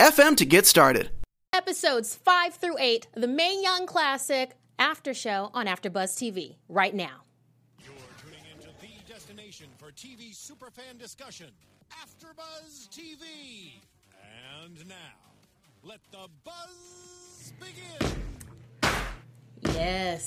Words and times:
anchor.fm 0.00 0.36
to 0.36 0.44
get 0.44 0.66
started. 0.66 1.10
Episodes 1.52 2.14
5 2.16 2.54
through 2.54 2.76
8, 2.78 3.08
the 3.14 3.28
Mae 3.28 3.60
Young 3.62 3.86
Classic 3.86 4.56
After 4.78 5.14
Show 5.14 5.50
on 5.54 5.66
AfterBuzz 5.66 6.16
TV, 6.16 6.56
right 6.68 6.94
now. 6.94 7.22
You're 7.78 7.94
tuning 8.20 8.44
into 8.52 8.68
the 8.80 9.12
destination 9.12 9.68
for 9.78 9.92
TV 9.92 10.34
superfan 10.34 10.98
discussion, 10.98 11.48
AfterBuzz 11.92 12.88
TV. 12.88 13.72
And 14.62 14.88
now, 14.88 14.94
let 15.84 16.00
the 16.10 16.28
buzz 16.44 17.52
begin. 17.60 18.12
Yes. 19.74 20.24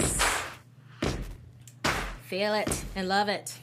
Feel 2.28 2.54
it 2.54 2.84
and 2.96 3.08
love 3.08 3.30
it. 3.30 3.58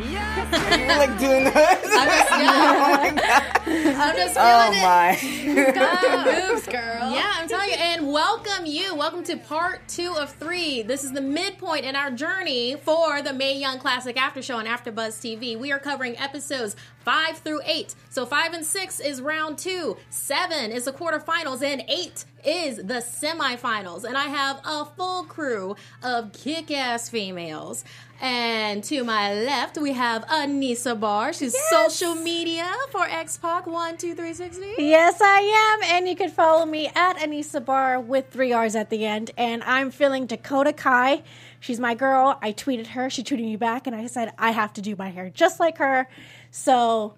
You're 0.02 0.96
like 0.96 1.18
doing 1.18 1.44
that. 1.44 1.82
I'm 1.84 2.08
just 2.16 2.30
Oh 2.32 2.72
my 2.80 3.40
I'm 3.66 4.16
just 4.16 4.34
feeling 4.34 4.72
it. 4.72 5.74
Oh, 5.76 5.98
oh 6.02 6.24
my. 6.24 6.48
moves, 6.48 6.66
girl. 6.66 7.12
Yeah, 7.12 7.30
I'm 7.34 7.46
telling 7.46 7.68
you. 7.68 7.76
And 7.76 8.10
welcome 8.10 8.64
you. 8.64 8.94
Welcome 8.94 9.22
to 9.24 9.36
part 9.36 9.86
two 9.88 10.14
of 10.16 10.32
three. 10.32 10.80
This 10.82 11.04
is 11.04 11.12
the 11.12 11.20
midpoint 11.20 11.84
in 11.84 11.96
our 11.96 12.10
journey 12.10 12.76
for 12.76 13.20
the 13.20 13.34
Mae 13.34 13.58
Young 13.58 13.78
Classic 13.78 14.16
After 14.18 14.40
Show 14.40 14.56
on 14.56 14.64
AfterBuzz 14.64 15.20
TV. 15.20 15.58
We 15.58 15.70
are 15.70 15.78
covering 15.78 16.16
episodes 16.16 16.76
five 17.00 17.36
through 17.36 17.60
eight. 17.66 17.94
So 18.08 18.24
five 18.24 18.54
and 18.54 18.64
six 18.64 19.00
is 19.00 19.20
round 19.20 19.58
two. 19.58 19.98
Seven 20.08 20.72
is 20.72 20.86
the 20.86 20.92
quarterfinals, 20.92 21.62
and 21.62 21.82
eight 21.88 22.24
is 22.44 22.76
the 22.76 23.02
semifinals. 23.02 24.04
And 24.04 24.16
I 24.16 24.26
have 24.26 24.60
a 24.64 24.84
full 24.84 25.24
crew 25.24 25.76
of 26.02 26.32
kick-ass 26.32 27.08
females. 27.08 27.84
And 28.20 28.84
to 28.84 29.02
my 29.02 29.32
left, 29.32 29.78
we 29.78 29.92
have 29.92 30.26
Anissa 30.26 30.98
Barr. 30.98 31.32
She's 31.32 31.56
social 31.70 32.14
media 32.14 32.70
for 32.90 33.04
X-Pac 33.04 33.64
12360. 33.64 34.74
Yes, 34.82 35.20
I 35.22 35.78
am. 35.80 35.96
And 35.96 36.06
you 36.08 36.14
can 36.14 36.28
follow 36.28 36.66
me 36.66 36.88
at 36.94 37.16
Anissa 37.16 37.64
Barr 37.64 37.98
with 37.98 38.28
three 38.30 38.52
R's 38.52 38.76
at 38.76 38.90
the 38.90 39.06
end. 39.06 39.30
And 39.38 39.62
I'm 39.62 39.90
feeling 39.90 40.26
Dakota 40.26 40.74
Kai. 40.74 41.22
She's 41.60 41.80
my 41.80 41.94
girl. 41.94 42.38
I 42.42 42.52
tweeted 42.52 42.88
her. 42.88 43.08
She 43.08 43.22
tweeted 43.22 43.44
me 43.44 43.56
back. 43.56 43.86
And 43.86 43.96
I 43.96 44.06
said, 44.06 44.32
I 44.38 44.50
have 44.50 44.74
to 44.74 44.82
do 44.82 44.96
my 44.96 45.08
hair 45.08 45.30
just 45.30 45.58
like 45.58 45.78
her. 45.78 46.06
So 46.50 47.14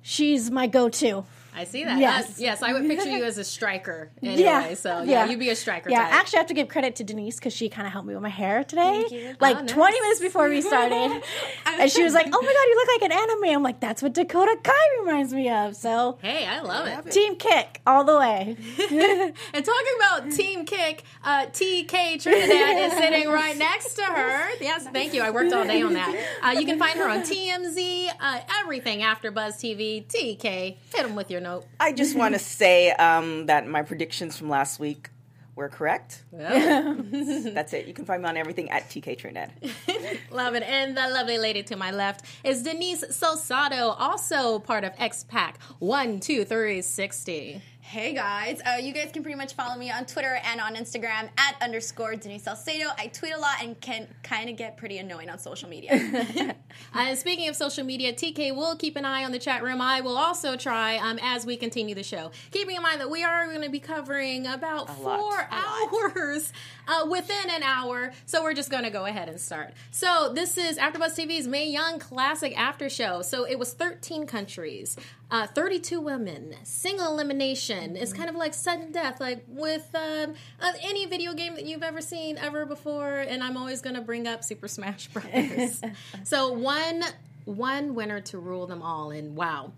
she's 0.00 0.50
my 0.50 0.68
go 0.68 0.88
to. 0.88 1.24
I 1.56 1.64
see 1.64 1.84
that. 1.84 1.98
Yes. 1.98 2.38
Yes, 2.38 2.62
I 2.62 2.72
would 2.74 2.86
picture 2.86 3.08
you 3.08 3.24
as 3.24 3.38
a 3.38 3.44
striker 3.44 4.10
anyway. 4.22 4.42
Yeah. 4.42 4.74
So 4.74 5.02
yeah, 5.02 5.24
you'd 5.26 5.38
be 5.40 5.48
a 5.50 5.56
striker. 5.56 5.88
Yeah, 5.90 6.02
type. 6.04 6.12
actually, 6.14 6.36
I 6.36 6.40
have 6.40 6.48
to 6.48 6.54
give 6.54 6.68
credit 6.68 6.96
to 6.96 7.04
Denise 7.04 7.36
because 7.36 7.52
she 7.54 7.68
kind 7.68 7.86
of 7.86 7.92
helped 7.92 8.06
me 8.08 8.14
with 8.14 8.22
my 8.22 8.28
hair 8.28 8.62
today. 8.62 9.06
you. 9.10 9.36
Like 9.40 9.56
Oh, 9.56 9.60
nice. 9.62 9.70
20 9.70 10.00
minutes 10.00 10.20
before 10.20 10.48
we 10.50 10.60
started. 10.60 11.22
and 11.66 11.90
she 11.90 12.02
was 12.04 12.12
like, 12.12 12.26
oh 12.26 12.42
my 12.42 12.52
God, 12.52 12.66
you 12.68 12.76
look 12.76 13.00
like 13.00 13.10
an 13.10 13.12
anime. 13.18 13.56
I'm 13.56 13.62
like, 13.62 13.80
that's 13.80 14.02
what 14.02 14.12
Dakota 14.12 14.56
Kai 14.62 14.72
reminds 15.00 15.32
me 15.32 15.48
of. 15.50 15.74
So, 15.76 16.18
Hey, 16.20 16.44
I 16.46 16.60
love 16.60 16.86
it. 17.06 17.10
Team 17.10 17.36
Kick 17.36 17.80
all 17.86 18.04
the 18.04 18.16
way. 18.18 18.56
And 19.54 19.64
talking 19.64 19.92
about 19.96 20.30
Team 20.32 20.64
Kick, 20.66 21.04
uh, 21.24 21.46
TK 21.46 22.20
Trinidad 22.22 22.76
is 22.78 22.92
sitting 22.92 23.28
right 23.28 23.56
next 23.56 23.94
to 23.94 24.02
her. 24.04 24.50
Yes, 24.60 24.86
thank 24.92 25.14
you. 25.14 25.22
I 25.22 25.30
worked 25.30 25.52
all 25.52 25.64
day 25.64 25.80
on 25.82 25.94
that. 25.94 26.14
Uh, 26.42 26.50
you 26.50 26.66
can 26.66 26.78
find 26.78 26.98
her 26.98 27.08
on 27.08 27.20
TMZ, 27.20 28.10
uh, 28.20 28.40
everything 28.60 29.00
AfterBuzz 29.00 29.54
TV. 29.56 30.04
TK, 30.06 30.76
hit 30.94 31.02
them 31.06 31.14
with 31.16 31.30
your 31.30 31.40
note. 31.46 31.64
I 31.78 31.92
just 31.92 32.16
want 32.16 32.34
to 32.34 32.38
say 32.38 32.90
um, 32.90 33.46
that 33.46 33.66
my 33.66 33.82
predictions 33.82 34.36
from 34.36 34.48
last 34.48 34.80
week 34.80 35.10
were 35.54 35.68
correct. 35.68 36.22
That's 36.32 37.72
it. 37.72 37.86
You 37.86 37.94
can 37.94 38.04
find 38.04 38.22
me 38.22 38.28
on 38.28 38.36
everything 38.36 38.70
at 38.70 38.90
TK 38.90 39.16
Trinidad. 39.16 39.52
Love 40.30 40.54
it. 40.54 40.62
And 40.62 40.96
the 40.96 41.08
lovely 41.08 41.38
lady 41.38 41.62
to 41.64 41.76
my 41.76 41.90
left 41.90 42.26
is 42.44 42.62
Denise 42.62 43.04
Salcedo, 43.10 43.90
also 43.90 44.58
part 44.58 44.84
of 44.84 44.92
X 44.98 45.24
Pac 45.24 45.58
12360. 45.80 47.62
Hey 47.88 48.14
guys, 48.14 48.60
uh, 48.66 48.78
you 48.78 48.92
guys 48.92 49.10
can 49.12 49.22
pretty 49.22 49.38
much 49.38 49.54
follow 49.54 49.78
me 49.78 49.92
on 49.92 50.06
Twitter 50.06 50.40
and 50.42 50.60
on 50.60 50.74
Instagram 50.74 51.30
at 51.38 51.54
underscore 51.62 52.16
Denise 52.16 52.42
Salcedo. 52.42 52.88
I 52.98 53.06
tweet 53.06 53.32
a 53.32 53.38
lot 53.38 53.62
and 53.62 53.80
can 53.80 54.08
kind 54.24 54.50
of 54.50 54.56
get 54.56 54.76
pretty 54.76 54.98
annoying 54.98 55.30
on 55.30 55.38
social 55.38 55.68
media. 55.68 56.56
Uh, 56.94 57.14
speaking 57.14 57.48
of 57.48 57.56
social 57.56 57.84
media, 57.84 58.12
TK 58.12 58.54
will 58.54 58.76
keep 58.76 58.96
an 58.96 59.04
eye 59.04 59.24
on 59.24 59.32
the 59.32 59.38
chat 59.38 59.62
room. 59.62 59.80
I 59.80 60.00
will 60.00 60.16
also 60.16 60.56
try 60.56 60.96
um, 60.96 61.18
as 61.22 61.46
we 61.46 61.56
continue 61.56 61.94
the 61.94 62.02
show. 62.02 62.30
Keeping 62.50 62.76
in 62.76 62.82
mind 62.82 63.00
that 63.00 63.10
we 63.10 63.22
are 63.22 63.46
going 63.46 63.62
to 63.62 63.70
be 63.70 63.80
covering 63.80 64.46
about 64.46 64.88
lot. 65.00 65.20
four 65.20 65.48
hours 65.50 66.52
uh, 66.86 67.06
within 67.08 67.50
an 67.50 67.62
hour, 67.62 68.12
so 68.26 68.42
we're 68.42 68.54
just 68.54 68.70
going 68.70 68.84
to 68.84 68.90
go 68.90 69.06
ahead 69.06 69.28
and 69.28 69.40
start. 69.40 69.72
So 69.90 70.32
this 70.34 70.56
is 70.58 70.78
AfterBuzz 70.78 71.16
TV's 71.16 71.46
Mae 71.46 71.68
Young 71.68 71.98
Classic 71.98 72.58
After 72.58 72.88
Show. 72.88 73.22
So 73.22 73.44
it 73.44 73.58
was 73.58 73.72
13 73.72 74.26
countries, 74.26 74.96
uh, 75.30 75.46
32 75.46 76.00
women, 76.00 76.54
single 76.62 77.12
elimination. 77.12 77.96
It's 77.96 78.12
kind 78.12 78.28
of 78.28 78.36
like 78.36 78.54
sudden 78.54 78.92
death, 78.92 79.20
like 79.20 79.44
with 79.48 79.88
um, 79.94 80.34
uh, 80.60 80.72
any 80.82 81.06
video 81.06 81.34
game 81.34 81.54
that 81.54 81.64
you've 81.64 81.82
ever 81.82 82.00
seen 82.00 82.38
ever 82.38 82.66
before. 82.66 83.18
And 83.18 83.42
I'm 83.42 83.56
always 83.56 83.80
going 83.80 83.96
to 83.96 84.02
bring 84.02 84.26
up 84.26 84.44
Super 84.44 84.68
Smash 84.68 85.08
Brothers. 85.08 85.82
so 86.24 86.52
one 86.52 87.02
one 87.44 87.94
winner 87.94 88.20
to 88.20 88.38
rule 88.38 88.66
them 88.66 88.82
all, 88.82 89.10
and 89.10 89.36
wow. 89.36 89.72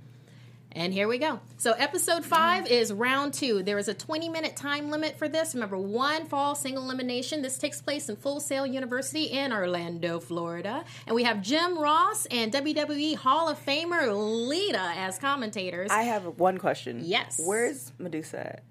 And 0.79 0.95
here 0.95 1.09
we 1.09 1.19
go. 1.19 1.41
So, 1.57 1.73
episode 1.73 2.25
five 2.25 2.69
is 2.69 2.93
round 2.93 3.35
two. 3.35 3.65
There 3.65 3.79
is 3.79 3.89
a 3.89 3.95
20 3.95 4.29
minute 4.29 4.55
time 4.55 4.93
limit 4.93 5.19
for 5.19 5.29
this. 5.29 5.53
Remember, 5.55 5.77
one 5.77 6.27
fall 6.27 6.55
single 6.55 6.85
elimination. 6.85 7.43
This 7.43 7.59
takes 7.59 7.83
place 7.83 8.09
in 8.09 8.15
Full 8.15 8.39
Sail 8.39 8.65
University 8.65 9.25
in 9.25 9.53
Orlando, 9.53 10.21
Florida. 10.21 10.85
And 11.09 11.17
we 11.17 11.25
have 11.25 11.43
Jim 11.43 11.77
Ross 11.77 12.27
and 12.27 12.53
WWE 12.53 13.17
Hall 13.17 13.49
of 13.49 13.59
Famer 13.67 14.49
Lita 14.49 14.93
as 14.95 15.19
commentators. 15.19 15.91
I 15.91 16.03
have 16.03 16.39
one 16.39 16.59
question. 16.59 17.01
Yes. 17.03 17.41
Where's 17.45 17.93
Medusa 17.99 18.39
at? 18.39 18.63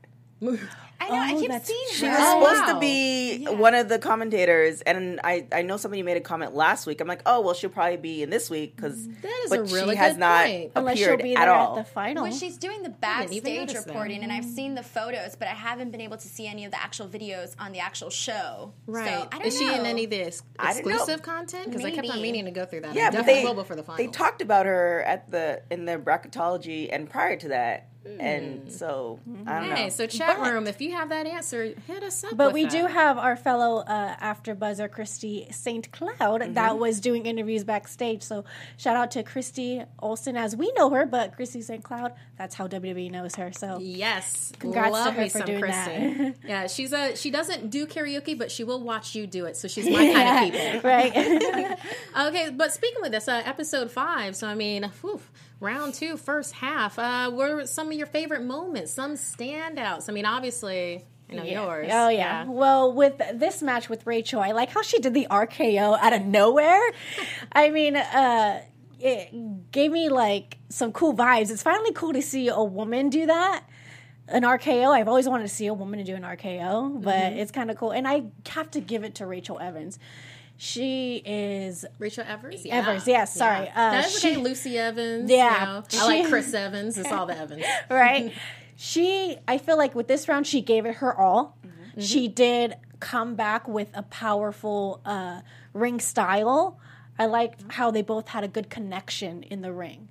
I 1.00 1.10
know, 1.10 1.16
I 1.16 1.34
Oh, 1.36 1.40
keep 1.40 1.52
seeing 1.64 1.88
her. 1.90 1.94
She 1.94 2.08
was 2.08 2.18
Oh, 2.20 2.44
supposed 2.44 2.62
wow. 2.68 2.74
to 2.74 2.80
be 2.80 3.46
one 3.46 3.76
of 3.76 3.88
the 3.88 4.00
commentators, 4.00 4.82
and 4.82 5.20
I, 5.24 5.46
I 5.52 5.62
know 5.62 5.78
somebody 5.78 6.02
made 6.04 6.18
a 6.18 6.22
comment 6.22 6.56
last 6.56 6.86
week. 6.88 7.00
I'm 7.02 7.08
like, 7.08 7.22
oh 7.26 7.42
well, 7.42 7.54
she'll 7.54 7.70
probably 7.70 7.98
be 7.98 8.24
in 8.24 8.30
this 8.32 8.50
week 8.50 8.76
because 8.76 8.98
mm, 9.08 9.22
That 9.22 9.42
is 9.46 9.50
but 9.52 9.60
a 9.60 9.64
really 9.64 9.94
she 9.96 9.98
has 10.00 10.14
good 10.14 10.20
not 10.20 10.46
point. 10.48 10.72
Unless 10.76 10.98
she'll 10.98 11.06
appeared 11.14 11.24
be 11.24 11.36
at 11.36 11.48
all. 11.48 11.78
at 11.78 11.86
the 11.86 11.92
final. 11.92 12.24
Well, 12.24 12.32
she's 12.32 12.58
doing 12.58 12.82
the 12.82 12.90
backstage 12.90 13.44
notice 13.44 13.74
that. 13.84 13.86
reporting, 13.88 14.24
and 14.24 14.32
I've 14.32 14.44
seen 14.46 14.74
the 14.76 14.84
photos, 14.84 15.36
but 15.36 15.48
I 15.48 15.52
haven't 15.54 15.92
been 15.92 16.02
able 16.02 16.18
to 16.18 16.28
see 16.28 16.48
any 16.48 16.66
of 16.66 16.72
the 16.72 16.82
actual 16.82 17.08
videos 17.08 17.56
on 17.60 17.72
the 17.74 17.80
actual 17.80 18.10
show. 18.10 18.74
right. 18.88 19.08
So, 19.08 19.28
I 19.32 19.38
don't 19.38 19.48
is 19.48 19.58
she 19.58 19.66
in 19.72 19.84
know. 19.84 19.90
any 19.90 20.06
of 20.06 20.10
the 20.10 20.22
ex- 20.24 20.44
I 20.60 20.74
don't 20.74 20.86
know. 20.86 20.92
exclusive 20.96 21.22
content? 21.22 21.66
Because 21.70 21.86
I 21.86 21.92
kept 21.92 22.10
on 22.10 22.22
meaning 22.22 22.46
to 22.46 22.52
go 22.52 22.66
through 22.66 22.82
that. 22.82 22.96
yeah, 22.96 23.04
I 23.08 23.10
but 23.12 23.18
definitely 23.18 23.42
they 23.42 23.46
will 23.48 23.54
before 23.54 23.76
the 23.76 23.84
final. 23.84 23.98
they 24.04 24.12
talked 24.12 24.42
about 24.42 24.66
her 24.66 25.04
at 25.04 25.30
the 25.32 25.62
in 25.72 25.86
the 25.86 25.98
bracketology 25.98 26.90
and 26.92 27.10
prior 27.10 27.38
to 27.38 27.48
that, 27.50 27.90
and 28.20 28.72
so 28.72 29.20
I 29.46 29.60
don't 29.60 29.76
Hey, 29.76 29.84
know. 29.86 29.90
so 29.90 30.08
chat 30.08 30.40
room, 30.40 30.68
if 30.68 30.82
you 30.82 30.92
have 30.94 31.10
that 31.10 31.26
answer, 31.28 31.74
hit 31.88 32.04
us 32.04 32.24
up. 32.24 32.36
But 32.36 32.48
with 32.48 32.54
we 32.54 32.64
that. 32.64 32.72
do 32.72 32.86
have 32.88 33.18
our 33.18 33.36
fellow 33.36 33.78
uh, 33.80 34.16
after 34.20 34.56
buzzer, 34.56 34.88
Christy 34.88 35.48
St. 35.52 35.92
Cloud, 35.92 36.56
that 36.56 36.78
was 36.80 37.00
doing 37.00 37.26
interviews 37.26 37.64
backstage. 37.64 38.24
So 38.24 38.46
shout 38.78 38.96
out 38.96 39.12
to 39.12 39.24
Christy 39.24 39.84
Olson 40.00 40.36
as 40.38 40.56
we 40.56 40.72
know 40.74 40.90
her, 40.92 41.06
but 41.06 41.36
Christy 41.36 41.62
St. 41.62 41.84
Cloud, 41.84 42.14
that's 42.38 42.56
how 42.56 42.68
WWE 42.68 43.12
knows 43.12 43.36
her. 43.36 43.52
So 43.52 43.80
Yes, 43.80 44.52
Congrats 44.60 44.92
love 44.92 45.06
to 45.08 45.12
her 45.14 45.22
me 45.22 45.30
for 45.30 45.40
doing 45.42 45.60
Christy. 45.62 46.14
that. 46.14 46.36
yeah, 46.48 46.68
she's 46.68 46.94
a 46.94 47.16
she 47.16 47.32
doesn't 47.32 47.70
do 47.70 47.86
karaoke, 47.88 48.38
but 48.38 48.52
she 48.52 48.64
will 48.64 48.82
watch 48.82 49.16
you 49.16 49.28
do 49.28 49.46
it. 49.46 49.58
So 49.58 49.68
she's 49.68 49.90
my 49.90 50.12
kind 50.14 50.56
of 50.56 50.62
people. 50.74 50.90
right. 50.90 51.78
Okay, 52.18 52.50
but 52.50 52.74
speaking 52.74 53.02
with 53.02 53.12
this, 53.12 53.28
uh, 53.28 53.42
episode 53.46 53.92
five. 53.92 54.36
So 54.36 54.48
I 54.48 54.56
mean, 54.56 54.92
whew, 55.02 55.22
round 55.60 55.94
two, 55.94 56.18
first 56.18 56.54
half. 56.54 56.98
Uh, 57.00 57.30
what 57.32 57.52
were 57.54 57.66
some 57.66 57.88
of 57.88 57.94
your 57.94 58.08
favorite 58.08 58.44
moments? 58.44 58.92
Some 58.94 59.14
standouts. 59.14 60.10
I 60.10 60.14
mean, 60.14 60.26
obviously, 60.26 61.06
I 61.30 61.36
know 61.36 61.44
yours. 61.44 61.90
Oh 61.92 62.10
yeah. 62.10 62.46
Well, 62.46 62.94
with 62.94 63.22
this 63.34 63.62
match 63.62 63.90
with 63.90 64.06
Rachel, 64.08 64.40
I 64.42 64.52
like 64.52 64.70
how 64.70 64.82
she 64.82 65.00
did 65.00 65.14
the 65.14 65.28
RKO 65.30 65.98
out 66.00 66.14
of 66.14 66.24
nowhere. 66.26 66.82
I 67.52 67.70
mean, 67.70 67.96
uh 67.96 68.62
it 69.00 69.72
gave 69.72 69.92
me 69.92 70.10
like 70.10 70.58
some 70.70 70.92
cool 70.92 71.14
vibes. 71.14 71.52
It's 71.52 71.62
finally 71.62 71.94
cool 71.94 72.14
to 72.14 72.22
see 72.22 72.48
a 72.48 72.64
woman 72.64 73.10
do 73.10 73.28
that. 73.28 73.64
An 74.28 74.42
RKO. 74.44 74.90
I've 74.92 75.08
always 75.08 75.30
wanted 75.30 75.44
to 75.44 75.54
see 75.54 75.68
a 75.68 75.74
woman 75.74 76.04
do 76.04 76.16
an 76.16 76.24
RKO, 76.24 77.02
but 77.04 77.14
Mm-hmm. 77.14 77.38
it's 77.40 77.52
kind 77.52 77.70
of 77.70 77.78
cool. 77.78 77.92
And 77.92 78.08
I 78.08 78.24
have 78.50 78.72
to 78.72 78.82
give 78.82 79.04
it 79.04 79.16
to 79.16 79.28
Rachel 79.28 79.60
Evans. 79.60 80.00
She 80.58 81.22
is 81.24 81.86
Rachel 82.00 82.24
Evers. 82.28 82.66
Yeah. 82.66 82.78
Evers, 82.80 83.08
yes, 83.08 83.36
sorry. 83.36 83.70
Uh, 83.70 83.92
That's 83.92 84.18
okay. 84.18 84.34
she- 84.36 84.40
Lucy 84.42 84.78
Evans. 84.78 85.30
Yeah. 85.30 85.60
you 85.92 86.00
know. 86.00 86.04
I 86.04 86.06
like 86.22 86.28
Chris 86.30 86.54
Evans. 86.54 86.98
It's 86.98 87.12
all 87.12 87.26
the 87.28 87.38
Evans. 87.38 87.64
right? 87.90 88.34
she 88.76 89.38
I 89.48 89.58
feel 89.60 89.78
like 89.78 89.94
with 89.96 90.08
this 90.08 90.28
round 90.28 90.48
she 90.48 90.62
gave 90.62 90.86
it 90.86 90.96
her 90.96 91.16
all. 91.18 91.58
Mm-hmm. 91.66 92.02
She 92.02 92.28
did 92.28 92.76
come 93.00 93.36
back 93.36 93.68
with 93.68 93.90
a 93.94 94.02
powerful 94.04 95.02
uh, 95.06 95.42
ring 95.74 96.00
style. 96.00 96.80
I 97.20 97.26
liked 97.28 97.60
Mm-hmm. 97.62 97.70
how 97.72 97.92
they 97.92 98.02
both 98.02 98.28
had 98.30 98.44
a 98.44 98.48
good 98.48 98.70
connection 98.70 99.44
in 99.44 99.62
the 99.62 99.72
ring. 99.72 100.08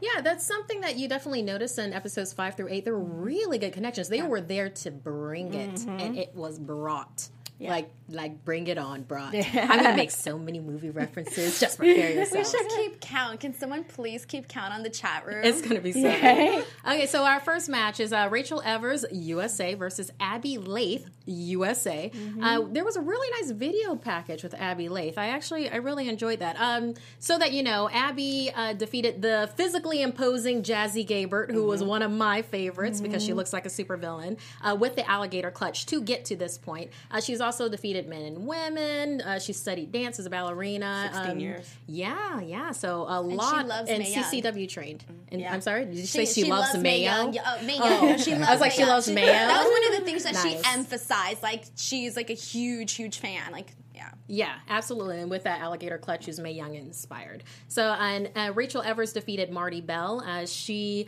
Yeah, 0.00 0.20
that's 0.22 0.46
something 0.46 0.82
that 0.82 0.96
you 0.98 1.08
definitely 1.08 1.40
notice 1.42 1.78
in 1.78 1.94
episodes 1.94 2.34
five 2.34 2.54
through 2.54 2.68
eight. 2.70 2.84
There 2.84 2.92
were 2.92 3.00
really 3.00 3.56
good 3.58 3.72
connections. 3.72 4.10
They 4.10 4.20
were 4.20 4.42
there 4.42 4.68
to 4.68 4.90
bring 4.90 5.54
it, 5.54 5.80
and 5.86 6.18
it 6.18 6.34
was 6.34 6.58
brought. 6.58 7.28
Like, 7.58 7.90
like, 8.08 8.44
bring 8.44 8.66
it 8.66 8.78
on, 8.78 9.02
brought. 9.02 9.34
I'm 9.34 9.68
gonna 9.68 9.96
make 9.96 10.10
so 10.10 10.38
many 10.38 10.60
movie 10.60 10.90
references. 10.90 11.58
Just 11.58 11.78
prepare 11.78 12.26
We 12.32 12.44
should 12.44 12.68
keep 12.68 13.00
count. 13.00 13.40
Can 13.40 13.54
someone 13.54 13.84
please 13.84 14.24
keep 14.24 14.46
count 14.48 14.74
on 14.74 14.82
the 14.82 14.90
chat 14.90 15.26
room? 15.26 15.44
It's 15.44 15.62
gonna 15.62 15.80
be 15.80 15.92
so. 15.92 16.06
Okay, 16.86 17.06
so 17.06 17.24
our 17.24 17.40
first 17.40 17.68
match 17.68 17.98
is 18.00 18.12
uh, 18.12 18.28
Rachel 18.30 18.62
Evers 18.64 19.04
USA 19.10 19.74
versus 19.74 20.10
Abbey 20.20 20.58
Laith 20.58 21.08
USA. 21.26 22.10
Uh, 22.40 22.60
there 22.70 22.84
was 22.84 22.96
a 22.96 23.00
really 23.00 23.28
nice 23.40 23.50
video 23.50 23.96
package 23.96 24.42
with 24.42 24.54
Abbey 24.54 24.88
Laith. 24.88 25.18
I 25.18 25.28
actually 25.28 25.68
I 25.68 25.76
really 25.76 26.08
enjoyed 26.08 26.40
that. 26.40 26.56
Um, 26.60 26.94
so 27.18 27.38
that 27.38 27.52
you 27.52 27.62
know, 27.62 27.88
Abby 27.90 28.52
uh, 28.54 28.74
defeated 28.74 29.22
the 29.22 29.50
physically 29.56 30.02
imposing 30.02 30.62
Jazzy 30.62 31.06
Gabert, 31.06 31.50
who 31.50 31.64
was 31.64 31.82
one 31.82 32.02
of 32.02 32.10
my 32.12 32.42
favorites 32.42 33.00
because 33.00 33.24
she 33.24 33.32
looks 33.32 33.52
like 33.52 33.66
a 33.66 33.70
supervillain, 33.70 34.38
uh, 34.62 34.76
with 34.78 34.94
the 34.94 35.08
alligator 35.10 35.50
clutch 35.50 35.86
to 35.86 36.00
get 36.02 36.26
to 36.26 36.36
this 36.36 36.58
point. 36.58 36.90
Uh, 37.10 37.20
she's 37.20 37.40
also 37.46 37.68
defeated 37.68 38.06
men 38.08 38.22
and 38.22 38.46
women. 38.46 39.20
Uh, 39.22 39.38
she 39.38 39.52
studied 39.54 39.90
dance 39.92 40.18
as 40.18 40.26
a 40.26 40.30
ballerina. 40.30 41.08
16 41.12 41.30
Um, 41.30 41.38
years. 41.40 41.74
Yeah, 41.86 42.40
yeah. 42.40 42.72
So 42.72 43.06
a 43.08 43.20
lot 43.20 43.66
loves 43.66 43.88
and 43.88 44.00
Mae 44.02 44.12
Young. 44.12 44.24
CCW 44.24 44.68
trained. 44.68 45.04
And 45.32 45.40
Yeah. 45.40 45.54
I'm 45.54 45.60
sorry, 45.62 45.86
did 45.86 45.96
you 45.96 46.06
say 46.06 46.26
she, 46.26 46.44
loves, 46.44 46.76
Mayo? 46.76 47.04
Young. 47.10 47.32
Yeah, 47.32 47.42
oh, 47.58 47.64
Mae 47.64 47.78
Oh. 47.80 48.06
Young. 48.08 48.18
She 48.18 48.32
loves 48.34 48.48
I 48.48 48.52
was 48.52 48.60
like, 48.60 48.72
she 48.72 48.80
Young. 48.80 48.88
loves 48.90 49.08
Mayo? 49.10 49.26
That 49.32 49.64
was 49.64 49.72
one 49.72 49.92
of 49.94 49.98
the 50.00 50.04
things 50.04 50.22
that 50.24 50.36
she 50.36 50.58
emphasized. 50.78 51.42
Like 51.42 51.64
she's 51.76 52.16
like 52.16 52.28
a 52.30 52.34
huge, 52.34 52.92
huge 52.92 53.18
fan. 53.18 53.50
Like 53.52 53.72
yeah. 53.94 54.10
Yeah, 54.26 54.54
absolutely. 54.68 55.20
And 55.20 55.30
with 55.30 55.44
that 55.44 55.60
alligator 55.62 55.96
clutch, 55.96 56.26
who's 56.26 56.38
Mae 56.38 56.52
Young 56.52 56.74
inspired. 56.74 57.44
So, 57.68 57.82
and 57.82 58.30
uh, 58.36 58.52
Rachel 58.54 58.82
Evers 58.82 59.14
defeated 59.14 59.50
Marti 59.50 59.80
Belle. 59.80 60.22
Uh, 60.26 60.44
she. 60.44 61.06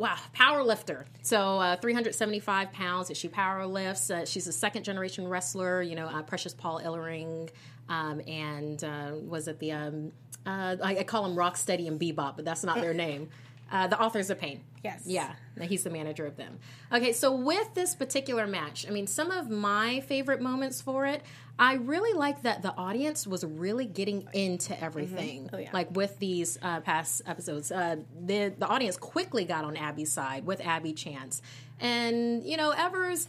Wow, 0.00 0.16
power 0.32 0.62
lifter. 0.62 1.04
So, 1.20 1.58
uh, 1.58 1.76
375 1.76 2.72
pounds. 2.72 3.10
Is 3.10 3.18
she 3.18 3.28
power 3.28 3.66
lifts. 3.66 4.10
Uh, 4.10 4.24
she's 4.24 4.46
a 4.46 4.52
second 4.52 4.82
generation 4.82 5.28
wrestler. 5.28 5.82
You 5.82 5.94
know, 5.94 6.06
uh, 6.06 6.22
Precious 6.22 6.54
Paul 6.54 6.80
Ellering, 6.80 7.50
um, 7.90 8.22
and 8.26 8.82
uh, 8.82 9.10
was 9.28 9.46
it 9.46 9.58
the 9.58 9.72
um, 9.72 10.12
uh, 10.46 10.76
I, 10.82 10.96
I 11.00 11.02
call 11.04 11.26
him 11.26 11.36
Rocksteady 11.36 11.86
and 11.86 12.00
Bebop, 12.00 12.36
but 12.36 12.46
that's 12.46 12.64
not 12.64 12.80
their 12.80 12.94
name. 13.06 13.28
Uh, 13.70 13.88
the 13.88 14.00
authors 14.00 14.30
of 14.30 14.38
Pain. 14.38 14.62
Yes. 14.82 15.02
Yeah, 15.04 15.34
he's 15.60 15.84
the 15.84 15.90
manager 15.90 16.26
of 16.26 16.36
them. 16.36 16.58
Okay, 16.90 17.12
so 17.12 17.32
with 17.32 17.74
this 17.74 17.94
particular 17.94 18.46
match, 18.46 18.86
I 18.88 18.90
mean, 18.90 19.06
some 19.06 19.30
of 19.30 19.50
my 19.50 20.00
favorite 20.00 20.40
moments 20.40 20.80
for 20.80 21.04
it, 21.04 21.22
I 21.60 21.74
really 21.74 22.18
like 22.18 22.42
that 22.42 22.62
the 22.62 22.74
audience 22.74 23.26
was 23.26 23.44
really 23.44 23.84
getting 23.84 24.26
into 24.32 24.82
everything. 24.82 25.50
yeah. 25.52 25.68
Like 25.74 25.94
with 25.94 26.18
these 26.18 26.58
uh, 26.62 26.80
past 26.80 27.20
episodes, 27.26 27.70
uh, 27.70 27.96
the 28.18 28.54
the 28.58 28.66
audience 28.66 28.96
quickly 28.96 29.44
got 29.44 29.64
on 29.64 29.76
Abby's 29.76 30.10
side 30.10 30.46
with 30.46 30.62
Abby 30.62 30.94
Chance, 30.94 31.42
and 31.78 32.44
you 32.46 32.56
know 32.56 32.70
Evers, 32.70 33.28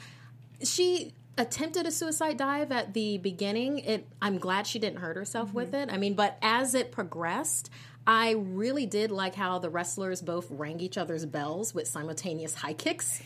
she 0.63 1.13
attempted 1.37 1.85
a 1.85 1.91
suicide 1.91 2.37
dive 2.37 2.71
at 2.71 2.93
the 2.93 3.17
beginning. 3.17 3.79
It 3.79 4.07
I'm 4.21 4.37
glad 4.37 4.65
she 4.65 4.79
didn't 4.79 4.99
hurt 4.99 5.17
herself 5.17 5.53
with 5.53 5.73
it. 5.73 5.89
I 5.91 5.97
mean, 5.97 6.13
but 6.13 6.37
as 6.41 6.73
it 6.73 6.93
progressed, 6.93 7.69
I 8.07 8.31
really 8.31 8.85
did 8.85 9.11
like 9.11 9.35
how 9.35 9.59
the 9.59 9.69
wrestlers 9.69 10.21
both 10.21 10.47
rang 10.49 10.79
each 10.79 10.97
other's 10.97 11.25
bells 11.25 11.75
with 11.75 11.85
simultaneous 11.85 12.55
high 12.55 12.73
kicks. 12.73 13.21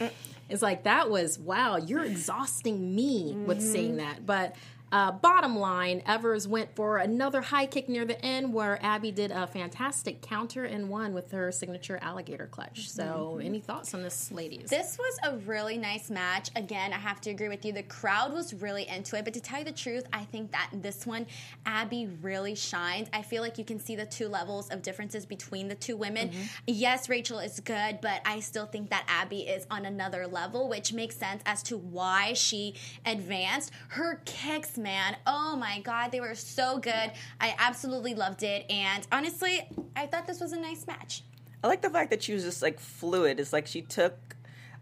It's 0.49 0.61
like 0.61 0.83
that 0.83 1.11
was 1.11 1.37
wow, 1.37 1.77
you're 1.77 2.03
exhausting 2.03 2.95
me 2.95 3.33
with 3.35 3.61
seeing 3.61 3.97
that. 3.97 4.25
But 4.25 4.55
uh, 4.95 5.11
bottom 5.11 5.57
line, 5.57 6.01
Evers 6.05 6.47
went 6.47 6.73
for 6.73 6.99
another 6.99 7.41
high 7.41 7.65
kick 7.65 7.89
near 7.89 8.05
the 8.05 8.23
end 8.23 8.53
where 8.53 8.79
Abby 8.81 9.11
did 9.11 9.29
a 9.29 9.45
fantastic 9.45 10.21
counter 10.21 10.63
and 10.63 10.87
won 10.87 11.13
with 11.13 11.33
her 11.33 11.51
signature 11.51 11.99
alligator 12.01 12.47
clutch. 12.47 12.89
So, 12.89 13.41
any 13.43 13.59
thoughts 13.59 13.93
on 13.93 14.03
this, 14.03 14.31
ladies? 14.31 14.69
This 14.69 14.97
was 14.97 15.19
a 15.23 15.35
really 15.39 15.77
nice 15.77 16.09
match. 16.09 16.49
Again, 16.55 16.93
I 16.93 16.97
have 16.97 17.19
to 17.21 17.29
agree 17.29 17.49
with 17.49 17.65
you. 17.65 17.73
The 17.73 17.83
crowd 17.83 18.31
was 18.31 18.53
really 18.53 18.87
into 18.87 19.17
it. 19.17 19.25
But 19.25 19.33
to 19.33 19.41
tell 19.41 19.59
you 19.59 19.65
the 19.65 19.73
truth, 19.73 20.05
I 20.13 20.23
think 20.23 20.53
that 20.53 20.69
this 20.71 21.05
one, 21.05 21.27
Abby 21.65 22.07
really 22.21 22.55
shined. 22.55 23.09
I 23.11 23.21
feel 23.21 23.41
like 23.41 23.57
you 23.57 23.65
can 23.65 23.81
see 23.81 23.97
the 23.97 24.05
two 24.05 24.29
levels 24.29 24.69
of 24.69 24.81
differences 24.81 25.25
between 25.25 25.67
the 25.67 25.75
two 25.75 25.97
women. 25.97 26.31
Yes, 26.67 27.09
Rachel 27.09 27.39
is 27.39 27.59
good, 27.59 27.99
but 28.01 28.21
I 28.23 28.39
still 28.39 28.65
think 28.65 28.91
that 28.91 29.03
Abby 29.09 29.41
is 29.41 29.67
on 29.69 29.85
another 29.85 30.25
level, 30.25 30.69
which 30.69 30.93
makes 30.93 31.17
sense 31.17 31.43
as 31.45 31.61
to 31.63 31.75
why 31.75 32.31
she 32.31 32.75
advanced. 33.05 33.71
Her 33.89 34.21
kicks, 34.23 34.77
man, 34.85 35.17
oh 35.25 35.55
my 35.55 35.79
God, 35.79 36.11
they 36.11 36.19
were 36.19 36.35
so 36.35 36.77
good. 36.77 37.11
I 37.41 37.55
absolutely 37.57 38.13
loved 38.13 38.43
it. 38.43 38.69
And 38.69 39.05
honestly, 39.11 39.67
I 39.95 40.05
thought 40.05 40.27
this 40.27 40.39
was 40.39 40.53
a 40.53 40.59
nice 40.59 40.85
match. 40.85 41.23
I 41.63 41.67
like 41.67 41.81
the 41.81 41.89
fact 41.89 42.11
that 42.11 42.21
she 42.21 42.33
was 42.33 42.43
just 42.43 42.61
like 42.61 42.79
fluid. 42.79 43.39
It's 43.39 43.51
like 43.51 43.65
she 43.65 43.81
took 43.81 44.13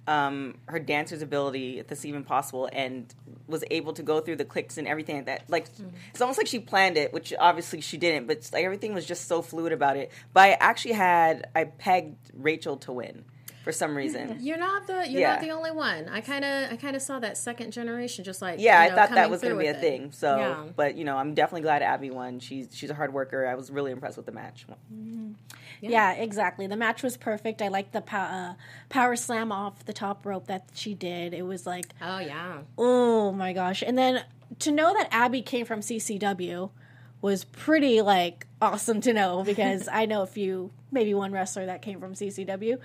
um, 0.05 0.57
her 0.65 0.79
dancer's 0.79 1.21
ability, 1.21 1.79
if 1.79 1.88
that's 1.88 2.03
even 2.03 2.25
possible, 2.25 2.69
and 2.73 3.15
was 3.47 3.63
able 3.71 3.94
to 3.94 4.03
go 4.03 4.19
through 4.19 4.35
the 4.35 4.44
clicks 4.44 4.77
and 4.77 4.89
everything 4.89 5.15
like 5.15 5.25
that. 5.27 5.50
Like 5.50 5.67
it's 6.09 6.19
almost 6.19 6.38
like 6.38 6.47
she 6.47 6.59
planned 6.59 6.97
it, 6.97 7.13
which 7.13 7.33
obviously 7.39 7.79
she 7.79 7.95
didn't. 7.95 8.27
But 8.27 8.50
like 8.51 8.65
everything 8.65 8.94
was 8.94 9.05
just 9.05 9.29
so 9.29 9.41
fluid 9.41 9.71
about 9.71 9.95
it. 9.95 10.11
But 10.33 10.41
I 10.41 10.51
actually 10.59 10.95
had 10.95 11.50
I 11.55 11.63
pegged 11.63 12.31
Rachel 12.33 12.75
to 12.77 12.91
win 12.91 13.23
for 13.63 13.71
some 13.71 13.95
reason. 13.95 14.38
You're 14.42 14.57
not 14.57 14.86
the 14.88 15.07
you're 15.10 15.21
Yeah. 15.21 15.31
not 15.33 15.42
the 15.42 15.51
only 15.51 15.71
one. 15.71 16.10
I 16.10 16.21
kind 16.21 16.44
of 16.45 16.71
I 16.71 16.75
kind 16.75 16.95
of 16.95 17.01
saw 17.01 17.18
that 17.19 17.38
second 17.38 17.71
generation, 17.71 18.24
just 18.24 18.42
like 18.42 18.60
Yeah, 18.60 18.83
you 18.83 18.89
know, 18.89 18.95
I 18.95 19.00
thought 19.00 19.15
that 19.15 19.30
was 19.30 19.42
going 19.42 19.54
to 19.56 19.60
be 19.60 19.68
a 19.68 19.71
it. 19.71 19.80
thing. 19.80 20.12
So, 20.12 20.38
Yeah. 20.38 20.63
but 20.75 20.95
you 20.95 21.06
know, 21.06 21.15
I'm 21.18 21.33
definitely 21.33 21.62
glad 21.62 21.81
Abby 21.81 22.12
won. 22.12 22.39
She's 22.39 22.68
she's 22.74 22.89
a 22.89 22.94
hard 22.94 23.13
worker. 23.13 23.48
I 23.48 23.56
was 23.56 23.71
really 23.71 23.92
impressed 23.92 24.18
with 24.18 24.25
the 24.25 24.31
match. 24.33 24.65
Yeah. 25.81 26.13
exactly. 26.13 26.68
The 26.68 26.77
match 26.77 27.04
was 27.04 27.18
perfect. 27.18 27.62
I 27.62 27.68
liked 27.68 27.92
the 27.94 28.01
pow- 28.01 28.21
uh, 28.51 28.54
power 28.89 29.15
slam 29.15 29.51
off 29.51 29.83
the 29.86 29.94
top 29.94 30.25
rope 30.25 30.48
that 30.48 30.69
she 30.74 30.94
did. 30.94 31.33
It 31.33 31.44
was 31.44 31.65
like, 31.65 31.88
oh 32.01 32.19
yeah, 32.19 32.60
oh 32.77 33.31
my 33.31 33.54
gosh. 33.54 33.81
And 33.86 33.98
then 33.98 34.24
to 34.60 34.71
know 34.71 34.94
that 34.94 35.07
Abby 35.12 35.42
came 35.42 35.65
from 35.65 35.80
CCW 35.81 36.69
was 37.21 37.44
pretty 37.45 38.01
like 38.01 38.48
awesome 38.62 39.01
to 39.01 39.13
know 39.13 39.44
because 39.44 39.88
I 39.92 40.06
know 40.06 40.21
a 40.21 40.27
few, 40.27 40.71
maybe 40.92 41.13
one 41.13 41.31
wrestler 41.31 41.65
that 41.65 41.81
came 41.81 42.00
from 42.00 42.13
CCW. 42.13 42.77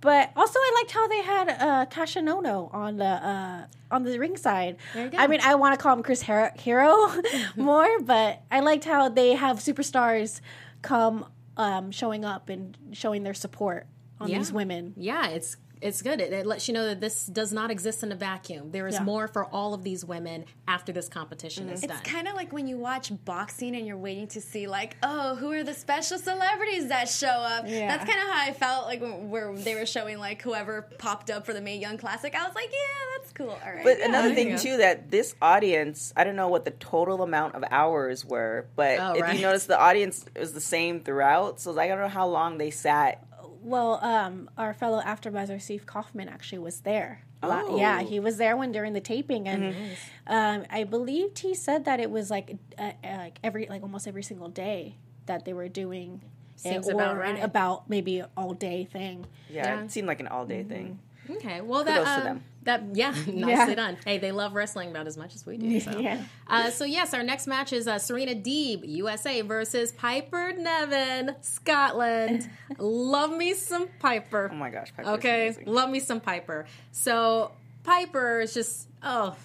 But 0.00 0.30
also, 0.34 0.58
I 0.58 0.72
liked 0.80 0.90
how 0.92 1.08
they 1.08 1.22
had 1.22 1.48
uh, 1.50 1.86
Kassius 1.86 2.24
Ohno 2.24 2.72
on 2.74 2.96
the 2.96 3.04
uh, 3.04 3.64
on 3.90 4.02
the 4.04 4.18
ringside. 4.18 4.76
I 4.94 5.26
mean, 5.26 5.40
I 5.42 5.54
want 5.56 5.78
to 5.78 5.82
call 5.82 5.94
him 5.94 6.02
Chris 6.02 6.22
Hero, 6.22 6.50
Hero 6.58 7.12
more, 7.56 8.00
but 8.00 8.42
I 8.50 8.60
liked 8.60 8.84
how 8.84 9.08
they 9.10 9.34
have 9.34 9.58
superstars 9.58 10.40
come 10.82 11.26
um, 11.58 11.90
showing 11.90 12.24
up 12.24 12.48
and 12.48 12.76
showing 12.92 13.24
their 13.24 13.34
support 13.34 13.86
on 14.20 14.28
Yeah. 14.28 14.38
these 14.38 14.52
women. 14.52 14.94
yeah. 14.96 15.28
It's 15.28 15.56
it's 15.80 16.02
good. 16.02 16.20
It, 16.20 16.32
it 16.32 16.46
lets 16.46 16.68
you 16.68 16.74
know 16.74 16.86
that 16.86 17.00
this 17.00 17.26
does 17.26 17.52
not 17.52 17.70
exist 17.70 18.02
in 18.02 18.12
a 18.12 18.14
vacuum. 18.14 18.70
There 18.70 18.86
is 18.86 18.94
Yeah. 18.96 19.02
more 19.04 19.28
for 19.28 19.44
all 19.46 19.72
of 19.74 19.82
these 19.82 20.04
women 20.04 20.44
after 20.68 20.92
this 20.92 21.08
competition 21.08 21.64
mm-hmm. 21.64 21.74
is 21.74 21.80
done. 21.82 21.90
It's 21.92 22.10
kind 22.10 22.28
of 22.28 22.34
like 22.34 22.52
when 22.52 22.66
you 22.66 22.76
watch 22.76 23.12
boxing 23.24 23.74
and 23.74 23.86
you're 23.86 23.96
waiting 23.96 24.26
to 24.28 24.40
see, 24.40 24.66
like, 24.66 24.96
oh, 25.02 25.36
who 25.36 25.52
are 25.52 25.62
the 25.62 25.74
special 25.74 26.18
celebrities 26.18 26.88
that 26.88 27.08
show 27.08 27.28
up? 27.28 27.64
Yeah. 27.66 27.88
That's 27.96 28.10
kind 28.10 28.22
of 28.22 28.28
how 28.28 28.48
I 28.48 28.52
felt 28.52 28.86
like 28.86 29.00
where 29.02 29.54
they 29.56 29.74
were 29.74 29.86
showing 29.86 30.18
like 30.18 30.42
whoever 30.42 30.82
popped 30.98 31.30
up 31.30 31.46
for 31.46 31.52
the 31.54 31.60
Mae 31.60 31.78
Young 31.78 31.96
Classic. 31.98 32.34
I 32.34 32.44
was 32.46 32.54
like, 32.54 32.70
yeah, 32.70 33.18
that's 33.18 33.32
cool. 33.32 33.50
All 33.50 33.72
right. 33.72 33.84
But 33.84 34.00
another 34.00 34.34
thing 34.34 34.58
too 34.58 34.76
that 34.78 35.10
this 35.10 35.34
audience, 35.40 36.12
I 36.16 36.24
don't 36.24 36.36
know 36.36 36.48
what 36.48 36.64
the 36.64 36.72
total 36.72 37.22
amount 37.22 37.54
of 37.54 37.64
hours 37.70 38.24
were, 38.24 38.66
but 38.76 38.98
Oh, 38.98 39.12
if 39.14 39.22
right. 39.22 39.36
you 39.36 39.42
notice, 39.42 39.64
the 39.66 39.78
audience 39.78 40.24
was 40.38 40.52
the 40.52 40.60
same 40.60 41.00
throughout. 41.00 41.60
So 41.60 41.78
I 41.78 41.88
don't 41.88 42.00
know 42.00 42.08
how 42.08 42.26
long 42.28 42.58
they 42.58 42.70
sat. 42.70 43.24
Well, 43.62 43.98
um, 44.02 44.48
our 44.56 44.72
fellow 44.74 45.00
AfterBuzzer 45.00 45.60
Steve 45.60 45.86
Kaufman 45.86 46.28
actually 46.28 46.58
was 46.60 46.80
there. 46.80 47.22
Oh. 47.42 47.78
Yeah, 47.78 48.02
he 48.02 48.20
was 48.20 48.36
there 48.36 48.56
when 48.56 48.70
during 48.70 48.92
the 48.92 49.00
taping, 49.00 49.48
and 49.48 49.62
Mm-hmm. 49.74 49.92
um, 50.32 50.64
I 50.70 50.84
believed 50.84 51.38
he 51.38 51.54
said 51.54 51.84
that 51.86 51.98
it 51.98 52.10
was 52.10 52.30
like 52.30 52.56
uh, 52.78 52.92
uh, 53.02 53.16
like 53.16 53.38
every 53.42 53.66
like 53.66 53.82
almost 53.82 54.06
every 54.06 54.22
single 54.22 54.48
day 54.48 54.96
that 55.26 55.44
they 55.46 55.52
were 55.54 55.68
doing. 55.68 56.20
it, 56.56 56.60
Seems 56.60 56.88
or 56.88 56.92
about 56.92 57.12
an 57.12 57.18
right. 57.18 57.42
about 57.44 57.88
maybe 57.88 58.22
all 58.36 58.52
day 58.52 58.84
thing. 58.84 59.24
Yeah, 59.48 59.64
Yeah. 59.78 59.84
it 59.84 59.90
seemed 59.90 60.06
like 60.08 60.20
an 60.20 60.28
all 60.28 60.44
day 60.44 60.62
thing. 60.64 60.98
Okay, 61.30 61.60
well 61.62 61.82
Kudos 61.84 62.04
that 62.04 62.16
to 62.18 62.22
them. 62.24 62.44
That 62.64 62.82
yeah, 62.94 63.10
nicely 63.26 63.32
Yeah. 63.48 63.74
done. 63.74 63.96
Hey, 64.04 64.18
they 64.18 64.32
love 64.32 64.54
wrestling 64.54 64.90
about 64.90 65.06
as 65.06 65.16
much 65.16 65.34
as 65.34 65.46
we 65.46 65.56
do. 65.56 65.80
So. 65.80 65.90
Yeah. 65.98 66.22
Uh, 66.46 66.70
so 66.70 66.84
yes, 66.84 67.14
our 67.14 67.22
next 67.22 67.46
match 67.46 67.72
is 67.72 67.88
uh, 67.88 67.98
Serena 67.98 68.34
Deeb 68.34 68.86
USA 68.86 69.40
versus 69.40 69.92
Piper 69.92 70.52
Niven 70.52 71.36
Scotland. 71.40 72.50
love 72.78 73.32
me 73.32 73.54
some 73.54 73.88
Piper. 73.98 74.50
Oh 74.52 74.56
my 74.56 74.68
gosh, 74.70 74.92
Piper's 74.94 75.14
Okay, 75.18 75.48
amazing. 75.48 75.64
love 75.66 75.88
me 75.90 76.00
some 76.00 76.20
Piper. 76.20 76.66
So 76.92 77.52
Piper 77.84 78.40
is 78.40 78.52
just 78.52 78.88
oh. 79.02 79.36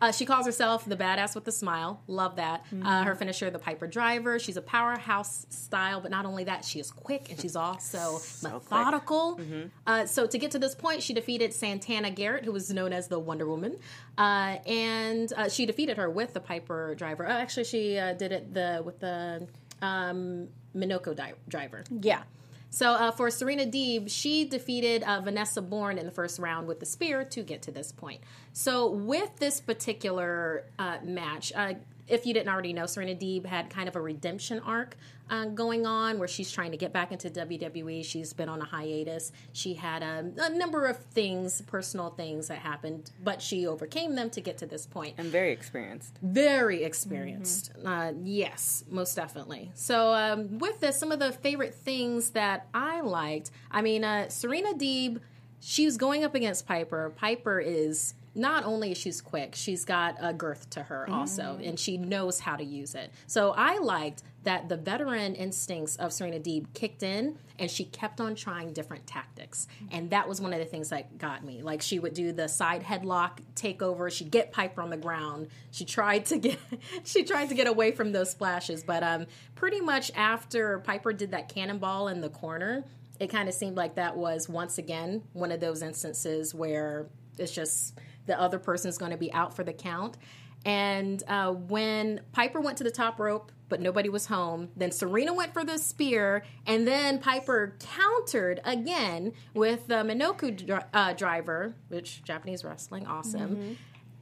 Uh, 0.00 0.12
she 0.12 0.24
calls 0.24 0.46
herself 0.46 0.84
the 0.84 0.96
badass 0.96 1.34
with 1.34 1.44
the 1.44 1.52
smile. 1.52 2.02
Love 2.06 2.36
that. 2.36 2.64
Mm-hmm. 2.66 2.86
Uh, 2.86 3.04
her 3.04 3.14
finisher, 3.14 3.50
the 3.50 3.58
Piper 3.58 3.86
Driver. 3.86 4.38
She's 4.38 4.56
a 4.56 4.62
powerhouse 4.62 5.46
style, 5.50 6.00
but 6.00 6.10
not 6.10 6.24
only 6.26 6.44
that, 6.44 6.64
she 6.64 6.78
is 6.80 6.90
quick 6.90 7.30
and 7.30 7.40
she's 7.40 7.56
also 7.56 8.20
methodical. 8.42 9.40
Uh, 9.86 10.06
so 10.06 10.26
to 10.26 10.38
get 10.38 10.50
to 10.52 10.58
this 10.58 10.74
point, 10.74 11.02
she 11.02 11.14
defeated 11.14 11.52
Santana 11.52 12.10
Garrett, 12.10 12.44
who 12.44 12.52
was 12.52 12.70
known 12.72 12.92
as 12.92 13.08
the 13.08 13.18
Wonder 13.18 13.46
Woman, 13.46 13.76
uh, 14.16 14.56
and 14.66 15.32
uh, 15.36 15.48
she 15.48 15.66
defeated 15.66 15.96
her 15.96 16.08
with 16.10 16.34
the 16.34 16.40
Piper 16.40 16.94
Driver. 16.94 17.26
Uh, 17.26 17.32
actually, 17.32 17.64
she 17.64 17.98
uh, 17.98 18.14
did 18.14 18.32
it 18.32 18.54
the 18.54 18.82
with 18.84 19.00
the 19.00 19.46
um, 19.82 20.48
Michinoku 20.76 21.14
di- 21.14 21.34
Driver. 21.48 21.84
Yeah. 22.00 22.22
So 22.70 22.92
uh, 22.92 23.10
for 23.10 23.30
Serena 23.30 23.64
Deeb, 23.64 24.10
she 24.10 24.44
defeated 24.44 25.02
uh, 25.02 25.20
Vanessa 25.20 25.62
Borne 25.62 25.98
in 25.98 26.04
the 26.04 26.12
first 26.12 26.38
round 26.38 26.66
with 26.66 26.80
the 26.80 26.86
spear 26.86 27.24
to 27.24 27.42
get 27.42 27.62
to 27.62 27.70
this 27.70 27.92
point. 27.92 28.20
So 28.52 28.90
with 28.90 29.36
this 29.36 29.60
particular 29.60 30.64
uh, 30.78 30.98
match, 31.02 31.52
uh, 31.54 31.74
if 32.08 32.26
you 32.26 32.34
didn't 32.34 32.48
already 32.48 32.72
know, 32.72 32.86
Serena 32.86 33.14
Deeb 33.14 33.46
had 33.46 33.70
kind 33.70 33.88
of 33.88 33.96
a 33.96 34.00
redemption 34.00 34.60
arc 34.60 34.96
uh, 35.30 35.44
going 35.46 35.86
on 35.86 36.18
where 36.18 36.28
she's 36.28 36.50
trying 36.50 36.70
to 36.70 36.76
get 36.76 36.92
back 36.92 37.12
into 37.12 37.28
WWE. 37.30 38.04
She's 38.04 38.32
been 38.32 38.48
on 38.48 38.60
a 38.60 38.64
hiatus. 38.64 39.32
She 39.52 39.74
had 39.74 40.02
a, 40.02 40.32
a 40.38 40.50
number 40.50 40.86
of 40.86 40.96
things, 40.96 41.60
personal 41.62 42.10
things 42.10 42.48
that 42.48 42.58
happened, 42.58 43.10
but 43.22 43.42
she 43.42 43.66
overcame 43.66 44.14
them 44.14 44.30
to 44.30 44.40
get 44.40 44.58
to 44.58 44.66
this 44.66 44.86
point 44.86 45.14
I'm 45.18 45.26
very 45.26 45.52
experienced. 45.52 46.18
very 46.22 46.82
experienced. 46.82 47.72
Uh, 47.84 48.12
yes, 48.22 48.84
most 48.90 49.14
definitely. 49.14 49.70
So, 49.74 50.12
um, 50.14 50.58
with 50.58 50.80
this, 50.80 50.98
some 50.98 51.12
of 51.12 51.18
the 51.18 51.32
favorite 51.32 51.74
things 51.74 52.30
that 52.30 52.66
I 52.72 53.00
liked. 53.00 53.50
I 53.70 53.82
mean, 53.82 54.04
uh, 54.04 54.28
Serena 54.28 54.72
Deeb, 54.74 55.20
she 55.60 55.84
was 55.84 55.96
going 55.96 56.24
up 56.24 56.34
against 56.34 56.66
Piper. 56.66 57.12
Piper 57.16 57.60
is 57.60 58.14
not 58.34 58.64
only 58.64 58.92
is 58.92 58.98
she's 58.98 59.20
quick, 59.20 59.54
she's 59.54 59.84
got 59.84 60.16
a 60.20 60.32
girth 60.32 60.68
to 60.70 60.82
her 60.82 61.08
also, 61.10 61.58
and 61.62 61.78
she 61.78 61.96
knows 61.96 62.40
how 62.40 62.56
to 62.56 62.64
use 62.64 62.94
it. 62.94 63.10
So 63.26 63.52
I 63.56 63.78
liked 63.78 64.22
that 64.44 64.68
the 64.68 64.76
veteran 64.76 65.34
instincts 65.34 65.96
of 65.96 66.12
Serena 66.12 66.38
Deeb 66.38 66.66
kicked 66.72 67.02
in, 67.02 67.38
and 67.58 67.70
she 67.70 67.84
kept 67.84 68.20
on 68.20 68.34
trying 68.34 68.72
different 68.72 69.06
tactics, 69.06 69.66
and 69.90 70.10
that 70.10 70.28
was 70.28 70.40
one 70.40 70.52
of 70.52 70.58
the 70.58 70.64
things 70.64 70.90
that 70.90 71.18
got 71.18 71.44
me. 71.44 71.62
Like 71.62 71.82
she 71.82 71.98
would 71.98 72.14
do 72.14 72.32
the 72.32 72.48
side 72.48 72.82
headlock 72.82 73.38
takeover, 73.54 74.10
she'd 74.10 74.30
get 74.30 74.52
Piper 74.52 74.80
on 74.80 74.90
the 74.90 74.96
ground. 74.96 75.48
She 75.70 75.84
tried 75.84 76.26
to 76.26 76.38
get 76.38 76.58
she 77.04 77.24
tried 77.24 77.48
to 77.48 77.54
get 77.54 77.66
away 77.66 77.92
from 77.92 78.12
those 78.12 78.30
splashes, 78.30 78.84
but 78.84 79.02
um, 79.02 79.26
pretty 79.54 79.80
much 79.80 80.10
after 80.14 80.78
Piper 80.80 81.12
did 81.12 81.32
that 81.32 81.48
cannonball 81.48 82.08
in 82.08 82.20
the 82.20 82.30
corner, 82.30 82.84
it 83.20 83.28
kind 83.28 83.48
of 83.48 83.54
seemed 83.54 83.76
like 83.76 83.96
that 83.96 84.16
was 84.16 84.48
once 84.48 84.78
again 84.78 85.22
one 85.32 85.50
of 85.50 85.60
those 85.60 85.82
instances 85.82 86.54
where 86.54 87.06
it's 87.38 87.52
just 87.52 87.98
the 88.28 88.40
other 88.40 88.60
person 88.60 88.88
is 88.88 88.96
going 88.96 89.10
to 89.10 89.18
be 89.18 89.32
out 89.32 89.54
for 89.56 89.64
the 89.64 89.72
count. 89.72 90.16
And 90.64 91.22
uh, 91.26 91.52
when 91.52 92.20
Piper 92.32 92.60
went 92.60 92.78
to 92.78 92.84
the 92.84 92.90
top 92.90 93.18
rope, 93.18 93.50
but 93.68 93.80
nobody 93.80 94.08
was 94.08 94.26
home, 94.26 94.70
then 94.76 94.90
Serena 94.90 95.34
went 95.34 95.52
for 95.52 95.62
the 95.64 95.78
spear, 95.78 96.42
and 96.66 96.86
then 96.86 97.18
Piper 97.18 97.76
countered 97.80 98.60
again 98.64 99.32
with 99.54 99.86
the 99.88 99.96
Michinoku 99.96 100.66
dri- 100.66 100.78
uh, 100.94 101.12
driver, 101.12 101.74
which 101.88 102.22
Japanese 102.24 102.64
wrestling, 102.64 103.06
awesome. 103.06 103.76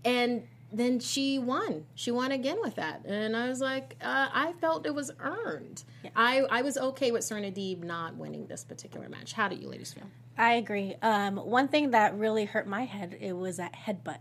And 0.04 0.46
then 0.72 0.98
she 0.98 1.38
won. 1.38 1.86
She 1.94 2.10
won 2.10 2.32
again 2.32 2.58
with 2.60 2.74
that, 2.76 3.04
and 3.04 3.36
I 3.36 3.48
was 3.48 3.60
like, 3.60 3.96
uh, 4.00 4.28
I 4.32 4.52
felt 4.60 4.86
it 4.86 4.94
was 4.94 5.10
earned. 5.20 5.84
I 6.14 6.40
I 6.50 6.62
was 6.62 6.76
okay 6.76 7.10
with 7.10 7.24
Serena 7.24 7.50
Deeb 7.50 7.82
not 7.82 8.16
winning 8.16 8.46
this 8.46 8.64
particular 8.64 9.08
match. 9.08 9.32
How 9.32 9.48
do 9.48 9.56
you 9.56 9.68
ladies 9.68 9.92
feel? 9.92 10.04
I 10.36 10.54
agree. 10.54 10.96
Um, 11.02 11.36
one 11.36 11.68
thing 11.68 11.92
that 11.92 12.18
really 12.18 12.44
hurt 12.44 12.66
my 12.66 12.84
head 12.84 13.16
it 13.20 13.32
was 13.32 13.56
that 13.58 13.74
headbutt. 13.74 14.18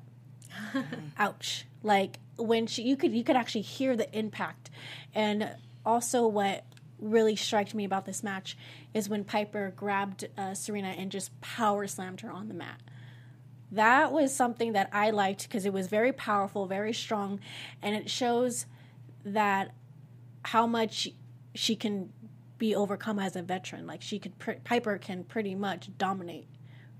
Ouch! 1.17 1.65
Like 1.83 2.19
when 2.37 2.67
she, 2.67 2.83
you 2.83 2.95
could 2.95 3.11
you 3.13 3.23
could 3.23 3.35
actually 3.35 3.61
hear 3.61 3.95
the 3.95 4.17
impact, 4.17 4.69
and 5.13 5.49
also 5.85 6.27
what 6.27 6.63
really 6.99 7.35
struck 7.35 7.73
me 7.73 7.83
about 7.85 8.05
this 8.05 8.23
match 8.23 8.57
is 8.93 9.09
when 9.09 9.23
Piper 9.23 9.73
grabbed 9.75 10.27
uh, 10.37 10.53
Serena 10.53 10.89
and 10.89 11.11
just 11.11 11.39
power 11.41 11.87
slammed 11.87 12.21
her 12.21 12.31
on 12.31 12.47
the 12.47 12.53
mat. 12.53 12.81
That 13.71 14.11
was 14.11 14.33
something 14.33 14.73
that 14.73 14.89
I 14.93 15.09
liked 15.09 15.43
because 15.43 15.65
it 15.65 15.73
was 15.73 15.87
very 15.87 16.13
powerful, 16.13 16.65
very 16.67 16.93
strong, 16.93 17.39
and 17.81 17.95
it 17.95 18.09
shows 18.09 18.65
that 19.25 19.73
how 20.43 20.67
much 20.67 21.09
she 21.55 21.75
can 21.75 22.11
be 22.57 22.75
overcome 22.75 23.19
as 23.19 23.35
a 23.35 23.41
veteran. 23.41 23.87
Like 23.87 24.01
she 24.01 24.19
could, 24.19 24.33
Piper 24.63 24.97
can 24.97 25.23
pretty 25.23 25.55
much 25.55 25.89
dominate 25.97 26.47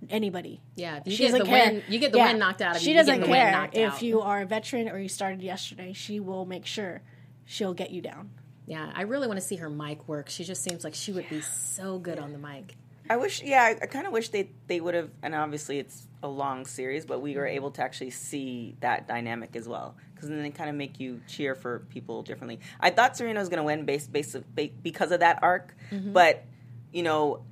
anybody. 0.10 0.62
Yeah, 0.76 1.00
you 1.06 1.12
She 1.12 1.24
get 1.24 1.32
the 1.32 1.38
doesn't 1.40 1.54
care. 1.54 1.72
win. 1.74 1.84
You 1.88 2.00
get 2.00 2.12
the 2.12 2.18
Yeah. 2.18 2.28
win 2.28 2.40
knocked 2.40 2.62
out 2.62 2.76
of 2.76 2.82
She 2.82 2.90
you. 2.90 2.96
you 2.96 3.00
doesn't 3.00 3.20
get 3.20 3.26
the 3.26 3.32
win 3.32 3.40
care 3.54 3.70
if 3.74 3.94
out. 3.94 4.02
you 4.02 4.22
are 4.22 4.42
a 4.42 4.46
veteran 4.46 4.90
or 4.90 4.98
you 5.00 5.08
started 5.08 5.42
yesterday. 5.42 5.94
She 5.94 6.20
will 6.20 6.46
make 6.46 6.66
sure 6.66 7.02
she'll 7.46 7.74
get 7.74 7.92
you 7.92 8.02
down. 8.02 8.32
Yeah, 8.68 8.92
I 8.96 9.04
really 9.04 9.28
want 9.28 9.40
to 9.40 9.46
see 9.46 9.58
her 9.58 9.70
mic 9.70 10.08
work. 10.08 10.30
She 10.30 10.44
just 10.44 10.64
seems 10.64 10.84
like 10.84 10.96
she 10.96 11.12
would 11.12 11.30
be 11.30 11.42
so 11.42 12.00
good 12.00 12.18
on 12.20 12.34
the 12.34 12.40
mic. 12.40 12.76
I 13.08 13.18
wish, 13.18 13.44
yeah, 13.44 13.62
I, 13.62 13.70
I 13.84 13.86
kind 13.86 14.08
of 14.08 14.14
wish 14.14 14.30
they 14.30 14.50
they 14.66 14.80
would 14.82 14.96
have, 14.96 15.12
and 15.22 15.36
obviously 15.36 15.78
it's 15.78 16.08
a 16.26 16.28
long 16.28 16.66
series, 16.66 17.06
but 17.06 17.22
we 17.22 17.36
were 17.36 17.46
able 17.46 17.70
to 17.72 17.84
actually 17.84 18.10
see 18.10 18.76
that 18.82 19.08
dynamic 19.08 19.56
as 19.56 19.68
well, 19.68 19.96
because 20.14 20.28
then 20.28 20.42
they 20.42 20.50
kind 20.50 20.70
of 20.70 20.76
make 20.76 21.00
you 21.00 21.22
cheer 21.28 21.54
for 21.56 21.80
people 21.90 22.24
differently. 22.24 22.60
I 22.80 22.90
thought 22.90 23.16
Serena 23.16 23.40
was 23.40 23.48
going 23.48 23.60
to 23.60 23.64
win 23.64 23.86
based, 23.86 24.12
based 24.12 24.36
ba- 24.56 24.70
because 24.82 25.12
of 25.12 25.20
that 25.20 25.40
arc, 25.44 25.76
but 25.92 26.44
you 26.92 27.04
know, 27.04 27.44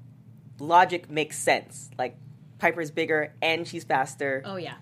logic 0.60 1.10
makes 1.10 1.38
sense. 1.38 1.92
Like 1.98 2.18
Piper's 2.58 2.92
bigger 2.92 3.34
and 3.42 3.68
she's 3.68 3.84
faster. 3.84 4.42
Oh 4.44 4.56
yeah, 4.56 4.76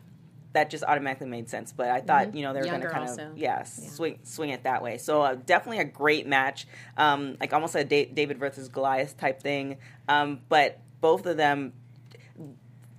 that 0.53 0.69
just 0.69 0.83
automatically 0.85 1.27
made 1.27 1.49
sense. 1.49 1.73
But 1.73 1.89
I 1.89 1.99
thought, 1.99 2.33
you 2.35 2.43
know, 2.43 2.53
they 2.53 2.61
were 2.61 2.67
going 2.67 2.81
to 2.81 2.87
kind 2.87 3.09
also. 3.09 3.31
of, 3.31 3.37
yeah, 3.37 3.63
swing 3.63 4.19
swing 4.23 4.51
it 4.51 4.63
that 4.63 4.81
way. 4.81 4.97
So 4.99 5.21
uh, 5.21 5.35
definitely 5.35 5.79
a 5.79 5.85
great 5.85 6.27
match, 6.27 6.65
um, 6.95 7.35
like 7.41 7.51
almost 7.51 7.75
a 7.75 7.83
da- 7.83 8.05
David 8.05 8.37
versus 8.39 8.69
Goliath 8.69 9.17
type 9.17 9.41
thing. 9.41 9.77
Um, 10.07 10.39
but 10.47 10.79
both 11.01 11.25
of 11.25 11.35
them. 11.35 11.73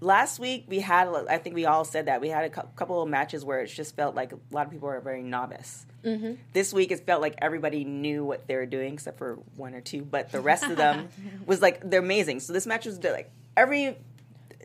Last 0.02 0.40
week 0.40 0.64
we 0.66 0.80
had, 0.80 1.08
I 1.28 1.38
think 1.38 1.54
we 1.54 1.64
all 1.64 1.84
said 1.84 2.06
that 2.06 2.20
we 2.20 2.28
had 2.28 2.44
a 2.44 2.50
cou- 2.50 2.68
couple 2.74 3.00
of 3.00 3.08
matches 3.08 3.44
where 3.44 3.60
it 3.60 3.68
just 3.68 3.94
felt 3.94 4.16
like 4.16 4.32
a 4.32 4.38
lot 4.50 4.66
of 4.66 4.72
people 4.72 4.88
were 4.88 5.00
very 5.00 5.22
novice. 5.22 5.86
Mm-hmm. 6.04 6.32
This 6.52 6.72
week 6.72 6.90
it 6.90 7.06
felt 7.06 7.22
like 7.22 7.36
everybody 7.38 7.84
knew 7.84 8.24
what 8.24 8.48
they 8.48 8.56
were 8.56 8.66
doing 8.66 8.94
except 8.94 9.16
for 9.18 9.38
one 9.56 9.74
or 9.74 9.80
two, 9.80 10.02
but 10.02 10.32
the 10.32 10.40
rest 10.40 10.64
of 10.64 10.76
them 10.76 11.08
was 11.46 11.62
like 11.62 11.88
they're 11.88 12.00
amazing. 12.00 12.40
So 12.40 12.52
this 12.52 12.66
match 12.66 12.84
was 12.84 13.02
like 13.02 13.30
every. 13.56 13.96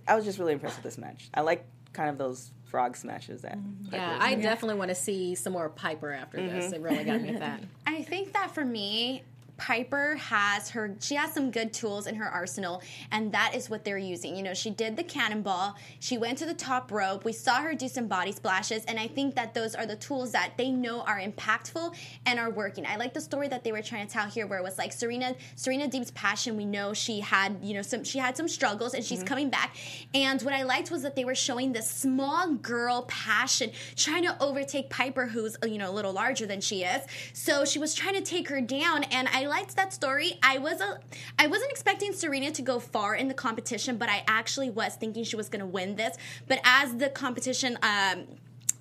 I 0.07 0.15
was 0.15 0.25
just 0.25 0.39
really 0.39 0.53
impressed 0.53 0.77
with 0.77 0.83
this 0.85 0.97
match. 0.97 1.29
I 1.33 1.41
like 1.41 1.65
kind 1.93 2.09
of 2.09 2.17
those 2.17 2.51
frog 2.65 2.97
smashes 2.97 3.41
that. 3.41 3.57
yeah. 3.91 4.17
I 4.19 4.35
definitely 4.35 4.77
want 4.77 4.89
to 4.89 4.95
see 4.95 5.35
some 5.35 5.53
more 5.53 5.69
Piper 5.69 6.11
after 6.11 6.37
this. 6.37 6.71
It 6.71 6.81
really 6.81 7.03
got 7.03 7.21
me 7.21 7.31
with 7.31 7.39
that. 7.41 7.61
I 7.85 8.01
think 8.03 8.33
that 8.33 8.53
for 8.53 8.63
me, 8.65 9.23
Piper 9.57 10.15
has 10.15 10.69
her 10.69 10.95
she 10.99 11.15
has 11.15 11.33
some 11.33 11.51
good 11.51 11.73
tools 11.73 12.07
in 12.07 12.15
her 12.15 12.27
arsenal 12.27 12.81
and 13.11 13.31
that 13.31 13.55
is 13.55 13.69
what 13.69 13.83
they're 13.83 13.97
using. 13.97 14.35
You 14.35 14.43
know, 14.43 14.53
she 14.53 14.69
did 14.69 14.95
the 14.95 15.03
cannonball, 15.03 15.75
she 15.99 16.17
went 16.17 16.37
to 16.39 16.45
the 16.45 16.53
top 16.53 16.91
rope, 16.91 17.25
we 17.25 17.33
saw 17.33 17.61
her 17.61 17.73
do 17.73 17.87
some 17.87 18.07
body 18.07 18.31
splashes 18.31 18.85
and 18.85 18.99
I 18.99 19.07
think 19.07 19.35
that 19.35 19.53
those 19.53 19.75
are 19.75 19.85
the 19.85 19.95
tools 19.95 20.31
that 20.31 20.53
they 20.57 20.69
know 20.69 21.01
are 21.01 21.19
impactful 21.19 21.95
and 22.25 22.39
are 22.39 22.49
working. 22.49 22.85
I 22.85 22.97
like 22.97 23.13
the 23.13 23.21
story 23.21 23.47
that 23.47 23.63
they 23.63 23.71
were 23.71 23.81
trying 23.81 24.07
to 24.07 24.13
tell 24.13 24.27
here 24.27 24.47
where 24.47 24.59
it 24.59 24.63
was 24.63 24.77
like 24.77 24.93
Serena 24.93 25.35
Serena 25.55 25.87
Deeb's 25.87 26.11
passion, 26.11 26.57
we 26.57 26.65
know 26.65 26.93
she 26.93 27.19
had, 27.19 27.57
you 27.61 27.73
know, 27.73 27.81
some 27.81 28.03
she 28.03 28.19
had 28.19 28.37
some 28.37 28.47
struggles 28.47 28.93
and 28.93 29.03
she's 29.03 29.19
mm-hmm. 29.19 29.27
coming 29.27 29.49
back. 29.49 29.75
And 30.13 30.41
what 30.41 30.53
I 30.53 30.63
liked 30.63 30.91
was 30.91 31.01
that 31.03 31.15
they 31.15 31.25
were 31.25 31.35
showing 31.35 31.73
this 31.73 31.89
small 31.89 32.53
girl 32.53 33.03
passion 33.07 33.71
trying 33.95 34.23
to 34.23 34.41
overtake 34.41 34.89
Piper 34.89 35.25
who's, 35.25 35.57
you 35.63 35.77
know, 35.77 35.89
a 35.89 35.93
little 35.93 36.13
larger 36.13 36.45
than 36.45 36.61
she 36.61 36.83
is. 36.83 37.03
So 37.33 37.65
she 37.65 37.79
was 37.79 37.93
trying 37.93 38.15
to 38.15 38.21
take 38.21 38.49
her 38.49 38.61
down 38.61 39.03
and 39.05 39.27
I 39.29 39.46
liked 39.47 39.75
that 39.75 39.93
story. 39.93 40.39
I 40.43 40.57
was 40.57 40.81
a 40.81 40.99
I 41.39 41.47
wasn't 41.47 41.71
expecting 41.71 42.13
Serena 42.13 42.51
to 42.51 42.61
go 42.61 42.79
far 42.79 43.15
in 43.15 43.27
the 43.27 43.33
competition, 43.33 43.97
but 43.97 44.09
I 44.09 44.23
actually 44.27 44.69
was 44.69 44.95
thinking 44.95 45.23
she 45.23 45.35
was 45.35 45.49
going 45.49 45.61
to 45.61 45.65
win 45.65 45.95
this. 45.95 46.17
But 46.47 46.59
as 46.63 46.95
the 46.97 47.09
competition 47.09 47.77
um 47.81 48.25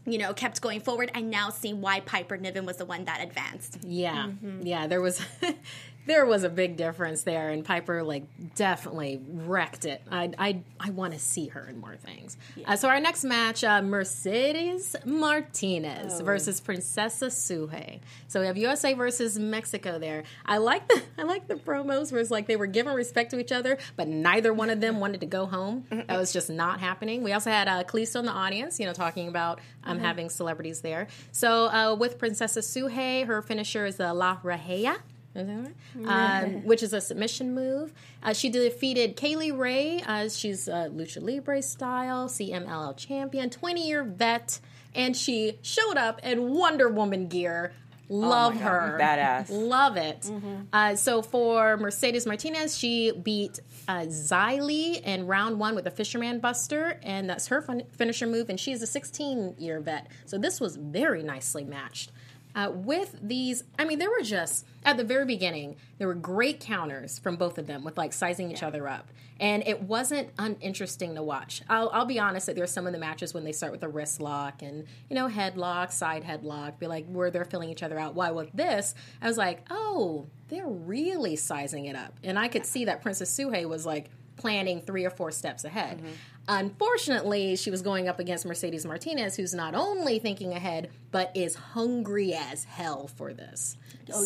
you 0.09 0.19
know, 0.19 0.33
kept 0.33 0.61
going 0.61 0.81
forward. 0.81 1.11
I 1.17 1.21
now 1.21 1.51
see 1.51 1.73
why 1.73 1.99
Piper 1.99 2.37
Niven 2.37 2.65
was 2.65 2.77
the 2.77 2.85
one 2.85 3.07
that 3.07 3.21
advanced. 3.21 3.79
Yeah, 3.85 4.31
yeah. 4.63 4.87
There 4.87 5.01
was 5.01 5.21
there 6.07 6.25
was 6.25 6.45
a 6.45 6.49
big 6.49 6.77
difference 6.77 7.23
there, 7.23 7.51
and 7.51 7.65
Piper 7.65 8.03
like 8.03 8.25
definitely 8.55 9.21
wrecked 9.29 9.85
it. 9.85 10.03
I 10.11 10.31
I 10.39 10.63
I 10.79 10.91
want 10.91 11.13
to 11.13 11.19
see 11.19 11.49
her 11.49 11.67
in 11.69 11.81
more 11.81 11.97
things. 11.97 12.37
Uh, 12.65 12.77
so 12.77 12.89
our 12.89 13.01
next 13.01 13.25
match, 13.25 13.65
uh, 13.65 13.83
Mercedes 13.83 14.95
Martinez 15.05 16.21
versus 16.21 16.61
Princesa 16.61 17.27
Sugehit. 17.27 18.01
So 18.29 18.41
we 18.41 18.47
have 18.47 18.57
USA 18.57 18.95
versus 18.95 19.39
Mexico 19.39 19.99
there. 19.99 20.23
I 20.45 20.59
like 20.59 20.89
the 20.89 21.03
I 21.19 21.25
like 21.25 21.49
the 21.49 21.57
promos 21.57 22.13
where 22.13 22.21
it's 22.21 22.31
like 22.31 22.47
they 22.47 22.57
were 22.57 22.67
giving 22.67 22.95
respect 22.95 23.31
to 23.33 23.41
each 23.41 23.53
other, 23.53 23.79
but 23.97 24.09
neither 24.09 24.55
one 24.55 24.71
of 24.71 24.81
them 24.81 25.01
wanted 25.01 25.21
to 25.21 25.27
go 25.27 25.47
home. 25.47 25.85
That 25.91 26.19
was 26.19 26.33
just 26.33 26.51
not 26.51 26.81
happening. 26.81 27.23
We 27.25 27.33
also 27.33 27.51
had 27.51 27.69
uh, 27.69 27.83
Kalisto 27.85 28.17
in 28.21 28.27
the 28.27 28.33
audience, 28.33 28.79
you 28.79 28.87
know, 28.87 28.93
talking 28.93 29.29
about 29.29 29.61
um, 29.85 29.99
having 29.99 30.31
celebrities 30.31 30.81
there. 30.83 31.09
So 31.33 31.67
uh, 31.67 31.95
with 31.95 32.19
Princesa 32.19 32.61
Sugehit, 32.61 33.27
her 33.27 33.43
finisher 33.43 33.87
is 33.87 33.97
the 33.97 34.15
La 34.15 34.39
Regia 34.43 34.97
Is 35.37 35.47
that 35.47 35.73
right? 36.07 36.45
Um, 36.45 36.51
which 36.65 36.83
is 36.83 36.93
a 36.93 37.01
submission 37.01 37.55
move. 37.55 37.93
Uh, 38.23 38.33
she 38.33 38.49
defeated 38.49 39.17
Kay 39.17 39.37
Lee 39.37 39.51
Ray. 39.51 40.03
Uh, 40.07 40.29
she's 40.29 40.69
a 40.69 40.91
lucha 40.93 41.23
libre 41.23 41.63
style 41.63 42.29
CMLL 42.29 42.97
champion, 42.97 43.51
20 43.51 43.87
year 43.87 44.03
vet, 44.05 44.61
and 44.95 45.17
she 45.17 45.59
showed 45.63 45.97
up 45.97 46.21
in 46.25 46.53
Wonder 46.55 46.89
Woman 46.89 47.29
gear. 47.29 47.73
Love 48.09 48.55
God, 48.55 48.63
her, 48.63 48.99
badass. 49.01 49.47
Love 49.51 49.97
it. 49.97 50.31
Uh, 50.73 50.95
so 50.95 51.23
for 51.23 51.77
Mercedes 51.77 52.25
Martinez, 52.25 52.79
she 52.79 53.11
beat 53.11 53.59
uh, 53.89 54.03
Xia 54.03 54.61
Li 54.63 54.99
in 54.99 55.27
round 55.27 55.59
one 55.59 55.75
with 55.75 55.89
a 55.89 55.91
Fisherman 55.91 56.39
Buster, 56.39 57.01
and 57.03 57.29
that's 57.29 57.49
her 57.49 57.61
fin- 57.61 57.83
finisher 57.99 58.29
move. 58.29 58.49
And 58.49 58.61
she 58.61 58.71
is 58.71 58.81
a 58.81 58.87
16 58.87 59.57
year 59.59 59.81
vet. 59.81 60.07
So 60.25 60.39
this 60.39 60.61
was 60.61 60.77
very 60.77 61.25
nicely 61.25 61.65
matched. 61.65 62.13
Uh, 62.57 62.71
with 62.71 63.17
these, 63.23 63.65
I 63.79 63.85
mean, 63.85 63.99
there 63.99 64.09
were 64.09 64.23
just 64.23 64.67
at 64.83 64.97
the 64.97 65.05
very 65.05 65.27
beginning, 65.27 65.77
there 65.99 66.09
were 66.09 66.15
great 66.15 66.59
counters 66.59 67.19
from 67.19 67.37
both 67.37 67.59
of 67.59 67.67
them 67.67 67.85
with 67.85 67.99
like 67.99 68.15
sizing 68.15 68.51
each 68.51 68.63
other 68.63 68.89
up, 68.89 69.11
and 69.39 69.63
it 69.67 69.83
wasn't 69.83 70.31
uninteresting 70.39 71.15
to 71.17 71.23
watch. 71.23 71.61
I'll, 71.69 71.91
I'll 71.91 72.07
be 72.07 72.19
honest 72.19 72.47
that 72.47 72.57
there's 72.57 72.71
some 72.71 72.87
of 72.87 72.95
the 72.95 72.99
matches 72.99 73.35
when 73.35 73.45
they 73.45 73.53
start 73.53 73.73
with 73.73 73.83
a 73.83 73.89
wrist 73.89 74.23
lock 74.23 74.63
and 74.63 74.87
you 75.11 75.15
know 75.15 75.29
headlock, 75.29 75.93
side 75.93 76.25
headlock, 76.25 76.79
be 76.79 76.87
like 76.87 77.07
where 77.07 77.31
they're 77.31 77.45
filling 77.45 77.69
each 77.69 77.83
other 77.83 77.99
out. 77.99 78.15
Why 78.15 78.31
with 78.31 78.51
this, 78.55 78.95
I 79.21 79.29
was 79.29 79.37
like, 79.37 79.61
oh, 79.69 80.27
they're 80.49 80.67
really 80.67 81.37
sizing 81.37 81.85
it 81.85 81.95
up, 81.95 82.15
and 82.25 82.39
I 82.39 82.49
could 82.49 82.65
see 82.65 82.87
that 82.87 83.03
Princess 83.03 83.37
Sugehit 83.37 83.69
was 83.69 83.85
like 83.85 84.09
planning 84.37 84.81
three 84.81 85.05
or 85.05 85.11
four 85.11 85.31
steps 85.31 85.65
ahead. 85.65 86.01
Unfortunately, 86.49 87.57
she 87.57 87.71
was 87.71 87.83
going 87.83 88.09
up 88.09 88.21
against 88.21 88.47
Mercedes 88.47 88.87
Martinez, 88.87 89.37
who's 89.37 89.55
not 89.55 89.75
only 89.75 90.19
thinking 90.19 90.53
ahead, 90.53 90.91
but 91.11 91.33
is 91.35 91.55
hungry 91.55 92.35
as 92.35 92.65
hell 92.65 93.09
for 93.09 93.33
this. 93.33 93.77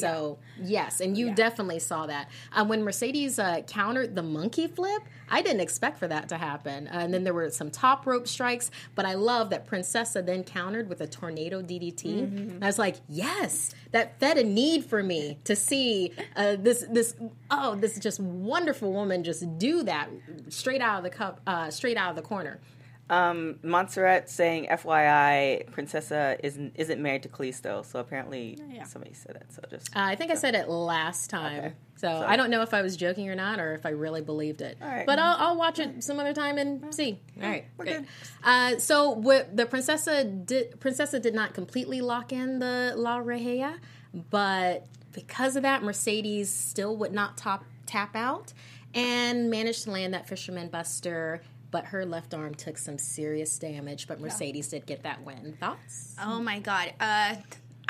so, 0.01 0.39
yes, 0.63 1.01
and 1.01 1.17
you 1.17 1.35
definitely 1.35 1.79
saw 1.79 2.07
that. 2.07 2.29
Uh, 2.53 2.65
when 2.67 2.83
Mercedes 2.83 3.39
uh, 3.39 3.63
countered 3.67 4.15
the 4.15 4.23
monkey 4.23 4.67
flip, 4.67 5.03
I 5.31 5.41
didn't 5.41 5.61
expect 5.61 5.99
for 5.99 6.09
that 6.09 6.29
to 6.31 6.37
happen. 6.37 6.89
Uh, 6.89 6.99
and 6.99 7.15
then 7.15 7.25
there 7.25 7.33
were 7.33 7.49
some 7.51 7.71
top 7.71 8.07
rope 8.07 8.29
strikes, 8.29 8.71
but 8.95 9.07
I 9.07 9.15
love 9.15 9.51
that 9.51 9.67
Princesa 9.67 10.21
then 10.23 10.45
countered 10.45 10.89
with 10.89 11.01
a 11.01 11.07
tornado 11.07 11.63
DDT. 11.63 12.05
And 12.57 12.65
I 12.65 12.67
was 12.67 12.79
like, 12.79 12.97
yes, 13.09 13.75
that 13.93 14.19
fed 14.21 14.37
a 14.37 14.45
need 14.45 14.85
for 14.85 15.03
me 15.03 15.39
to 15.45 15.57
see 15.57 16.13
uh, 16.37 16.57
this, 16.59 16.85
this, 16.91 17.15
oh, 17.51 17.75
this 17.77 17.99
just 17.99 18.21
wonderful 18.21 18.93
woman 18.93 19.25
just 19.25 19.59
do 19.59 19.83
that 19.85 20.11
straight 20.49 20.81
out 20.83 20.99
of 20.99 21.05
the 21.05 21.11
cup, 21.11 21.41
uh, 21.47 21.71
straight 21.71 21.97
out 21.97 22.10
of 22.11 22.17
the 22.17 22.23
corner. 22.23 22.61
Um, 23.09 23.59
Montserrat 23.65 24.31
saying, 24.31 24.69
"FYI, 24.71 25.65
Princesa 25.73 26.37
isn't 26.45 26.75
isn't 26.77 27.03
married 27.03 27.25
to 27.25 27.29
Kalisto." 27.29 27.85
So 27.85 27.99
apparently, 27.99 28.57
somebody 28.87 29.15
said 29.15 29.35
that. 29.35 29.53
So 29.53 29.63
just 29.69 29.89
Uh, 29.97 30.01
I 30.03 30.15
think 30.15 30.31
I 30.31 30.35
said 30.37 30.55
it 30.55 30.69
last 30.69 31.29
time. 31.29 31.59
Okay. 31.59 31.73
So, 31.97 32.07
So- 32.07 32.25
I 32.25 32.37
don't 32.37 32.51
know 32.51 32.63
if 32.63 32.73
I 32.73 32.83
was 32.83 32.97
joking 32.97 33.29
or 33.29 33.35
not, 33.35 33.59
or 33.59 33.75
if 33.75 33.85
I 33.85 33.89
really 33.91 34.21
believed 34.23 34.63
it. 34.63 34.79
right. 34.81 35.05
But 35.05 35.19
I'll, 35.19 35.37
I'll 35.39 35.57
watch 35.57 35.81
it 35.81 36.05
some 36.05 36.21
other 36.21 36.33
time 36.33 36.57
and 36.57 36.95
see. 36.95 37.19
All 37.43 37.49
right, 37.49 37.65
we're 37.77 37.85
great. 37.87 37.97
good. 37.99 38.07
Uh, 38.45 38.79
so 38.79 39.11
what 39.11 39.57
the 39.57 39.67
Princesa 39.67 40.23
did, 40.23 40.79
Princesa 40.79 41.19
did 41.21 41.35
not 41.35 41.53
completely 41.53 42.01
lock 42.01 42.33
in 42.33 42.61
the 42.61 42.95
La 42.97 43.17
Regia, 43.19 43.75
but 44.15 44.87
because 45.13 45.57
of 45.57 45.63
that, 45.65 45.83
Mercedes 45.83 46.49
still 46.55 46.97
would 46.99 47.13
not 47.13 47.37
top 47.37 47.65
tap 47.87 48.15
out 48.15 48.53
and 48.95 49.51
managed 49.51 49.83
to 49.85 49.91
land 49.91 50.15
that 50.15 50.29
Fisherman 50.29 50.69
Buster. 50.69 51.43
But 51.71 51.87
her 51.87 52.05
left 52.05 52.35
arm 52.35 52.55
took 52.55 52.79
some 52.79 52.99
serious 52.99 53.59
damage. 53.59 54.09
But 54.09 54.21
Mercedes 54.21 54.69
did 54.69 54.87
get 54.87 55.03
that 55.05 55.25
win. 55.25 55.57
Thoughts? 55.61 56.17
Oh 56.23 56.41
my 56.41 56.59
god. 56.59 56.93
Uh, 56.99 57.37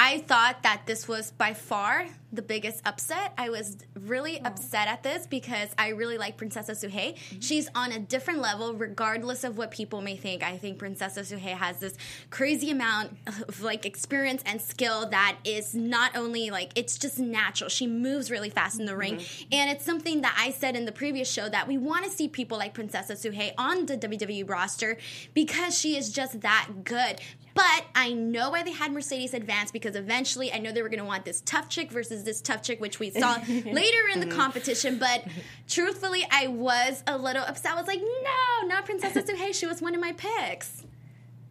I 0.03 0.21
thought 0.21 0.63
that 0.63 0.87
this 0.87 1.07
was 1.07 1.31
by 1.33 1.53
far 1.53 2.07
the 2.33 2.41
biggest 2.41 2.81
upset. 2.87 3.35
I 3.37 3.51
was 3.51 3.77
really 3.95 4.41
upset 4.41 4.89
at 4.89 5.03
this 5.03 5.27
because 5.27 5.69
I 5.77 5.89
really 5.89 6.17
like 6.17 6.39
Princesa 6.39 6.73
Sugehit. 6.73 7.17
Mm-hmm. 7.17 7.41
She's 7.41 7.69
on 7.75 7.93
a 7.93 7.99
different 7.99 8.41
level, 8.41 8.73
regardless 8.73 9.45
of 9.45 9.59
what 9.59 9.71
people 9.71 10.01
may 10.01 10.17
think. 10.17 10.43
I 10.43 10.57
think 10.57 10.79
Princesa 10.79 11.21
Sugehit 11.21 11.57
has 11.57 11.81
this 11.81 11.99
crazy 12.31 12.71
amount 12.71 13.19
of 13.27 13.61
like 13.61 13.85
experience 13.85 14.43
and 14.47 14.63
skill 14.63 15.11
that 15.11 15.37
is 15.45 15.75
not 15.75 16.17
only 16.17 16.51
like 16.51 16.71
it's 16.77 16.97
just 16.97 17.19
natural. 17.19 17.69
She 17.69 17.87
moves 17.87 18.31
really 18.31 18.49
fast 18.51 18.81
in 18.81 18.87
the 18.87 18.97
ring, 18.97 19.17
mm-hmm. 19.17 19.49
and 19.53 19.71
it's 19.71 19.85
something 19.85 20.23
that 20.23 20.35
I 20.39 20.53
said 20.53 20.77
in 20.77 20.87
the 20.87 20.93
previous 20.93 21.31
show 21.31 21.47
that 21.51 21.69
we 21.69 21.77
want 21.77 22.07
to 22.07 22.11
see 22.11 22.27
people 22.27 22.57
like 22.57 22.73
Princesa 22.73 23.15
Sugehit 23.17 23.53
on 23.59 23.85
the 23.85 23.99
WWE 23.99 24.49
roster 24.49 24.97
because 25.35 25.79
she 25.79 25.97
is 25.97 26.11
just 26.11 26.41
that 26.41 26.69
good. 26.85 27.21
But 27.61 27.85
I 27.95 28.15
know 28.15 28.49
why 28.49 28.63
they 28.63 28.73
had 28.73 28.91
Mercedes 28.91 29.35
advance 29.35 29.71
because 29.71 29.95
eventually 29.95 30.51
I 30.51 30.61
know 30.61 30.73
they 30.73 30.81
were 30.81 30.89
going 30.89 31.01
to 31.01 31.05
want 31.05 31.27
this 31.27 31.43
tough 31.43 31.69
chick 31.69 31.91
versus 31.91 32.25
this 32.25 32.41
tough 32.41 32.63
chick, 32.63 32.81
which 32.81 32.99
we 32.99 33.11
saw 33.11 33.37
later 33.49 34.09
in 34.15 34.21
the 34.21 34.35
competition. 34.35 34.97
But 34.97 35.27
truthfully, 35.69 36.27
I 36.31 36.47
was 36.47 37.05
a 37.07 37.19
little 37.19 37.43
upset. 37.43 37.73
I 37.73 37.75
was 37.75 37.87
like, 37.87 38.01
no, 38.01 38.67
not 38.67 38.87
Princesa 38.87 39.23
Sugehit. 39.27 39.55
She 39.55 39.67
was 39.67 39.83
one 39.83 39.95
of 39.95 40.01
my 40.01 40.13
picks. 40.13 40.85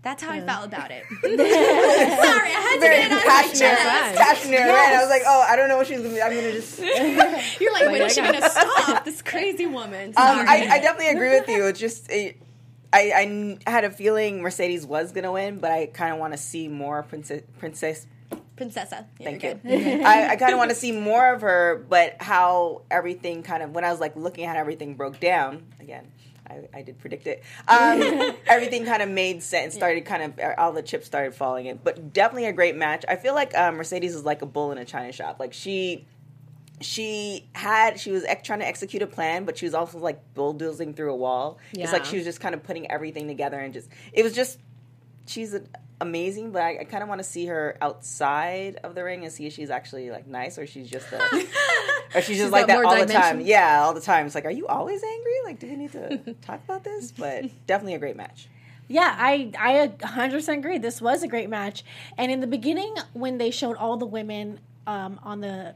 That's 0.02 0.24
how 0.24 0.32
I 0.32 0.42
felt 0.42 0.66
about 0.66 0.90
it. 0.90 1.04
Sorry, 1.22 1.30
I 1.30 2.60
had 2.60 2.74
to 2.76 2.80
very 2.80 2.96
get 3.02 3.06
it 3.06 3.12
out 3.12 3.20
of 3.20 3.26
my 3.28 3.32
passionate, 3.32 3.60
chest. 3.60 4.18
passionate. 4.18 4.60
Right? 4.62 4.96
I 4.96 5.02
was 5.02 5.10
like, 5.10 5.24
oh, 5.28 5.46
I 5.48 5.56
don't 5.58 5.70
know 5.70 5.78
what 5.78 5.86
she's 5.86 5.98
gonna 6.02 6.10
be. 6.10 6.22
I'm 6.24 6.34
gonna 6.34 6.54
just. 6.54 6.80
You're 6.80 7.74
like, 7.74 7.86
when 7.86 8.02
is 8.02 8.16
she 8.16 8.22
going 8.22 8.34
to 8.42 8.50
stop? 8.50 9.06
This 9.06 9.22
crazy 9.22 9.68
woman. 9.68 10.10
Um, 10.10 10.16
I, 10.18 10.70
I 10.72 10.80
definitely 10.80 11.10
agree 11.10 11.30
with 11.30 11.50
you. 11.50 11.68
It's 11.68 11.80
just 11.80 12.10
it, 12.10 12.42
I, 12.92 13.58
I 13.66 13.70
had 13.70 13.84
a 13.84 13.92
feeling 13.92 14.42
Mercedes 14.42 14.86
was 14.86 15.12
gonna 15.12 15.32
win, 15.32 15.60
but 15.60 15.72
I 15.72 15.88
kind 15.88 16.14
of 16.14 16.20
want 16.20 16.34
to 16.34 16.38
see 16.38 16.68
more 16.68 17.04
princess 17.04 17.44
princess. 17.58 18.08
Princesa. 18.56 19.06
Yeah, 19.20 19.30
Thank 19.30 19.44
you. 19.44 19.60
I, 20.06 20.32
I 20.32 20.36
kind 20.36 20.52
of 20.52 20.58
want 20.58 20.70
to 20.70 20.76
see 20.76 20.92
more 20.92 21.34
of 21.34 21.42
her, 21.42 21.86
but 21.88 22.18
how 22.20 22.82
everything 22.92 23.42
kind 23.42 23.64
of 23.64 23.72
when 23.72 23.86
I 23.86 23.92
was 23.92 24.02
like 24.02 24.18
looking 24.18 24.46
at 24.46 24.58
everything 24.58 24.96
broke 24.96 25.20
down 25.20 25.66
again. 25.80 26.12
I, 26.50 26.68
I 26.74 26.82
did 26.82 27.00
predict 27.00 27.28
it. 27.28 27.44
Um, 27.68 28.02
everything 28.48 28.86
kind 28.86 29.02
of 29.02 29.10
made 29.10 29.44
sense. 29.44 29.76
Started 29.76 30.04
kind 30.06 30.24
of 30.24 30.40
all 30.58 30.74
the 30.74 30.82
chips 30.82 31.06
started 31.06 31.36
falling 31.36 31.68
in, 31.68 31.80
but 31.84 32.12
definitely 32.12 32.48
a 32.48 32.54
great 32.54 32.76
match. 32.76 33.06
I 33.08 33.16
feel 33.16 33.36
like 33.36 33.56
uh, 33.56 33.72
Mercedes 33.72 34.16
is 34.16 34.26
like 34.26 34.42
a 34.42 34.46
bull 34.46 34.72
in 34.72 34.78
a 34.78 34.86
china 34.86 35.12
shop. 35.12 35.40
Like 35.40 35.54
she 35.54 36.08
she 36.82 37.50
had 37.54 38.00
she 38.00 38.12
was 38.12 38.24
ex- 38.24 38.46
trying 38.46 38.60
to 38.60 38.68
execute 38.68 39.02
a 39.02 39.08
plan 39.08 39.46
but 39.46 39.58
she 39.58 39.66
was 39.66 39.74
also 39.74 39.98
like 39.98 40.34
bulldozing 40.34 40.94
through 40.94 41.12
a 41.12 41.16
wall. 41.16 41.58
It's 41.74 41.92
like 41.92 42.06
she 42.06 42.16
was 42.18 42.26
just 42.26 42.40
kind 42.40 42.56
of 42.56 42.64
putting 42.64 42.90
everything 42.90 43.28
together 43.28 43.60
and 43.60 43.74
just 43.74 43.90
it 44.14 44.24
was 44.24 44.34
just 44.34 44.60
she's 45.28 45.54
a, 45.54 45.62
amazing 46.02 46.52
but 46.52 46.62
i, 46.62 46.80
I 46.80 46.84
kind 46.86 47.04
of 47.04 47.10
want 47.10 47.20
to 47.20 47.24
see 47.28 47.46
her 47.48 47.78
outside 47.82 48.78
of 48.84 48.96
the 48.96 49.04
ring 49.04 49.26
and 49.26 49.34
see 49.34 49.46
if 49.46 49.54
she's 49.54 49.70
actually 49.70 50.10
like 50.12 50.26
nice 50.28 50.58
or 50.58 50.66
she's 50.66 50.90
just 50.90 51.12
a, 51.12 51.18
or 52.16 52.22
she's 52.22 52.38
just 52.38 52.52
like 52.54 52.68
that 52.68 52.84
all 52.84 53.06
the 53.06 53.14
time. 53.14 53.42
yeah 53.42 53.82
all 53.84 53.94
the 53.94 54.02
time. 54.02 54.26
It's 54.26 54.36
like 54.36 54.46
are 54.46 54.52
you 54.52 54.68
always 54.68 55.04
angry? 55.04 55.34
Like 55.44 55.60
do 55.60 55.68
we 55.68 55.76
need 55.76 55.92
to 55.92 56.34
talk 56.42 56.64
about 56.64 56.84
this? 56.84 57.12
But 57.12 57.46
definitely 57.68 57.96
a 57.96 58.00
great 58.00 58.16
match. 58.16 58.48
Yeah, 58.88 59.14
I 59.18 59.52
I 59.58 59.88
100% 59.88 60.58
agree. 60.58 60.80
This 60.80 61.00
was 61.02 61.22
a 61.22 61.28
great 61.28 61.50
match. 61.50 61.84
And 62.18 62.32
in 62.32 62.40
the 62.40 62.48
beginning 62.48 62.96
when 63.14 63.38
they 63.38 63.52
showed 63.52 63.76
all 63.78 63.98
the 63.98 64.08
women 64.08 64.60
um, 64.88 65.20
on 65.22 65.42
the 65.42 65.76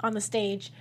on 0.00 0.14
the 0.14 0.20
stage, 0.20 0.72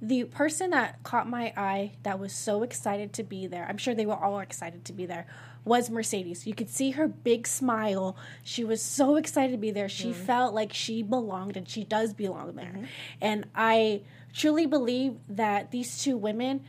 the 0.00 0.24
person 0.24 0.70
that 0.70 1.02
caught 1.04 1.28
my 1.28 1.52
eye 1.56 1.92
that 2.02 2.18
was 2.18 2.32
so 2.32 2.62
excited 2.62 3.12
to 3.14 3.22
be 3.22 3.46
there. 3.46 3.66
I'm 3.68 3.78
sure 3.78 3.94
they 3.94 4.06
were 4.06 4.16
all 4.16 4.40
excited 4.40 4.84
to 4.86 4.92
be 4.92 5.06
there. 5.06 5.26
Was 5.64 5.90
Mercedes. 5.90 6.44
You 6.44 6.54
could 6.54 6.68
see 6.68 6.90
her 6.90 7.06
big 7.06 7.46
smile. 7.46 8.16
She 8.42 8.64
was 8.64 8.82
so 8.82 9.14
excited 9.14 9.52
to 9.52 9.58
be 9.58 9.70
there. 9.70 9.88
She 9.88 10.08
mm-hmm. 10.08 10.24
felt 10.24 10.54
like 10.54 10.72
she 10.72 11.04
belonged 11.04 11.56
and 11.56 11.68
she 11.68 11.84
does 11.84 12.12
belong 12.12 12.56
there. 12.56 12.64
Mm-hmm. 12.64 12.84
And 13.20 13.46
I 13.54 14.02
truly 14.34 14.66
believe 14.66 15.14
that 15.28 15.70
these 15.70 16.02
two 16.02 16.16
women 16.16 16.64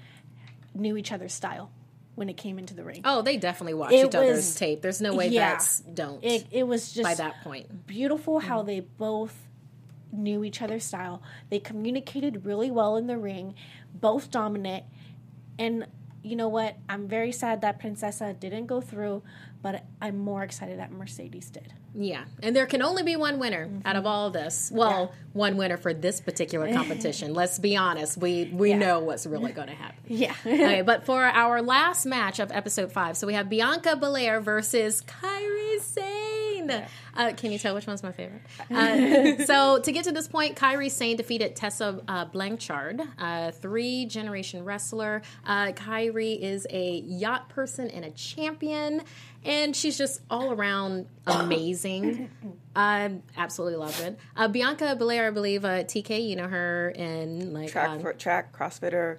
knew 0.76 0.96
each 0.96 1.12
other's 1.12 1.34
style 1.34 1.72
when 2.14 2.30
it 2.30 2.38
came 2.38 2.60
into 2.60 2.76
the 2.76 2.84
ring. 2.84 3.02
Oh, 3.04 3.24
they 3.24 3.38
definitely 3.38 3.74
watched 3.74 3.94
It 3.94 4.08
each 4.08 4.16
other's 4.16 4.54
tape. 4.56 4.84
There's 4.84 5.02
no 5.02 5.16
way 5.16 5.30
yeah. 5.30 5.54
that's 5.54 5.80
don't 5.80 6.24
It, 6.24 6.46
it 6.52 6.68
was 6.68 6.94
just 6.94 7.04
by 7.04 7.16
that 7.16 7.42
point. 7.44 7.88
beautiful 7.88 8.40
how 8.40 8.60
mm-hmm. 8.60 8.68
they 8.68 8.80
both 8.82 9.36
knew 10.14 10.44
each 10.44 10.62
other's 10.62 10.86
style. 10.86 11.22
They 11.50 11.60
communicated 11.60 12.46
really 12.46 12.72
well 12.72 12.96
in 12.96 13.08
the 13.08 13.18
ring, 13.18 13.56
both 13.94 14.32
dominant. 14.32 14.86
And 15.60 15.88
you 16.24 16.36
know 16.36 16.48
what? 16.48 16.78
I'm 16.88 17.08
very 17.08 17.32
sad 17.32 17.62
that 17.62 17.80
Princesa 17.80 18.34
didn't 18.34 18.68
go 18.68 18.80
through, 18.80 19.24
but 19.62 19.84
I'm 20.02 20.18
more 20.18 20.44
excited 20.44 20.80
that 20.80 20.92
Mercedes 20.92 21.50
did. 21.50 21.74
Yeah, 21.96 22.24
and 22.42 22.56
there 22.56 22.66
can 22.66 22.82
only 22.82 23.04
be 23.04 23.16
one 23.16 23.38
winner 23.40 23.68
mm-hmm. 23.68 23.86
out 23.86 23.96
of 23.96 24.06
all 24.06 24.32
this. 24.32 24.72
Well, 24.74 25.14
one 25.34 25.58
winner 25.58 25.78
for 25.78 25.94
this 25.94 26.22
particular 26.22 26.74
competition. 26.74 27.34
Let's 27.34 27.60
be 27.60 27.76
honest. 27.76 28.18
We 28.18 28.46
we 28.54 28.72
Yeah. 28.72 28.78
know 28.78 29.00
what's 29.00 29.26
really 29.26 29.52
going 29.60 29.68
to 29.68 29.76
happen. 29.76 29.98
Yeah. 30.08 30.34
okay, 30.46 30.82
but 30.82 31.06
for 31.06 31.24
our 31.24 31.62
last 31.62 32.06
match 32.06 32.40
of 32.40 32.52
episode 32.52 32.92
five, 32.92 33.16
so 33.18 33.28
we 33.28 33.34
have 33.34 33.50
Bianca 33.50 33.96
Belair 33.96 34.40
versus 34.40 35.04
Kairi 35.04 35.80
Sane. 35.82 36.03
Fine. 36.68 36.88
Uh, 37.16 37.34
can 37.36 37.52
you 37.52 37.60
tell 37.60 37.74
which 37.76 37.88
one's 37.88 38.04
my 38.04 38.12
favorite? 38.12 38.42
Uh, 38.74 39.46
so 39.46 39.80
to 39.80 39.92
get 39.92 40.06
to 40.06 40.12
this 40.12 40.28
point, 40.28 40.56
Kairi 40.56 40.90
Sane 40.90 41.16
defeated 41.16 41.56
Tessa 41.56 42.02
uh, 42.08 42.26
Blanchard, 42.26 43.02
a 43.20 43.52
three 43.52 44.06
generation 44.06 44.64
wrestler. 44.66 45.22
Uh, 45.46 45.68
Kairi 45.68 46.40
is 46.40 46.66
a 46.70 47.02
yacht 47.06 47.50
person 47.50 47.90
and 47.90 48.04
a 48.04 48.12
champion, 48.12 49.02
and 49.44 49.76
she's 49.76 49.98
just 49.98 50.22
all 50.30 50.52
around 50.52 51.08
amazing. 51.28 52.30
I 52.76 53.12
absolutely 53.38 53.78
love 53.78 54.00
it. 54.02 54.18
Uh, 54.36 54.48
Bianca 54.48 54.96
Belair, 54.96 55.28
I 55.28 55.32
believe, 55.32 55.66
uh, 55.66 55.84
TK, 55.84 56.28
you 56.28 56.36
know 56.36 56.48
her 56.48 56.90
in 56.90 57.54
like 57.54 57.72
track 57.72 57.90
um, 57.90 58.00
for, 58.00 58.14
track 58.14 58.58
CrossFitter, 58.58 59.18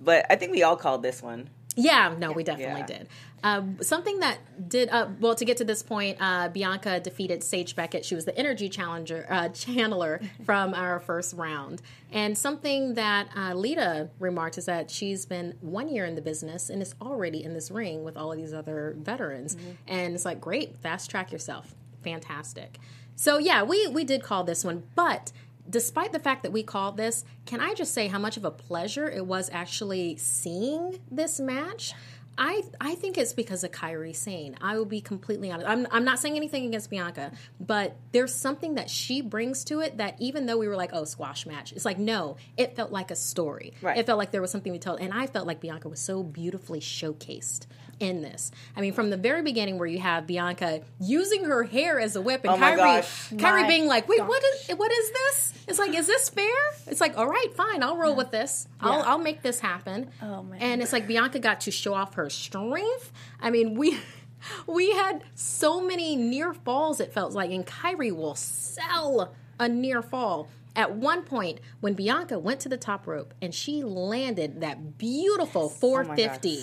but 0.00 0.26
I 0.30 0.36
think 0.36 0.52
we 0.52 0.62
all 0.62 0.76
called 0.76 1.02
this 1.02 1.22
one. 1.22 1.48
Yeah, 1.76 2.14
no, 2.18 2.32
we 2.32 2.42
definitely 2.42 2.80
Yeah. 2.80 2.86
did. 2.86 3.08
Uh, 3.44 3.62
something 3.82 4.18
that 4.20 4.38
did 4.68 4.88
uh, 4.88 5.08
well 5.20 5.34
to 5.36 5.44
get 5.44 5.58
to 5.58 5.64
this 5.64 5.82
point. 5.82 6.16
Uh, 6.20 6.48
Bianca 6.48 6.98
defeated 6.98 7.44
Sage 7.44 7.76
Beckett. 7.76 8.04
She 8.04 8.14
was 8.14 8.24
the 8.24 8.36
energy 8.36 8.68
challenger 8.68 9.26
uh, 9.28 9.48
channeler 9.50 10.26
from 10.44 10.74
our 10.74 10.98
first 10.98 11.34
round. 11.34 11.82
And 12.10 12.36
something 12.36 12.94
that 12.94 13.28
uh, 13.36 13.54
Lita 13.54 14.08
remarked 14.18 14.56
is 14.58 14.64
that 14.64 14.90
she's 14.90 15.26
been 15.26 15.54
one 15.60 15.88
year 15.88 16.06
in 16.06 16.14
the 16.14 16.22
business 16.22 16.70
and 16.70 16.80
is 16.82 16.94
already 17.00 17.44
in 17.44 17.52
this 17.52 17.70
ring 17.70 18.02
with 18.04 18.16
all 18.16 18.32
of 18.32 18.38
these 18.38 18.54
other 18.54 18.96
veterans. 18.98 19.56
And 19.86 20.14
it's 20.14 20.24
like, 20.24 20.40
great, 20.40 20.78
fast 20.78 21.10
track 21.10 21.30
yourself, 21.30 21.74
fantastic. 22.02 22.78
So 23.16 23.38
yeah, 23.38 23.62
we 23.62 23.86
we 23.88 24.04
did 24.04 24.22
call 24.22 24.44
this 24.44 24.64
one, 24.64 24.82
but 24.94 25.32
despite 25.68 26.12
the 26.12 26.18
fact 26.18 26.42
that 26.42 26.52
we 26.52 26.62
called 26.62 26.96
this, 26.96 27.24
can 27.44 27.60
I 27.60 27.74
just 27.74 27.94
say 27.94 28.08
how 28.08 28.18
much 28.18 28.36
of 28.36 28.44
a 28.44 28.50
pleasure 28.50 29.08
it 29.08 29.26
was 29.26 29.50
actually 29.52 30.16
seeing 30.16 31.00
this 31.10 31.40
match? 31.40 31.94
I 32.38 32.64
I 32.80 32.94
think 32.96 33.16
it's 33.16 33.32
because 33.32 33.64
of 33.64 33.70
Kairi 33.70 34.14
Sane. 34.14 34.56
I 34.60 34.76
will 34.76 34.84
be 34.84 35.00
completely 35.00 35.50
honest. 35.50 35.68
I'm 35.68 35.86
I'm 35.90 36.04
not 36.04 36.18
saying 36.18 36.36
anything 36.36 36.66
against 36.66 36.90
Bianca, 36.90 37.32
but 37.58 37.96
there's 38.12 38.34
something 38.34 38.74
that 38.74 38.90
she 38.90 39.22
brings 39.22 39.64
to 39.64 39.80
it 39.80 39.96
that 39.96 40.16
even 40.20 40.46
though 40.46 40.58
we 40.58 40.68
were 40.68 40.76
like, 40.76 40.90
oh, 40.92 41.04
squash 41.04 41.46
match, 41.46 41.72
it's 41.72 41.84
like 41.84 41.98
no, 41.98 42.36
it 42.56 42.76
felt 42.76 42.92
like 42.92 43.10
a 43.10 43.16
story. 43.16 43.72
Right. 43.80 43.96
It 43.96 44.06
felt 44.06 44.18
like 44.18 44.32
there 44.32 44.42
was 44.42 44.50
something 44.50 44.72
we 44.72 44.78
told, 44.78 45.00
and 45.00 45.12
I 45.12 45.26
felt 45.26 45.46
like 45.46 45.60
Bianca 45.60 45.88
was 45.88 46.00
so 46.00 46.22
beautifully 46.22 46.80
showcased 46.80 47.66
in 48.00 48.22
this. 48.22 48.50
I 48.76 48.80
mean, 48.80 48.92
from 48.92 49.10
the 49.10 49.16
very 49.16 49.42
beginning, 49.42 49.78
where 49.78 49.88
you 49.88 49.98
have 49.98 50.26
Bianca 50.26 50.82
using 51.00 51.44
her 51.44 51.64
hair 51.64 51.98
as 51.98 52.16
a 52.16 52.20
whip, 52.20 52.42
and 52.44 52.52
Oh 52.52 52.56
my 52.56 52.72
Kairi 52.72 52.76
gosh. 52.76 53.30
Kairi 53.30 53.62
My 53.62 53.68
being 53.68 53.86
like, 53.86 54.08
wait, 54.08 54.20
what 54.20 54.42
is 54.44 54.70
what 54.76 54.92
is 54.92 55.10
this? 55.10 55.52
It's 55.68 55.78
like, 55.78 55.94
is 55.94 56.06
this 56.06 56.28
fair? 56.28 56.54
It's 56.86 57.00
like, 57.00 57.16
all 57.16 57.26
right, 57.28 57.52
fine, 57.54 57.82
I'll 57.82 57.96
roll 57.96 58.14
with 58.14 58.30
this. 58.30 58.68
I'll 58.80 59.02
I'll 59.02 59.18
make 59.18 59.42
this 59.42 59.60
happen. 59.60 60.10
Oh, 60.22 60.42
man. 60.42 60.58
And 60.60 60.82
it's 60.82 60.92
like 60.92 61.06
Bianca 61.06 61.38
got 61.38 61.62
to 61.62 61.70
show 61.70 61.94
off 61.94 62.14
her 62.14 62.30
strength. 62.30 63.12
I 63.40 63.50
mean, 63.50 63.74
we 63.74 63.98
we 64.66 64.92
had 64.92 65.24
so 65.34 65.80
many 65.80 66.16
near 66.16 66.52
falls. 66.52 67.00
It 67.00 67.12
felt 67.12 67.32
like, 67.32 67.50
and 67.50 67.66
Kairi 67.66 68.14
will 68.14 68.34
sell 68.34 69.34
a 69.58 69.68
near 69.68 70.02
fall. 70.02 70.48
At 70.74 70.92
one 70.92 71.22
point, 71.22 71.60
when 71.80 71.94
Bianca 71.94 72.38
went 72.38 72.60
to 72.60 72.68
the 72.68 72.76
top 72.76 73.06
rope 73.06 73.32
and 73.40 73.54
she 73.54 73.82
landed 73.82 74.60
that 74.60 74.98
beautiful 74.98 75.70
450, 75.70 76.56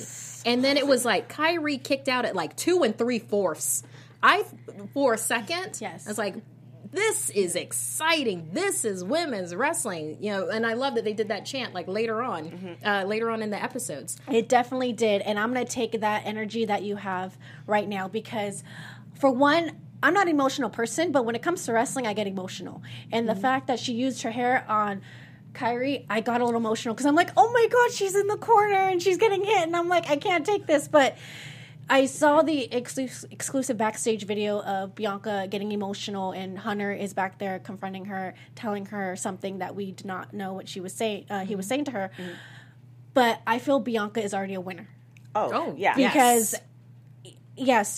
and 0.45 0.63
then 0.63 0.77
it 0.77 0.87
was 0.87 1.05
like 1.05 1.31
Kairi 1.31 1.81
kicked 1.83 2.07
out 2.07 2.25
at 2.25 2.35
like 2.35 2.55
two 2.55 2.83
and 2.83 2.97
three 2.97 3.19
fourths. 3.19 3.83
I, 4.21 4.45
for 4.93 5.13
a 5.13 5.17
second, 5.17 5.77
Yes. 5.81 6.07
I 6.07 6.09
was 6.09 6.17
like, 6.17 6.35
this 6.91 7.29
is 7.31 7.55
exciting. 7.55 8.49
This 8.53 8.85
is 8.85 9.03
women's 9.03 9.55
wrestling, 9.55 10.17
you 10.21 10.31
know. 10.31 10.49
And 10.49 10.65
I 10.65 10.73
love 10.73 10.95
that 10.95 11.03
they 11.03 11.13
did 11.13 11.29
that 11.29 11.43
chant 11.45 11.73
like 11.73 11.87
later 11.87 12.21
on, 12.21 12.77
uh, 12.85 13.03
later 13.07 13.31
on 13.31 13.41
in 13.41 13.49
the 13.49 13.61
episodes. 13.61 14.17
It 14.31 14.47
definitely 14.47 14.93
did. 14.93 15.21
And 15.23 15.39
I'm 15.39 15.53
going 15.53 15.65
to 15.65 15.71
take 15.71 15.99
that 16.01 16.21
energy 16.25 16.65
that 16.65 16.83
you 16.83 16.95
have 16.97 17.35
right 17.65 17.87
now 17.89 18.07
because, 18.07 18.63
for 19.19 19.31
one, 19.31 19.71
I'm 20.03 20.13
not 20.13 20.27
an 20.27 20.33
emotional 20.33 20.69
person, 20.69 21.11
but 21.11 21.25
when 21.25 21.33
it 21.35 21.41
comes 21.41 21.65
to 21.65 21.73
wrestling, 21.73 22.05
I 22.05 22.13
get 22.13 22.27
emotional. 22.27 22.83
And 23.11 23.27
the 23.27 23.35
fact 23.35 23.67
that 23.67 23.79
she 23.79 23.93
used 23.93 24.21
her 24.21 24.31
hair 24.31 24.63
on 24.69 25.01
Kairi, 25.53 26.05
I 26.09 26.21
got 26.21 26.41
a 26.41 26.45
little 26.45 26.59
emotional 26.59 26.93
because 26.93 27.05
I'm 27.05 27.15
like, 27.15 27.29
oh 27.37 27.51
my 27.51 27.67
God, 27.71 27.91
she's 27.91 28.15
in 28.15 28.27
the 28.27 28.37
corner 28.37 28.75
and 28.89 29.01
she's 29.01 29.17
getting 29.17 29.43
hit. 29.43 29.63
And 29.67 29.75
I'm 29.75 29.87
like, 29.87 30.09
I 30.09 30.15
can't 30.17 30.45
take 30.45 30.65
this. 30.65 30.87
But 30.87 31.15
I 31.89 32.05
saw 32.05 32.41
the 32.41 32.67
exclus- 32.71 33.25
exclusive 33.31 33.77
backstage 33.77 34.25
video 34.25 34.61
of 34.61 34.95
Bianca 34.95 35.47
getting 35.49 35.71
emotional, 35.73 36.31
and 36.31 36.57
Hunter 36.57 36.93
is 36.93 37.13
back 37.13 37.39
there 37.39 37.59
confronting 37.59 38.05
her, 38.05 38.33
telling 38.55 38.85
her 38.87 39.15
something 39.15 39.57
that 39.59 39.75
we 39.75 39.91
did 39.91 40.05
not 40.05 40.33
know 40.33 40.53
what 40.53 40.67
she 40.69 40.79
was 40.79 40.93
saying. 40.93 41.25
Uh, 41.29 41.41
he 41.45 41.55
was 41.55 41.67
saying 41.67 41.85
to 41.85 41.91
her. 41.91 42.11
But 43.13 43.41
I 43.45 43.59
feel 43.59 43.79
Bianca 43.79 44.23
is 44.23 44.33
already 44.33 44.55
a 44.55 44.61
winner 44.61 44.87
Oh, 45.35 45.49
Oh, 45.53 45.75
yeah. 45.77 45.93
because 45.95 46.53
yes, 46.53 46.61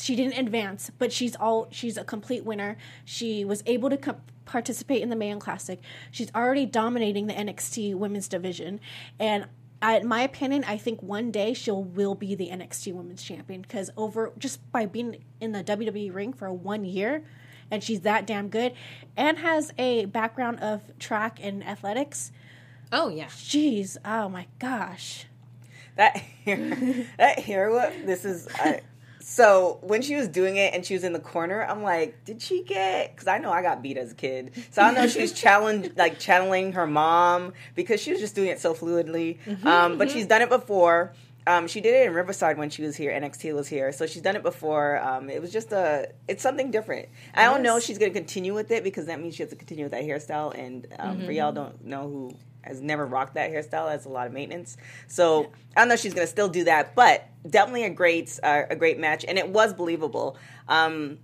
she 0.03 0.15
didn't 0.15 0.37
advance, 0.37 0.91
but 0.97 1.11
she's 1.11 1.35
all 1.35 1.67
she's 1.71 1.97
a 1.97 2.03
complete 2.03 2.43
winner. 2.45 2.77
She 3.03 3.45
was 3.45 3.63
able 3.65 3.89
to 3.89 3.97
co- 3.97 4.21
participate 4.45 5.01
in 5.01 5.09
the 5.09 5.15
Mae 5.15 5.29
Young 5.29 5.39
Classic. 5.39 5.79
She's 6.11 6.33
already 6.35 6.65
dominating 6.65 7.27
the 7.27 7.33
NXT 7.33 7.95
Women's 7.95 8.27
Division, 8.27 8.79
and 9.19 9.47
I, 9.81 9.97
in 9.97 10.07
my 10.07 10.21
opinion, 10.21 10.63
I 10.65 10.77
think 10.77 11.01
one 11.01 11.31
day 11.31 11.53
she'll 11.53 11.83
will 11.83 12.15
be 12.15 12.35
the 12.35 12.49
NXT 12.49 12.93
Women's 12.93 13.23
Champion 13.23 13.61
because 13.61 13.91
over 13.95 14.31
just 14.37 14.59
by 14.71 14.85
being 14.85 15.23
in 15.39 15.51
the 15.51 15.63
WWE 15.63 16.13
ring 16.13 16.33
for 16.33 16.51
one 16.51 16.85
year. 16.85 17.23
And 17.71 17.83
she's 17.83 18.01
that 18.01 18.27
damn 18.27 18.49
good, 18.49 18.73
and 19.17 19.39
has 19.39 19.73
a 19.79 20.05
background 20.05 20.59
of 20.59 20.83
track 20.99 21.39
and 21.41 21.65
athletics. 21.65 22.31
Oh 22.91 23.09
yeah, 23.09 23.25
Jeez, 23.25 23.97
oh 24.05 24.29
my 24.29 24.45
gosh! 24.59 25.25
that 25.95 26.17
hair, 26.17 27.07
that 27.17 27.39
hair 27.39 27.71
whip. 27.71 28.05
This 28.05 28.25
is 28.25 28.47
I, 28.53 28.81
so 29.27 29.79
when 29.81 30.03
she 30.03 30.13
was 30.15 30.27
doing 30.27 30.57
it 30.57 30.75
and 30.75 30.85
she 30.85 30.93
was 30.93 31.03
in 31.03 31.11
the 31.11 31.19
corner. 31.19 31.65
I'm 31.65 31.81
like, 31.81 32.23
did 32.25 32.43
she 32.43 32.61
get? 32.61 33.15
Because 33.15 33.27
I 33.27 33.39
know 33.39 33.51
I 33.51 33.63
got 33.63 33.81
beat 33.81 33.97
as 33.97 34.11
a 34.11 34.15
kid, 34.15 34.51
so 34.69 34.83
I 34.83 34.91
know 34.93 35.03
if 35.05 35.13
she 35.13 35.21
was 35.21 35.31
challenged, 35.33 35.93
like 35.97 36.19
channeling 36.19 36.73
her 36.73 36.85
mom 36.85 37.53
because 37.73 37.99
she 37.99 38.11
was 38.11 38.19
just 38.19 38.35
doing 38.35 38.49
it 38.49 38.59
so 38.59 38.75
fluidly. 38.75 39.39
um, 39.65 39.97
but 39.97 40.11
she's 40.11 40.27
done 40.27 40.43
it 40.43 40.49
before. 40.49 41.13
Um, 41.47 41.67
she 41.67 41.81
did 41.81 41.95
it 41.95 42.05
in 42.07 42.13
Riverside 42.13 42.59
when 42.59 42.69
she 42.69 42.83
was 42.83 42.95
here. 42.95 43.11
NXT 43.11 43.53
was 43.55 43.67
here, 43.67 43.91
so 43.91 44.05
she's 44.05 44.21
done 44.21 44.35
it 44.35 44.43
before. 44.43 44.99
Um, 45.01 45.29
it 45.31 45.41
was 45.41 45.51
just 45.51 45.71
a, 45.71 46.11
it's 46.27 46.43
something 46.43 46.69
different. 46.69 47.09
I 47.33 47.45
don't 47.45 47.63
know 47.63 47.77
if 47.77 47.83
she's 47.83 47.97
going 47.97 48.13
to 48.13 48.19
continue 48.19 48.53
with 48.53 48.69
it 48.69 48.83
because 48.83 49.07
that 49.07 49.19
means 49.19 49.35
she 49.35 49.41
has 49.43 49.49
to 49.49 49.55
continue 49.55 49.85
with 49.85 49.91
that 49.91 50.03
hairstyle. 50.03 50.53
And 50.57 50.87
um, 50.99 51.23
for 51.25 51.31
y'all 51.31 51.51
don't 51.51 51.83
know 51.83 52.07
who 52.07 52.35
has 52.65 52.81
never 52.81 53.05
rocked 53.05 53.35
that 53.35 53.51
hairstyle, 53.51 53.89
that's 53.89 54.05
a 54.05 54.09
lot 54.09 54.27
of 54.27 54.33
maintenance. 54.33 54.77
So 55.07 55.51
I 55.75 55.81
don't 55.81 55.87
know 55.87 55.93
if 55.93 55.99
she's 55.99 56.13
going 56.13 56.25
to 56.25 56.31
still 56.31 56.49
do 56.49 56.63
that, 56.65 56.95
but 56.95 57.27
definitely 57.49 57.83
a 57.83 57.89
great, 57.89 58.39
uh, 58.43 58.63
a 58.69 58.75
great 58.75 58.99
match, 58.99 59.25
and 59.27 59.37
it 59.37 59.49
was 59.49 59.73
believable. 59.73 60.37
Um, 60.67 61.19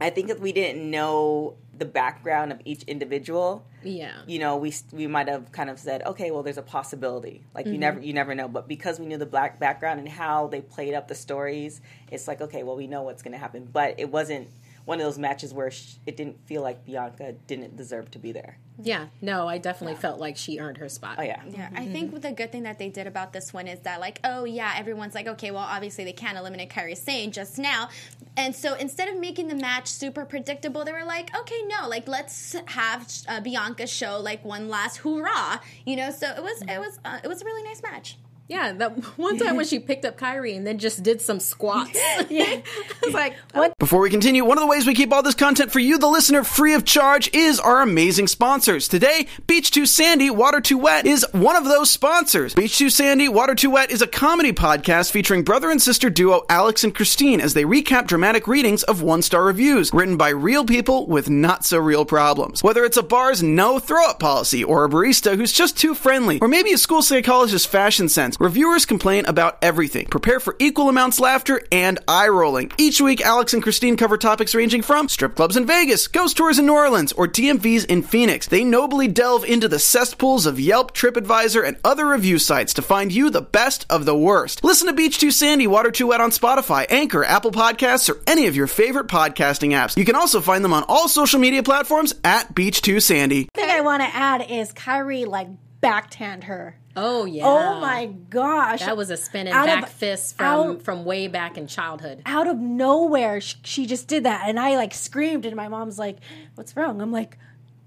I 0.00 0.10
think 0.10 0.28
if 0.28 0.40
we 0.40 0.52
didn't 0.52 0.90
know 0.90 1.56
the 1.78 1.84
background 1.84 2.52
of 2.52 2.60
each 2.64 2.82
individual, 2.84 3.64
yeah. 3.82 4.12
you 4.26 4.38
know, 4.38 4.56
we 4.56 4.72
we 4.92 5.06
might 5.06 5.28
have 5.28 5.52
kind 5.52 5.70
of 5.70 5.78
said, 5.78 6.02
okay, 6.02 6.30
well, 6.30 6.42
there's 6.42 6.58
a 6.58 6.62
possibility. 6.62 7.42
Like 7.54 7.66
you 7.66 7.78
never 7.78 8.00
you 8.00 8.12
never 8.12 8.34
know, 8.34 8.48
but 8.48 8.68
because 8.68 8.98
we 8.98 9.06
knew 9.06 9.18
the 9.18 9.26
black 9.26 9.58
background 9.58 10.00
and 10.00 10.08
how 10.08 10.48
they 10.48 10.60
played 10.60 10.94
up 10.94 11.08
the 11.08 11.14
stories, 11.14 11.80
it's 12.10 12.26
like, 12.28 12.40
okay, 12.40 12.62
well, 12.62 12.76
we 12.76 12.86
know 12.86 13.02
what's 13.02 13.22
going 13.22 13.32
to 13.32 13.38
happen. 13.38 13.68
But 13.72 13.94
it 13.98 14.10
wasn't 14.10 14.48
one 14.84 15.00
of 15.00 15.04
those 15.06 15.18
matches 15.18 15.54
where 15.54 15.70
sh- 15.70 15.94
it 16.06 16.16
didn't 16.16 16.46
feel 16.46 16.62
like 16.62 16.84
Bianca 16.84 17.32
didn't 17.46 17.76
deserve 17.76 18.10
to 18.12 18.18
be 18.18 18.32
there. 18.32 18.58
Yeah, 18.82 19.06
no, 19.22 19.46
I 19.46 19.58
definitely 19.58 19.94
felt 19.94 20.18
like 20.18 20.36
she 20.36 20.58
earned 20.58 20.78
her 20.78 20.88
spot. 20.88 21.16
Oh 21.18 21.22
yeah, 21.22 21.40
Yeah, 21.48 21.68
I 21.74 21.86
think 21.86 22.20
the 22.20 22.32
good 22.32 22.50
thing 22.50 22.64
that 22.64 22.78
they 22.78 22.88
did 22.88 23.06
about 23.06 23.32
this 23.32 23.52
one 23.52 23.68
is 23.68 23.78
that, 23.80 24.00
like, 24.00 24.18
oh 24.24 24.44
yeah, 24.44 24.74
everyone's 24.76 25.14
like, 25.14 25.28
okay, 25.28 25.52
well, 25.52 25.62
obviously 25.62 26.04
they 26.04 26.12
can't 26.12 26.36
eliminate 26.36 26.70
Kairi 26.70 26.96
Sane 26.96 27.30
just 27.30 27.56
now, 27.56 27.88
and 28.36 28.54
so 28.54 28.74
instead 28.74 29.08
of 29.08 29.16
making 29.16 29.46
the 29.48 29.54
match 29.54 29.86
super 29.86 30.24
predictable, 30.24 30.84
they 30.84 30.92
were 30.92 31.04
like, 31.04 31.34
okay, 31.38 31.62
no, 31.66 31.88
like 31.88 32.08
let's 32.08 32.56
have 32.66 33.08
uh, 33.28 33.40
Bianca 33.40 33.86
show 33.86 34.18
like 34.20 34.44
one 34.44 34.68
last 34.68 34.98
hoorah, 34.98 35.60
you 35.86 35.94
know. 35.94 36.10
So 36.10 36.28
it 36.30 36.42
was, 36.42 36.60
it 36.62 36.78
was, 36.78 36.98
uh, 37.04 37.20
it 37.22 37.28
was 37.28 37.42
a 37.42 37.44
really 37.44 37.62
nice 37.62 37.80
match. 37.82 38.16
Yeah, 38.46 38.72
that 38.72 38.92
one 39.18 39.38
time 39.38 39.56
when 39.56 39.64
she 39.64 39.78
picked 39.78 40.04
up 40.04 40.18
Kairi 40.18 40.56
and 40.56 40.66
then 40.66 40.78
just 40.78 41.02
did 41.02 41.22
some 41.22 41.40
squats. 41.40 41.98
yeah, 42.28 42.44
I 43.02 43.04
was 43.04 43.14
like, 43.14 43.34
what? 43.52 43.76
Before 43.78 44.00
we 44.00 44.10
continue, 44.10 44.44
one 44.44 44.58
of 44.58 44.62
the 44.62 44.68
ways 44.68 44.86
we 44.86 44.94
keep 44.94 45.12
all 45.12 45.22
this 45.22 45.34
content 45.34 45.72
for 45.72 45.78
you, 45.78 45.98
the 45.98 46.08
listener, 46.08 46.44
free 46.44 46.74
of 46.74 46.84
charge 46.84 47.32
is 47.32 47.58
our 47.58 47.80
amazing 47.80 48.26
sponsors. 48.26 48.86
Today, 48.86 49.26
Beach 49.46 49.70
Too 49.70 49.86
Sandy, 49.86 50.28
Water 50.28 50.60
Too 50.60 50.76
Wet 50.76 51.06
is 51.06 51.26
one 51.32 51.56
of 51.56 51.64
those 51.64 51.90
sponsors. 51.90 52.54
Beach 52.54 52.76
Too 52.76 52.90
Sandy, 52.90 53.28
Water 53.28 53.54
Too 53.54 53.70
Wet 53.70 53.90
is 53.90 54.02
a 54.02 54.06
comedy 54.06 54.52
podcast 54.52 55.10
featuring 55.10 55.42
brother 55.42 55.70
and 55.70 55.80
sister 55.80 56.10
duo 56.10 56.44
Alex 56.50 56.84
and 56.84 56.94
Christine 56.94 57.40
as 57.40 57.54
they 57.54 57.64
recap 57.64 58.06
dramatic 58.06 58.46
readings 58.46 58.82
of 58.82 59.00
one 59.00 59.22
star 59.22 59.44
reviews 59.44 59.90
written 59.94 60.18
by 60.18 60.28
real 60.28 60.66
people 60.66 61.06
with 61.06 61.30
not 61.30 61.64
so 61.64 61.78
real 61.78 62.04
problems. 62.04 62.62
Whether 62.62 62.84
it's 62.84 62.98
a 62.98 63.02
bar's 63.02 63.42
no 63.42 63.78
throw 63.78 64.06
up 64.06 64.20
policy 64.20 64.62
or 64.62 64.84
a 64.84 64.88
barista 64.88 65.36
who's 65.36 65.52
just 65.52 65.78
too 65.78 65.94
friendly, 65.94 66.38
or 66.40 66.48
maybe 66.48 66.72
a 66.72 66.78
school 66.78 67.00
psychologist's 67.00 67.66
fashion 67.66 68.08
sense, 68.10 68.33
Reviewers 68.40 68.86
complain 68.86 69.26
about 69.26 69.58
everything. 69.62 70.06
Prepare 70.06 70.40
for 70.40 70.56
equal 70.58 70.88
amounts 70.88 71.20
laughter 71.20 71.62
and 71.72 71.98
eye 72.08 72.28
rolling. 72.28 72.72
Each 72.78 73.00
week, 73.00 73.20
Alex 73.20 73.54
and 73.54 73.62
Christine 73.62 73.96
cover 73.96 74.16
topics 74.16 74.54
ranging 74.54 74.82
from 74.82 75.08
strip 75.08 75.34
clubs 75.34 75.56
in 75.56 75.66
Vegas, 75.66 76.08
ghost 76.08 76.36
tours 76.36 76.58
in 76.58 76.66
New 76.66 76.74
Orleans, 76.74 77.12
or 77.12 77.26
DMVs 77.26 77.86
in 77.86 78.02
Phoenix. 78.02 78.46
They 78.46 78.64
nobly 78.64 79.08
delve 79.08 79.44
into 79.44 79.68
the 79.68 79.78
cesspools 79.78 80.46
of 80.46 80.60
Yelp, 80.60 80.94
TripAdvisor, 80.94 81.66
and 81.66 81.76
other 81.84 82.08
review 82.08 82.38
sites 82.38 82.74
to 82.74 82.82
find 82.82 83.12
you 83.12 83.30
the 83.30 83.42
best 83.42 83.86
of 83.90 84.04
the 84.04 84.16
worst. 84.16 84.64
Listen 84.64 84.86
to 84.88 84.92
Beach 84.92 85.18
Too 85.18 85.30
Sandy, 85.30 85.66
Water 85.66 85.90
Too 85.90 86.08
Wet 86.08 86.20
on 86.20 86.30
Spotify, 86.30 86.86
Anchor, 86.90 87.24
Apple 87.24 87.52
Podcasts, 87.52 88.08
or 88.08 88.20
any 88.26 88.46
of 88.46 88.56
your 88.56 88.66
favorite 88.66 89.08
podcasting 89.08 89.70
apps. 89.70 89.96
You 89.96 90.04
can 90.04 90.16
also 90.16 90.40
find 90.40 90.64
them 90.64 90.72
on 90.72 90.84
all 90.88 91.08
social 91.08 91.40
media 91.40 91.62
platforms 91.62 92.14
at 92.24 92.54
Beach 92.54 92.82
Too 92.82 93.00
Sandy. 93.00 93.48
thing 93.54 93.70
I 93.70 93.80
want 93.80 94.02
to 94.02 94.08
add 94.14 94.50
is 94.50 94.72
Kairi 94.72 95.26
like 95.26 95.48
backhand 95.80 96.44
her. 96.44 96.78
Oh 96.96 97.24
yeah. 97.24 97.42
Oh 97.44 97.80
my 97.80 98.06
gosh. 98.30 98.80
That 98.80 98.96
was 98.96 99.10
a 99.10 99.16
spinning 99.16 99.52
Out 99.52 99.68
of- 99.68 99.80
back 99.80 99.88
fist 99.88 100.36
from 100.36 100.46
out- 100.46 100.82
from 100.82 101.04
way 101.04 101.26
back 101.28 101.58
in 101.58 101.66
childhood. 101.66 102.22
out 102.26 102.46
of 102.46 102.58
nowhere 102.58 103.40
sh- 103.40 103.56
she 103.64 103.86
just 103.86 104.06
did 104.08 104.24
that 104.24 104.48
and 104.48 104.60
I 104.60 104.76
like 104.76 104.94
screamed 104.94 105.44
and 105.44 105.56
my 105.56 105.68
mom's 105.68 105.98
like, 105.98 106.18
"What's 106.54 106.76
wrong?" 106.76 107.00
I'm 107.02 107.10
like, 107.12 107.36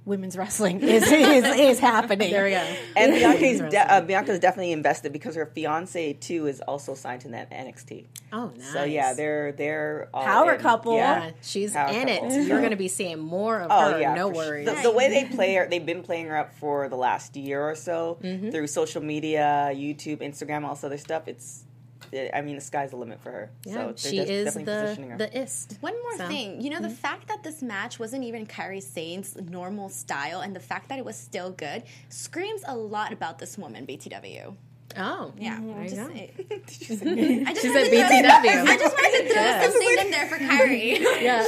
"Women's 0.07 0.35
wrestling 0.37 0.81
is 0.81 1.03
is, 1.11 1.43
is 1.45 1.79
happening." 1.79 2.31
There 2.31 2.45
we 2.45 2.51
go. 2.51 2.65
And 2.95 3.13
Bianca's 3.19 3.59
de- 3.59 3.93
uh, 3.93 4.01
Bianca's 4.01 4.39
definitely 4.39 4.71
invested 4.71 5.13
because 5.13 5.35
her 5.35 5.45
fiance 5.45 6.13
too 6.13 6.47
is 6.47 6.61
also 6.61 6.95
signed 6.95 7.21
to 7.21 7.27
that 7.29 7.51
NXT. 7.51 8.05
Oh, 8.33 8.51
nice. 8.57 8.73
So 8.73 8.83
yeah, 8.83 9.13
they're 9.13 9.51
they're 9.51 10.09
all 10.13 10.23
Power 10.23 10.53
in. 10.55 10.59
couple. 10.61 10.95
Yeah, 10.95 11.31
she's 11.41 11.73
Power 11.73 11.89
in 11.91 12.07
couple. 12.07 12.31
it. 12.31 12.47
You're 12.47 12.59
going 12.59 12.71
to 12.71 12.75
be 12.77 12.87
seeing 12.87 13.19
more 13.19 13.59
of 13.61 13.67
Oh 13.71 13.91
her. 13.93 13.99
yeah, 14.01 14.13
no 14.15 14.29
for 14.29 14.35
sure. 14.35 14.43
worries. 14.51 14.65
The, 14.67 14.81
the 14.83 14.91
way 14.91 15.09
they 15.09 15.25
play 15.35 15.53
her, 15.55 15.67
they've 15.69 15.85
been 15.85 16.01
playing 16.03 16.27
her 16.27 16.37
up 16.37 16.53
for 16.55 16.89
the 16.89 16.95
last 16.97 17.35
year 17.35 17.61
or 17.61 17.75
so 17.75 18.17
Mm-hmm. 18.23 18.49
through 18.51 18.67
social 18.67 19.03
media, 19.03 19.71
YouTube, 19.73 20.17
Instagram, 20.21 20.63
all 20.63 20.73
this 20.73 20.83
other 20.83 20.97
stuff. 20.97 21.27
It's, 21.27 21.63
it, 21.63 21.66
I 22.13 22.41
mean, 22.41 22.55
the 22.55 22.61
sky's 22.61 22.91
the 22.91 22.97
limit 22.97 23.19
for 23.21 23.31
her. 23.31 23.49
yeah, 23.65 23.73
so 23.73 23.77
they're 23.79 23.97
she 23.97 24.17
just 24.17 24.29
is 24.29 24.45
definitely 24.45 24.73
the 24.73 24.81
positioning 24.81 25.09
her. 25.11 25.17
the 25.17 25.37
ist. 25.41 25.77
One 25.81 25.93
more 26.01 26.17
So- 26.17 26.27
thing, 26.27 26.61
you 26.61 26.69
know, 26.69 26.79
the 26.79 26.87
mm-hmm. 26.87 26.95
fact 26.95 27.27
that 27.27 27.43
this 27.43 27.61
match 27.61 27.99
wasn't 27.99 28.23
even 28.23 28.45
Kairi 28.45 28.81
Sane's 28.81 29.35
normal 29.35 29.89
style, 29.89 30.41
and 30.41 30.55
the 30.55 30.59
fact 30.59 30.89
that 30.89 30.99
it 30.99 31.05
was 31.05 31.15
still 31.15 31.51
good, 31.51 31.83
screams 32.09 32.61
a 32.67 32.75
lot 32.75 33.11
about 33.13 33.39
this 33.39 33.57
woman, 33.57 33.85
BTW. 33.85 34.55
Oh, 34.99 35.33
Yeah, 35.37 35.57
mm-hmm. 35.57 35.73
There 35.73 35.83
just, 35.83 35.95
go. 35.95 37.09
I 37.11 37.53
just 37.53 37.61
She 37.61 37.69
wanted 37.69 37.91
said 37.91 38.21
to 38.21 38.29
throw- 38.29 38.31
BTW. 38.31 38.67
I 38.67 38.77
just 38.77 38.95
wanted 38.95 39.27
to 39.27 39.33
throw 39.33 39.41
Yes. 39.43 39.73
something 39.73 39.97
in 40.05 40.11
there 40.11 40.27
for 40.27 40.37
Kairi. 40.37 40.99
yeah. 41.21 41.43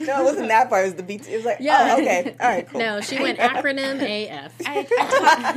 no, 0.06 0.20
it 0.20 0.24
wasn't 0.24 0.48
that 0.48 0.68
part. 0.68 0.82
It 0.82 0.88
was 0.88 0.94
the 0.94 1.02
BT. 1.02 1.32
It 1.32 1.36
was 1.38 1.46
like, 1.46 1.56
oh, 1.58 1.64
Yeah. 1.64 1.94
oh, 1.96 2.00
okay, 2.00 2.36
all 2.38 2.48
right, 2.48 2.68
cool. 2.68 2.80
No, 2.80 3.00
she 3.00 3.18
went 3.20 3.38
acronym 3.38 4.02
AF. 4.02 4.52
I, 4.64 4.78
I, 4.78 4.82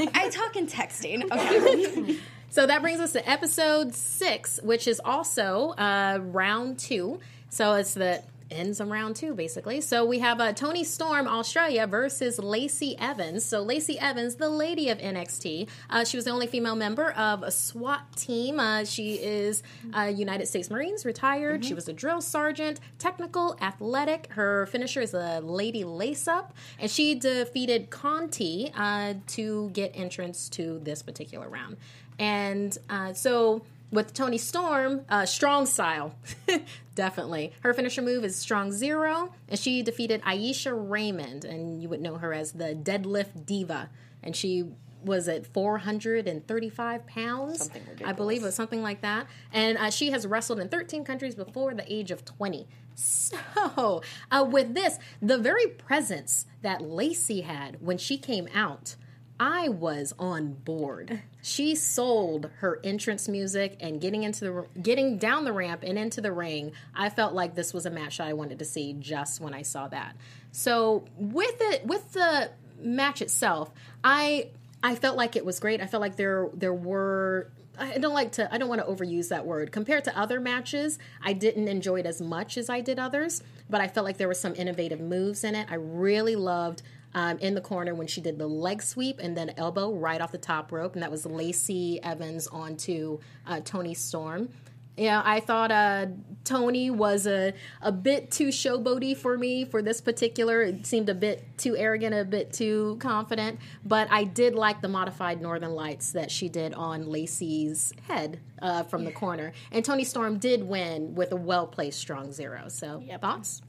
talk, 0.05 0.15
I 0.15 0.29
talk 0.29 0.55
in 0.55 0.67
texting. 0.67 1.29
Okay. 1.29 2.17
So 2.51 2.67
that 2.67 2.81
brings 2.81 2.99
us 2.99 3.13
to 3.13 3.29
episode 3.29 3.95
six, 3.95 4.59
which 4.61 4.85
is 4.85 4.99
also 5.05 5.69
uh, 5.69 6.19
round 6.21 6.79
two. 6.79 7.21
So 7.49 7.75
it's 7.75 7.93
the 7.93 8.21
ends 8.51 8.81
of 8.81 8.89
round 8.89 9.15
two, 9.15 9.33
basically. 9.33 9.79
So 9.79 10.03
we 10.05 10.19
have 10.19 10.41
uh, 10.41 10.51
Toni 10.51 10.83
Storm, 10.83 11.29
Australia, 11.29 11.87
versus 11.87 12.37
Lacey 12.39 12.97
Evans. 12.99 13.45
So 13.45 13.61
Lacey 13.61 13.97
Evans, 13.97 14.35
the 14.35 14.49
lady 14.49 14.89
of 14.89 14.97
NXT, 14.97 15.69
uh, 15.89 16.03
she 16.03 16.17
was 16.17 16.25
the 16.25 16.31
only 16.31 16.47
female 16.47 16.75
member 16.75 17.11
of 17.11 17.41
a 17.41 17.51
SWAT 17.51 18.17
team. 18.17 18.59
Uh, 18.59 18.83
she 18.83 19.13
is 19.13 19.63
uh, 19.93 20.11
United 20.13 20.47
States 20.47 20.69
Marines, 20.69 21.05
retired. 21.05 21.63
She 21.63 21.73
was 21.73 21.87
a 21.87 21.93
drill 21.93 22.19
sergeant, 22.19 22.81
technical, 22.99 23.55
athletic. 23.61 24.27
Her 24.33 24.65
finisher 24.65 24.99
is 24.99 25.13
a 25.13 25.39
lady 25.39 25.85
lace 25.85 26.27
up, 26.27 26.53
and 26.79 26.91
she 26.91 27.15
defeated 27.15 27.89
Conti 27.89 28.73
uh, 28.75 29.13
to 29.27 29.69
get 29.69 29.93
entrance 29.95 30.49
to 30.49 30.79
this 30.79 31.01
particular 31.01 31.47
round. 31.47 31.77
And 32.21 32.77
uh, 32.87 33.13
so 33.13 33.63
with 33.91 34.13
Toni 34.13 34.37
Storm, 34.37 35.05
uh, 35.09 35.25
strong 35.25 35.65
style, 35.65 36.13
definitely. 36.95 37.51
Her 37.61 37.73
finisher 37.73 38.03
move 38.03 38.23
is 38.23 38.35
strong 38.35 38.71
zero, 38.71 39.33
and 39.49 39.59
she 39.59 39.81
defeated 39.81 40.21
Ayesha 40.23 40.71
Raymond, 40.73 41.43
and 41.43 41.81
you 41.81 41.89
would 41.89 41.99
know 41.99 42.17
her 42.17 42.31
as 42.31 42.51
the 42.51 42.75
deadlift 42.75 43.47
diva. 43.47 43.89
And 44.21 44.35
she 44.35 44.65
was 45.03 45.27
at 45.27 45.47
435 45.47 47.07
pounds, 47.07 47.57
Something 47.57 48.05
I 48.05 48.13
believe 48.13 48.43
it 48.43 48.45
was 48.45 48.55
something 48.55 48.83
like 48.83 49.01
that. 49.01 49.25
And 49.51 49.79
uh, 49.79 49.89
she 49.89 50.11
has 50.11 50.27
wrestled 50.27 50.59
in 50.59 50.69
13 50.69 51.03
countries 51.03 51.33
before 51.33 51.73
the 51.73 51.91
age 51.91 52.11
of 52.11 52.23
20. 52.23 52.67
So, 52.93 54.03
uh, 54.29 54.47
with 54.47 54.75
this, 54.75 54.99
the 55.21 55.39
very 55.39 55.65
presence 55.65 56.45
that 56.61 56.83
Lacey 56.83 57.41
had 57.41 57.77
when 57.81 57.97
she 57.97 58.17
came 58.17 58.47
out, 58.53 58.95
I 59.41 59.69
was 59.69 60.13
on 60.19 60.53
board. 60.53 61.23
She 61.41 61.73
sold 61.73 62.51
her 62.59 62.79
entrance 62.83 63.27
music 63.27 63.75
and 63.79 63.99
getting 63.99 64.21
into 64.21 64.45
the 64.45 64.79
getting 64.79 65.17
down 65.17 65.45
the 65.45 65.51
ramp 65.51 65.81
and 65.83 65.97
into 65.97 66.21
the 66.21 66.31
ring. 66.31 66.73
I 66.93 67.09
felt 67.09 67.33
like 67.33 67.55
this 67.55 67.73
was 67.73 67.87
a 67.87 67.89
match 67.89 68.19
that 68.19 68.27
I 68.27 68.33
wanted 68.33 68.59
to 68.59 68.65
see 68.65 68.93
just 68.93 69.41
when 69.41 69.55
I 69.55 69.63
saw 69.63 69.87
that. 69.87 70.15
So 70.51 71.05
with 71.17 71.55
it 71.59 71.87
with 71.87 72.11
the 72.11 72.51
match 72.79 73.23
itself, 73.23 73.71
I 74.03 74.49
I 74.83 74.93
felt 74.93 75.17
like 75.17 75.35
it 75.35 75.43
was 75.43 75.59
great. 75.59 75.81
I 75.81 75.87
felt 75.87 76.01
like 76.01 76.17
there 76.17 76.47
there 76.53 76.71
were 76.71 77.49
I 77.79 77.97
don't 77.97 78.13
like 78.13 78.33
to 78.33 78.53
I 78.53 78.59
don't 78.59 78.69
want 78.69 78.85
to 78.85 78.93
overuse 78.93 79.29
that 79.29 79.47
word. 79.47 79.71
Compared 79.71 80.03
to 80.03 80.15
other 80.15 80.39
matches, 80.39 80.99
I 81.19 81.33
didn't 81.33 81.67
enjoy 81.67 82.01
it 82.01 82.05
as 82.05 82.21
much 82.21 82.59
as 82.59 82.69
I 82.69 82.81
did 82.81 82.99
others, 82.99 83.41
but 83.67 83.81
I 83.81 83.87
felt 83.87 84.05
like 84.05 84.17
there 84.17 84.27
were 84.27 84.35
some 84.35 84.53
innovative 84.53 84.99
moves 84.99 85.43
in 85.43 85.55
it. 85.55 85.65
I 85.71 85.75
really 85.75 86.35
loved 86.35 86.83
um, 87.13 87.37
in 87.39 87.55
the 87.55 87.61
corner 87.61 87.93
when 87.93 88.07
she 88.07 88.21
did 88.21 88.37
the 88.37 88.47
leg 88.47 88.81
sweep 88.81 89.19
and 89.21 89.35
then 89.35 89.53
elbow 89.57 89.93
right 89.93 90.21
off 90.21 90.31
the 90.31 90.37
top 90.37 90.71
rope, 90.71 90.93
and 90.93 91.03
that 91.03 91.11
was 91.11 91.25
Lacey 91.25 92.01
Evans 92.03 92.47
onto 92.47 93.19
uh, 93.47 93.59
Toni 93.61 93.93
Storm. 93.93 94.49
Yeah, 94.97 95.21
I 95.23 95.39
thought 95.39 95.71
uh, 95.71 96.07
Toni 96.43 96.91
was 96.91 97.25
a, 97.25 97.53
a 97.81 97.91
bit 97.91 98.29
too 98.29 98.49
showboaty 98.49 99.15
for 99.15 99.37
me 99.37 99.63
for 99.63 99.81
this 99.81 100.01
particular. 100.01 100.61
It 100.61 100.85
seemed 100.85 101.07
a 101.07 101.15
bit 101.15 101.57
too 101.57 101.77
arrogant, 101.77 102.13
a 102.13 102.25
bit 102.25 102.51
too 102.51 102.97
confident. 102.99 103.59
But 103.85 104.09
I 104.11 104.25
did 104.25 104.53
like 104.53 104.81
the 104.81 104.89
modified 104.89 105.41
Northern 105.41 105.71
Lights 105.71 106.11
that 106.11 106.29
she 106.29 106.49
did 106.49 106.73
on 106.73 107.09
Lacey's 107.09 107.93
head 108.07 108.41
uh, 108.61 108.83
from 108.83 109.05
the 109.05 109.11
corner. 109.11 109.53
And 109.71 109.83
Toni 109.83 110.03
Storm 110.03 110.39
did 110.39 110.61
win 110.61 111.15
with 111.15 111.31
a 111.31 111.37
well 111.37 111.67
placed 111.67 111.99
strong 111.99 112.33
zero. 112.33 112.67
So, 112.67 113.01
thoughts? 113.17 113.61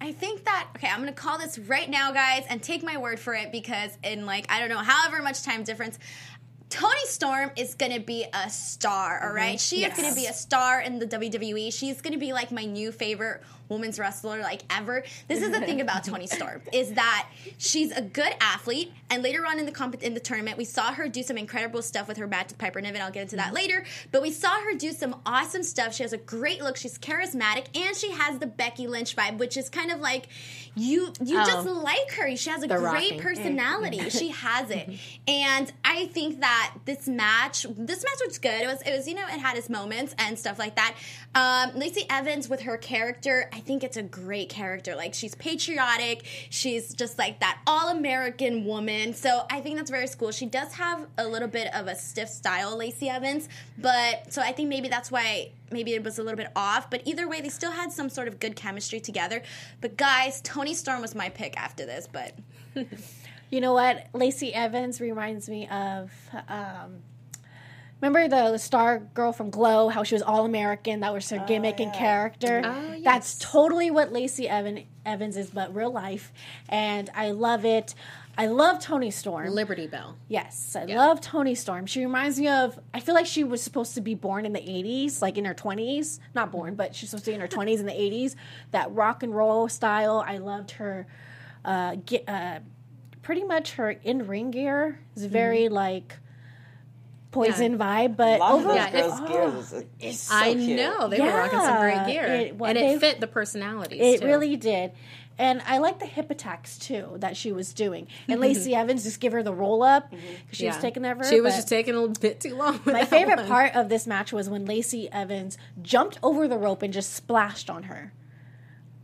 I 0.00 0.12
think 0.12 0.44
that 0.44 0.68
okay, 0.76 0.88
I'm 0.88 1.00
gonna 1.00 1.12
call 1.12 1.38
this 1.38 1.58
right 1.58 1.88
now, 1.88 2.12
guys, 2.12 2.44
and 2.48 2.62
take 2.62 2.82
my 2.82 2.96
word 2.96 3.18
for 3.18 3.34
it 3.34 3.50
because 3.50 3.96
in 4.04 4.26
like 4.26 4.46
I 4.50 4.60
don't 4.60 4.68
know, 4.68 4.78
however 4.78 5.22
much 5.22 5.42
time 5.42 5.64
difference. 5.64 5.98
Toni 6.68 7.06
Storm 7.06 7.52
is 7.56 7.74
gonna 7.74 8.00
be 8.00 8.26
a 8.34 8.50
star, 8.50 9.24
all 9.24 9.32
right? 9.32 9.56
Mm-hmm. 9.56 9.76
She 9.76 9.84
is 9.84 9.96
gonna 9.96 10.14
be 10.14 10.26
a 10.26 10.32
star 10.32 10.80
in 10.80 10.98
the 10.98 11.06
WWE. 11.06 11.72
She's 11.72 12.00
gonna 12.00 12.18
be 12.18 12.32
like 12.32 12.50
my 12.50 12.64
new 12.64 12.90
favorite 12.90 13.42
women's 13.68 13.98
wrestler, 13.98 14.40
like 14.40 14.62
ever. 14.70 15.04
This 15.28 15.42
is 15.42 15.50
the 15.50 15.60
thing 15.60 15.80
about 15.80 16.04
Toni 16.04 16.26
Storm 16.26 16.62
is 16.72 16.92
that 16.94 17.28
she's 17.58 17.92
a 17.92 18.02
good 18.02 18.32
athlete, 18.40 18.92
and 19.10 19.22
later 19.22 19.46
on 19.46 19.58
in 19.58 19.66
the 19.66 19.72
comp- 19.72 20.02
in 20.02 20.14
the 20.14 20.20
tournament, 20.20 20.58
we 20.58 20.64
saw 20.64 20.92
her 20.92 21.08
do 21.08 21.22
some 21.22 21.38
incredible 21.38 21.82
stuff 21.82 22.08
with 22.08 22.16
her 22.16 22.26
match 22.26 22.48
with 22.48 22.58
Piper 22.58 22.80
Niven. 22.80 23.00
I'll 23.00 23.10
get 23.10 23.22
into 23.22 23.36
that 23.36 23.46
mm-hmm. 23.46 23.54
later, 23.56 23.84
but 24.12 24.22
we 24.22 24.30
saw 24.30 24.60
her 24.60 24.74
do 24.74 24.92
some 24.92 25.16
awesome 25.24 25.62
stuff. 25.62 25.94
She 25.94 26.02
has 26.02 26.12
a 26.12 26.18
great 26.18 26.62
look. 26.62 26.76
She's 26.76 26.98
charismatic, 26.98 27.76
and 27.76 27.96
she 27.96 28.10
has 28.10 28.38
the 28.38 28.46
Becky 28.46 28.86
Lynch 28.86 29.16
vibe, 29.16 29.38
which 29.38 29.56
is 29.56 29.68
kind 29.68 29.90
of 29.90 30.00
like 30.00 30.28
you 30.74 31.12
you 31.24 31.38
Oh. 31.38 31.44
just 31.46 31.68
like 31.68 32.12
her. 32.12 32.36
She 32.36 32.50
has 32.50 32.62
a 32.62 32.68
great 32.68 32.80
rocking. 32.82 33.20
personality. 33.20 33.98
Mm. 33.98 34.18
she 34.18 34.28
has 34.28 34.70
it, 34.70 34.88
mm-hmm. 34.88 34.96
and 35.28 35.72
I 35.84 36.06
think 36.06 36.40
that 36.40 36.74
this 36.84 37.08
match, 37.08 37.66
this 37.76 38.04
match 38.04 38.20
was 38.26 38.38
good. 38.38 38.62
It 38.62 38.66
was, 38.66 38.82
it 38.82 38.96
was, 38.96 39.08
you 39.08 39.14
know, 39.14 39.24
it 39.24 39.38
had 39.38 39.56
its 39.56 39.68
moments 39.68 40.14
and 40.18 40.38
stuff 40.38 40.58
like 40.58 40.76
that. 40.76 40.94
Um, 41.34 41.78
Lacey 41.78 42.04
Evans 42.08 42.48
with 42.48 42.62
her 42.62 42.76
character, 42.76 43.48
I 43.56 43.60
think 43.60 43.82
it's 43.82 43.96
a 43.96 44.02
great 44.02 44.50
character. 44.50 44.94
Like 44.94 45.14
she's 45.14 45.34
patriotic. 45.34 46.26
She's 46.50 46.92
just 46.92 47.18
like 47.18 47.40
that 47.40 47.58
all 47.66 47.88
American 47.88 48.66
woman. 48.66 49.14
So 49.14 49.46
I 49.50 49.60
think 49.60 49.76
that's 49.76 49.90
very 49.90 50.06
cool. 50.18 50.30
She 50.30 50.44
does 50.44 50.74
have 50.74 51.06
a 51.16 51.26
little 51.26 51.48
bit 51.48 51.74
of 51.74 51.86
a 51.86 51.94
stiff 51.94 52.28
style, 52.28 52.76
Lacey 52.76 53.08
Evans, 53.08 53.48
but 53.78 54.30
so 54.30 54.42
I 54.42 54.52
think 54.52 54.68
maybe 54.68 54.88
that's 54.88 55.10
why 55.10 55.52
maybe 55.70 55.94
it 55.94 56.04
was 56.04 56.18
a 56.18 56.22
little 56.22 56.36
bit 56.36 56.52
off. 56.54 56.90
But 56.90 57.00
either 57.06 57.26
way, 57.26 57.40
they 57.40 57.48
still 57.48 57.72
had 57.72 57.90
some 57.90 58.10
sort 58.10 58.28
of 58.28 58.38
good 58.38 58.56
chemistry 58.56 59.00
together. 59.00 59.42
But 59.80 59.96
guys, 59.96 60.42
Toni 60.42 60.74
Storm 60.74 61.00
was 61.00 61.14
my 61.14 61.30
pick 61.30 61.58
after 61.58 61.86
this, 61.86 62.06
but. 62.10 62.34
You 63.48 63.60
know 63.60 63.74
what? 63.74 64.08
Lacey 64.12 64.52
Evans 64.52 65.00
reminds 65.00 65.48
me 65.48 65.68
of. 65.68 66.10
Um, 66.48 66.96
remember 68.00 68.28
the 68.28 68.58
star 68.58 68.98
girl 68.98 69.32
from 69.32 69.50
Glow? 69.50 69.88
How 69.88 70.02
she 70.02 70.14
was 70.14 70.22
all 70.22 70.44
American. 70.44 71.00
That 71.00 71.12
was 71.12 71.28
her 71.30 71.44
gimmick 71.46 71.80
and 71.80 71.92
character. 71.92 72.62
Oh, 72.64 72.92
yes. 72.92 73.04
That's 73.04 73.38
totally 73.38 73.90
what 73.90 74.12
Lacey 74.12 74.48
Evan, 74.48 74.84
Evans 75.04 75.36
is, 75.36 75.50
but 75.50 75.74
real 75.74 75.92
life. 75.92 76.32
And 76.68 77.10
I 77.14 77.30
love 77.30 77.64
it. 77.64 77.94
I 78.38 78.48
love 78.48 78.80
Toni 78.80 79.10
Storm. 79.10 79.48
Liberty 79.50 79.86
Belle. 79.86 80.16
Yes, 80.28 80.76
I 80.76 80.84
love 80.84 81.22
Toni 81.22 81.54
Storm. 81.54 81.86
She 81.86 82.04
reminds 82.04 82.38
me 82.38 82.48
of. 82.48 82.78
I 82.92 83.00
feel 83.00 83.14
like 83.14 83.24
she 83.24 83.44
was 83.44 83.62
supposed 83.62 83.94
to 83.94 84.02
be 84.02 84.14
born 84.14 84.44
in 84.44 84.52
the 84.52 84.60
'80s, 84.60 85.22
like 85.22 85.38
in 85.38 85.46
her 85.46 85.54
20s. 85.54 86.18
Not 86.34 86.52
born, 86.52 86.74
but 86.74 86.94
she's 86.94 87.08
supposed 87.08 87.24
to 87.24 87.30
be 87.30 87.34
in 87.34 87.40
her 87.40 87.48
20s 87.48 87.78
in 87.78 87.86
the 87.86 87.92
'80s. 87.92 88.34
That 88.72 88.92
rock 88.92 89.22
and 89.22 89.34
roll 89.34 89.68
style. 89.68 90.22
I 90.26 90.36
loved 90.36 90.72
her. 90.72 91.06
Uh, 91.64 91.96
get, 92.04 92.28
uh, 92.28 92.60
pretty 93.22 93.42
much 93.42 93.72
her 93.72 93.90
in 93.90 94.26
ring 94.26 94.50
gear 94.50 95.00
is 95.16 95.24
very 95.24 95.68
like 95.68 96.18
poison 97.36 97.78
vibe, 97.78 98.16
but 98.16 98.36
A 98.36 98.38
lot 98.38 98.50
of 98.50 98.54
over 98.60 98.68
those 98.68 98.76
Yeah, 98.76 98.90
girls' 98.90 99.20
it's- 99.20 99.30
gears 99.30 99.72
is, 99.72 99.84
is 100.00 100.20
so 100.20 100.34
I 100.34 100.54
cute. 100.54 100.76
know 100.76 101.08
they 101.08 101.20
were 101.20 101.28
rocking 101.28 101.60
some 101.60 101.80
great 101.80 102.06
gear, 102.06 102.24
it- 102.26 102.56
what 102.56 102.76
and 102.76 102.78
it 102.78 103.00
fit 103.00 103.20
the 103.20 103.26
personalities. 103.26 104.00
It 104.00 104.20
too. 104.20 104.26
really 104.26 104.56
did. 104.56 104.92
And 105.38 105.60
I 105.66 105.78
like 105.78 105.98
the 105.98 106.06
hip 106.06 106.30
attacks 106.30 106.78
too 106.78 107.16
that 107.18 107.36
she 107.36 107.52
was 107.52 107.74
doing. 107.74 108.08
And 108.26 108.40
Lacey 108.40 108.70
mm-hmm. 108.70 108.80
Evans 108.80 109.04
just 109.04 109.20
give 109.20 109.32
her 109.34 109.42
the 109.42 109.52
roll 109.52 109.82
up 109.82 110.06
mm-hmm. 110.10 110.16
because 110.16 110.56
she 110.58 110.66
was 110.66 110.78
taking 110.78 111.02
that 111.02 111.22
She 111.26 111.40
was 111.42 111.54
just 111.54 111.68
taking 111.68 111.94
a 111.94 112.00
little 112.00 112.14
bit 112.18 112.40
too 112.40 112.54
long. 112.54 112.80
with 112.84 112.86
My 112.86 113.00
that 113.00 113.10
favorite 113.10 113.38
one. 113.40 113.46
part 113.46 113.74
of 113.74 113.90
this 113.90 114.06
match 114.06 114.32
was 114.32 114.48
when 114.48 114.64
Lacey 114.64 115.12
Evans 115.12 115.58
jumped 115.82 116.18
over 116.22 116.48
the 116.48 116.56
rope 116.56 116.82
and 116.82 116.92
just 116.92 117.12
splashed 117.12 117.68
on 117.68 117.84
her. 117.84 118.14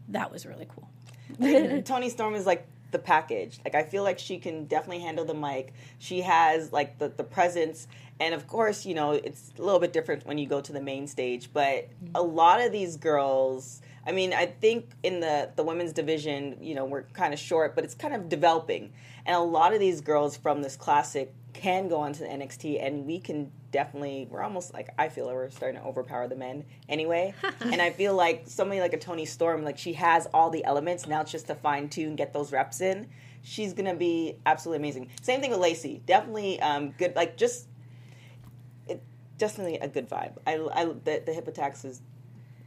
That 0.09 0.33
was 0.33 0.47
really 0.47 0.67
cool. 0.75 0.89
Toni 1.85 2.09
Storm 2.09 2.35
is 2.35 2.47
like 2.47 2.67
the 2.93 2.99
package. 2.99 3.59
Like 3.65 3.75
I 3.75 3.83
feel 3.83 4.03
like 4.03 4.19
she 4.19 4.39
can 4.39 4.67
definitely 4.67 5.01
handle 5.01 5.25
the 5.25 5.35
mic. 5.35 5.75
She 5.99 6.23
has 6.23 6.73
like 6.73 6.99
the 6.99 7.09
the 7.09 7.25
presence, 7.25 7.89
and 8.21 8.35
of 8.35 8.47
course, 8.47 8.87
you 8.87 8.95
know 8.95 9.13
it's 9.13 9.53
a 9.59 9.63
little 9.63 9.81
bit 9.81 9.93
different 9.93 10.27
when 10.27 10.39
you 10.39 10.47
go 10.47 10.61
to 10.61 10.73
the 10.73 10.81
main 10.81 11.07
stage. 11.07 11.51
But 11.53 11.89
a 12.15 12.23
lot 12.23 12.61
of 12.61 12.73
these 12.73 12.97
girls. 12.97 13.81
I 14.05 14.11
mean, 14.11 14.33
I 14.33 14.47
think 14.47 14.91
in 15.03 15.21
the 15.21 15.51
the 15.55 15.63
women's 15.63 15.93
division, 15.93 16.57
you 16.61 16.75
know, 16.75 16.85
we're 16.85 17.03
kind 17.03 17.33
of 17.33 17.39
short, 17.39 17.75
but 17.75 17.85
it's 17.85 17.95
kind 17.95 18.15
of 18.15 18.29
developing. 18.29 18.93
And 19.25 19.37
a 19.37 19.41
lot 19.41 19.73
of 19.73 19.81
these 19.81 20.01
girls 20.01 20.37
from 20.37 20.63
this 20.63 20.77
classic 20.77 21.33
can 21.53 21.89
go 21.89 22.01
onto 22.01 22.21
the 22.21 22.27
NXT, 22.31 22.85
and 22.85 23.07
we 23.07 23.19
can 23.19 23.51
definitely. 23.71 24.29
We're 24.31 24.43
almost 24.43 24.73
like 24.75 24.89
I 24.99 25.09
feel 25.09 25.27
like 25.27 25.35
we're 25.35 25.51
starting 25.51 25.81
to 25.81 25.87
overpower 25.87 26.29
the 26.29 26.37
men 26.37 26.65
anyway. 26.89 27.35
and 27.61 27.81
I 27.81 27.91
feel 27.91 28.15
like 28.15 28.45
somebody 28.47 28.81
like 28.81 28.93
a 28.93 28.99
Toni 28.99 29.25
Storm, 29.25 29.65
like 29.65 29.79
she 29.79 29.93
has 29.95 30.27
all 30.33 30.51
the 30.51 30.65
elements. 30.65 31.07
Now 31.07 31.21
it's 31.21 31.33
just 31.33 31.47
to 31.49 31.55
fine 31.55 31.89
tune, 31.89 32.17
get 32.17 32.33
those 32.33 32.53
reps 32.53 32.81
in. 32.81 33.09
She's 33.43 33.73
gonna 33.73 33.95
be 33.95 34.37
absolutely 34.47 34.79
amazing. 34.79 35.11
Same 35.21 35.41
thing 35.41 35.51
with 35.51 35.61
Lacey. 35.61 36.03
Definitely 36.07 36.61
um, 36.61 36.91
good. 36.93 37.17
Like 37.17 37.37
just 37.37 37.67
definitely 39.43 39.79
a 39.79 39.89
good 39.89 40.09
vibe. 40.09 40.35
I, 40.47 40.55
I 40.73 40.85
the, 40.87 41.23
the 41.27 41.33
hip 41.33 41.49
attacks 41.49 41.85
is 41.85 42.01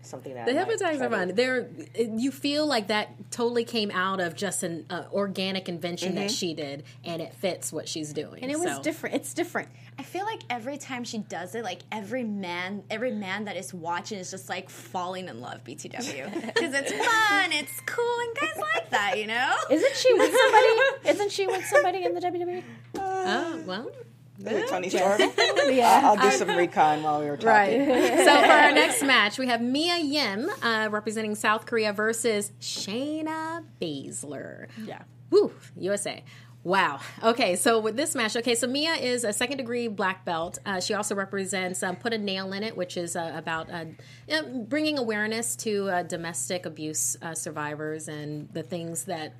something 0.01 0.35
that 0.35 0.45
The 0.45 0.51
I 0.51 0.55
hip 0.55 0.67
might 0.67 0.75
attacks 0.75 0.97
try 0.97 1.07
are 1.07 1.09
fun. 1.09 1.31
They're 1.35 1.67
you 1.97 2.31
feel 2.31 2.67
like 2.67 2.88
that 2.89 3.31
totally 3.31 3.63
came 3.63 3.89
out 3.91 4.19
of 4.19 4.35
just 4.35 4.61
an 4.63 4.85
uh, 4.89 5.05
organic 5.13 5.67
invention 5.69 6.15
that 6.15 6.29
she 6.31 6.53
did, 6.53 6.83
and 7.05 7.21
it 7.21 7.33
fits 7.33 7.71
what 7.73 7.88
she's 7.88 8.11
doing. 8.13 8.43
And 8.43 8.51
it 8.51 8.59
was 8.59 8.75
So- 8.75 8.83
different. 8.83 9.15
It's 9.15 9.33
different. 9.33 9.69
I 9.97 10.03
feel 10.03 10.25
like 10.25 10.41
every 10.49 10.77
time 10.77 11.05
she 11.05 11.19
does 11.19 11.55
it, 11.55 11.63
like 11.63 11.79
every 11.89 12.25
man, 12.25 12.83
every 12.89 13.11
man 13.13 13.45
that 13.45 13.55
is 13.55 13.73
watching 13.73 14.19
is 14.19 14.29
just 14.29 14.49
like 14.49 14.69
falling 14.69 15.29
in 15.29 15.39
love 15.39 15.63
BTW 15.63 15.93
because 16.53 16.73
it's 16.79 16.91
fun, 16.91 17.51
it's 17.53 17.79
cool, 17.85 18.19
and 18.19 18.35
guys 18.35 18.61
like 18.75 18.89
that, 18.89 19.17
you 19.17 19.25
know. 19.27 19.55
Isn't 19.71 19.95
she 19.95 20.13
with 20.13 20.35
somebody? 20.35 20.67
Isn't 21.05 21.31
she 21.31 21.47
with 21.47 21.65
somebody 21.65 22.03
in 22.03 22.13
the 22.13 22.19
WWE? 22.19 22.61
Oh 22.97 23.63
well, 23.65 23.89
It 24.39 24.69
Toni 24.69 24.89
Storm? 24.89 25.21
Yeah. 25.67 26.01
I'll 26.03 26.17
do 26.17 26.29
some 26.29 26.55
recon 26.55 27.01
while 27.01 27.19
we 27.19 27.25
were 27.25 27.37
talking. 27.37 27.89
right. 27.89 28.17
so 28.25 28.41
for 28.41 28.51
our 28.51 28.71
next 28.71 29.01
match, 29.03 29.39
we 29.39 29.47
have 29.47 29.61
Mia 29.61 29.97
Yim 29.97 30.47
uh, 30.61 30.89
representing 30.91 31.33
South 31.33 31.65
Korea 31.65 31.91
versus 31.91 32.51
Shayna 32.61 33.65
Baszler. 33.81 34.67
Yeah. 34.85 35.01
Woo, 35.31 35.51
USA. 35.77 36.23
Wow. 36.63 36.99
Okay, 37.23 37.55
so 37.55 37.79
with 37.79 37.95
this 37.95 38.15
match, 38.15 38.35
okay, 38.35 38.55
so 38.55 38.65
Mia 38.65 38.93
is 38.93 39.23
a 39.23 39.31
second 39.31 39.57
degree 39.57 39.87
black 39.87 40.25
belt. 40.25 40.57
Uh, 40.65 40.79
she 40.79 40.95
also 40.95 41.13
represents 41.13 41.83
um, 41.83 41.95
Put 41.95 42.11
a 42.13 42.17
Nail 42.17 42.53
in 42.53 42.63
It, 42.63 42.75
which 42.75 42.97
is 42.97 43.15
uh, 43.15 43.33
about 43.35 43.69
uh, 43.71 43.85
bringing 44.67 44.97
awareness 44.97 45.55
to 45.57 45.89
uh, 45.89 46.03
domestic 46.03 46.65
abuse 46.65 47.17
uh, 47.21 47.35
survivors 47.35 48.07
and 48.07 48.49
the 48.53 48.63
things 48.63 49.05
that. 49.05 49.33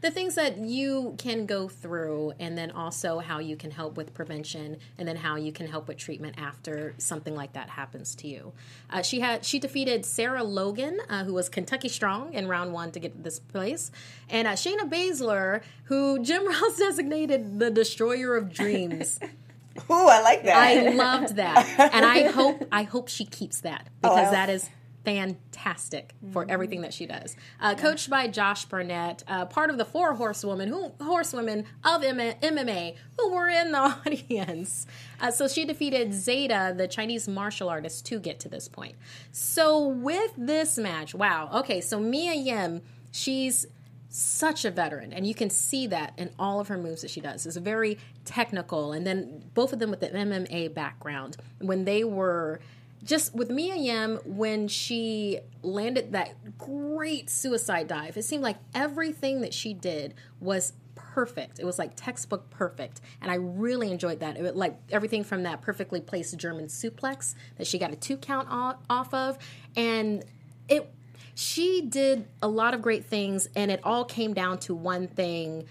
The 0.00 0.10
things 0.10 0.36
that 0.36 0.56
you 0.58 1.14
can 1.18 1.44
go 1.46 1.68
through, 1.68 2.32
and 2.40 2.56
then 2.56 2.70
also 2.70 3.18
how 3.18 3.38
you 3.40 3.56
can 3.56 3.70
help 3.70 3.96
with 3.96 4.14
prevention, 4.14 4.78
and 4.96 5.06
then 5.06 5.16
how 5.16 5.36
you 5.36 5.52
can 5.52 5.66
help 5.66 5.86
with 5.86 5.98
treatment 5.98 6.36
after 6.38 6.94
something 6.98 7.34
like 7.34 7.52
that 7.52 7.68
happens 7.68 8.14
to 8.16 8.26
you. 8.28 8.52
Uh, 8.88 9.02
she 9.02 9.20
had 9.20 9.44
she 9.44 9.58
defeated 9.58 10.06
Sarah 10.06 10.42
Logan, 10.44 10.98
uh, 11.10 11.24
who 11.24 11.34
was 11.34 11.48
Kentucky 11.50 11.88
Strong 11.88 12.32
in 12.32 12.48
round 12.48 12.72
one 12.72 12.90
to 12.92 12.98
get 12.98 13.14
to 13.14 13.22
this 13.22 13.38
place, 13.38 13.90
and 14.30 14.48
uh, 14.48 14.52
Shayna 14.52 14.88
Baszler, 14.90 15.60
who 15.84 16.22
Jim 16.22 16.46
Ross 16.48 16.76
designated 16.78 17.58
the 17.58 17.70
destroyer 17.70 18.36
of 18.36 18.52
dreams. 18.52 19.18
Ooh, 19.90 20.08
I 20.08 20.20
like 20.22 20.42
that. 20.44 20.56
I 20.56 20.88
loved 20.90 21.36
that, 21.36 21.90
and 21.92 22.04
I 22.04 22.28
hope 22.28 22.66
I 22.72 22.82
hope 22.84 23.08
she 23.08 23.24
keeps 23.24 23.60
that 23.60 23.88
because 24.00 24.28
I- 24.28 24.30
that 24.32 24.48
is 24.50 24.68
fantastic 25.04 26.14
for 26.32 26.46
everything 26.48 26.82
that 26.82 26.92
she 26.92 27.06
does. 27.06 27.36
Uh, 27.60 27.74
coached 27.74 28.10
by 28.10 28.28
Josh 28.28 28.64
Barnett, 28.66 29.22
uh, 29.26 29.46
part 29.46 29.70
of 29.70 29.78
the 29.78 29.84
four 29.84 30.14
horsewomen 30.14 30.68
who 30.68 30.92
horsewomen 31.00 31.64
of 31.84 32.02
M- 32.02 32.18
MMA 32.18 32.96
who 33.18 33.32
were 33.32 33.48
in 33.48 33.72
the 33.72 33.78
audience. 34.06 34.86
Uh, 35.20 35.30
so 35.30 35.48
she 35.48 35.64
defeated 35.64 36.12
Zeta, 36.12 36.74
the 36.76 36.88
Chinese 36.88 37.28
martial 37.28 37.68
artist, 37.68 38.04
to 38.06 38.18
get 38.18 38.40
to 38.40 38.48
this 38.48 38.68
point. 38.68 38.94
So 39.32 39.86
with 39.86 40.32
this 40.36 40.78
match, 40.78 41.14
wow. 41.14 41.50
Okay, 41.60 41.80
so 41.80 41.98
Mia 41.98 42.34
Yim, 42.34 42.82
she's 43.10 43.66
such 44.12 44.64
a 44.64 44.70
veteran 44.72 45.12
and 45.12 45.24
you 45.24 45.34
can 45.34 45.48
see 45.48 45.86
that 45.86 46.12
in 46.18 46.28
all 46.36 46.58
of 46.58 46.66
her 46.66 46.76
moves 46.76 47.02
that 47.02 47.10
she 47.10 47.20
does 47.20 47.46
it's 47.46 47.56
very 47.56 47.96
technical 48.24 48.90
and 48.92 49.06
then 49.06 49.40
both 49.54 49.72
of 49.72 49.78
them 49.78 49.88
with 49.88 50.00
the 50.00 50.08
mma 50.08 50.74
background 50.74 51.36
when 51.60 51.84
they 51.84 52.02
were 52.02 52.58
just 53.02 53.34
with 53.34 53.50
mia 53.50 53.76
yim 53.76 54.18
when 54.24 54.68
she 54.68 55.40
landed 55.62 56.12
that 56.12 56.58
great 56.58 57.30
suicide 57.30 57.88
dive 57.88 58.16
it 58.16 58.22
seemed 58.22 58.42
like 58.42 58.56
everything 58.74 59.40
that 59.40 59.54
she 59.54 59.72
did 59.72 60.14
was 60.40 60.72
perfect. 60.94 61.58
It 61.58 61.64
was 61.64 61.78
like 61.78 61.92
textbook 61.96 62.50
perfect 62.50 63.00
and 63.20 63.30
i 63.30 63.34
really 63.34 63.90
enjoyed 63.90 64.20
that. 64.20 64.36
It 64.36 64.56
like 64.56 64.78
everything 64.90 65.24
from 65.24 65.42
that 65.44 65.60
perfectly 65.60 66.00
placed 66.00 66.36
german 66.36 66.66
suplex 66.66 67.34
that 67.56 67.66
she 67.66 67.78
got 67.78 67.92
a 67.92 67.96
two 67.96 68.16
count 68.16 68.48
off 68.88 69.12
of 69.12 69.38
and 69.76 70.24
it 70.68 70.92
she 71.34 71.82
did 71.82 72.28
a 72.42 72.48
lot 72.48 72.74
of 72.74 72.82
great 72.82 73.04
things 73.04 73.48
and 73.56 73.70
it 73.70 73.80
all 73.82 74.04
came 74.04 74.34
down 74.34 74.58
to 74.58 74.74
one 74.74 75.08
thing 75.08 75.64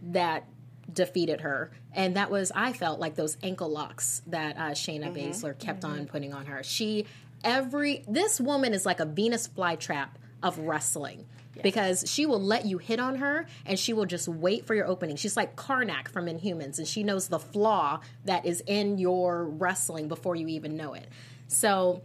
that 0.00 0.46
defeated 0.92 1.40
her 1.40 1.70
and 1.98 2.16
that 2.16 2.30
was 2.30 2.50
i 2.54 2.72
felt 2.72 3.00
like 3.00 3.16
those 3.16 3.36
ankle 3.42 3.68
locks 3.68 4.22
that 4.28 4.56
uh, 4.56 4.70
shayna 4.70 5.12
baszler 5.12 5.58
kept 5.58 5.84
on 5.84 6.06
putting 6.06 6.32
on 6.32 6.46
her. 6.46 6.62
She 6.62 7.06
every 7.44 8.04
this 8.08 8.40
woman 8.40 8.72
is 8.72 8.86
like 8.86 9.00
a 9.00 9.04
venus 9.04 9.48
flytrap 9.48 10.10
of 10.42 10.58
wrestling 10.58 11.26
because 11.60 12.04
she 12.06 12.24
will 12.24 12.40
let 12.40 12.66
you 12.66 12.78
hit 12.78 13.00
on 13.00 13.16
her 13.16 13.46
and 13.66 13.76
she 13.76 13.92
will 13.92 14.06
just 14.06 14.28
wait 14.28 14.64
for 14.64 14.76
your 14.76 14.86
opening. 14.86 15.16
She's 15.16 15.36
like 15.36 15.56
karnak 15.56 16.06
from 16.08 16.26
inhumans 16.26 16.78
and 16.78 16.86
she 16.86 17.02
knows 17.02 17.26
the 17.26 17.40
flaw 17.40 18.00
that 18.24 18.46
is 18.46 18.62
in 18.64 18.98
your 18.98 19.44
wrestling 19.44 20.06
before 20.06 20.36
you 20.36 20.46
even 20.48 20.76
know 20.76 20.94
it. 20.94 21.08
So 21.48 22.02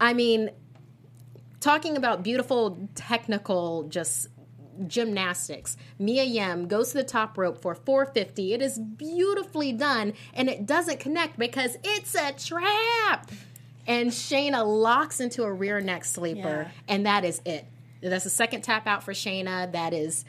i 0.00 0.12
mean 0.12 0.50
talking 1.60 1.96
about 1.96 2.22
beautiful 2.22 2.88
technical 2.94 3.84
just 3.84 4.28
gymnastics. 4.86 5.76
Mia 5.98 6.24
yim 6.24 6.68
goes 6.68 6.88
to 6.92 6.98
the 6.98 7.04
top 7.04 7.36
rope 7.38 7.60
for 7.60 7.74
450 7.74 8.54
it 8.54 8.62
is 8.62 8.78
beautifully 8.78 9.72
done 9.72 10.12
and 10.34 10.48
it 10.48 10.66
doesn't 10.66 11.00
connect 11.00 11.38
because 11.38 11.76
it's 11.84 12.14
a 12.14 12.32
trap. 12.32 13.30
And 13.86 14.10
shayna 14.10 14.66
locks 14.66 15.20
into 15.20 15.44
a 15.44 15.52
rear 15.52 15.80
neck 15.80 16.04
sleeper 16.04 16.66
Yeah. 16.66 16.70
and 16.88 17.06
that 17.06 17.24
is 17.24 17.40
it. 17.44 17.66
That's 18.02 18.24
the 18.24 18.30
second 18.30 18.62
tap 18.62 18.86
out 18.86 19.02
for 19.02 19.12
shayna. 19.12 19.70
That 19.72 19.92
is 19.94 20.24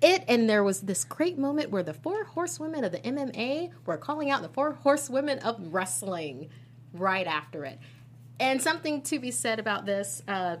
it. 0.00 0.24
And 0.28 0.48
there 0.48 0.62
was 0.62 0.82
this 0.82 1.04
great 1.04 1.38
moment 1.38 1.70
where 1.70 1.82
the 1.82 1.94
four 1.94 2.24
horsewomen 2.24 2.84
of 2.84 2.92
the 2.92 2.98
mma 3.00 3.70
were 3.86 3.96
calling 3.96 4.30
out 4.30 4.42
the 4.42 4.48
four 4.48 4.72
horsewomen 4.72 5.38
of 5.40 5.72
wrestling 5.74 6.48
right 6.92 7.26
after 7.26 7.64
it. 7.64 7.78
And 8.40 8.62
something 8.62 9.02
to 9.02 9.18
be 9.18 9.30
said 9.32 9.58
about 9.58 9.84
this 9.84 10.22
uh, 10.28 10.58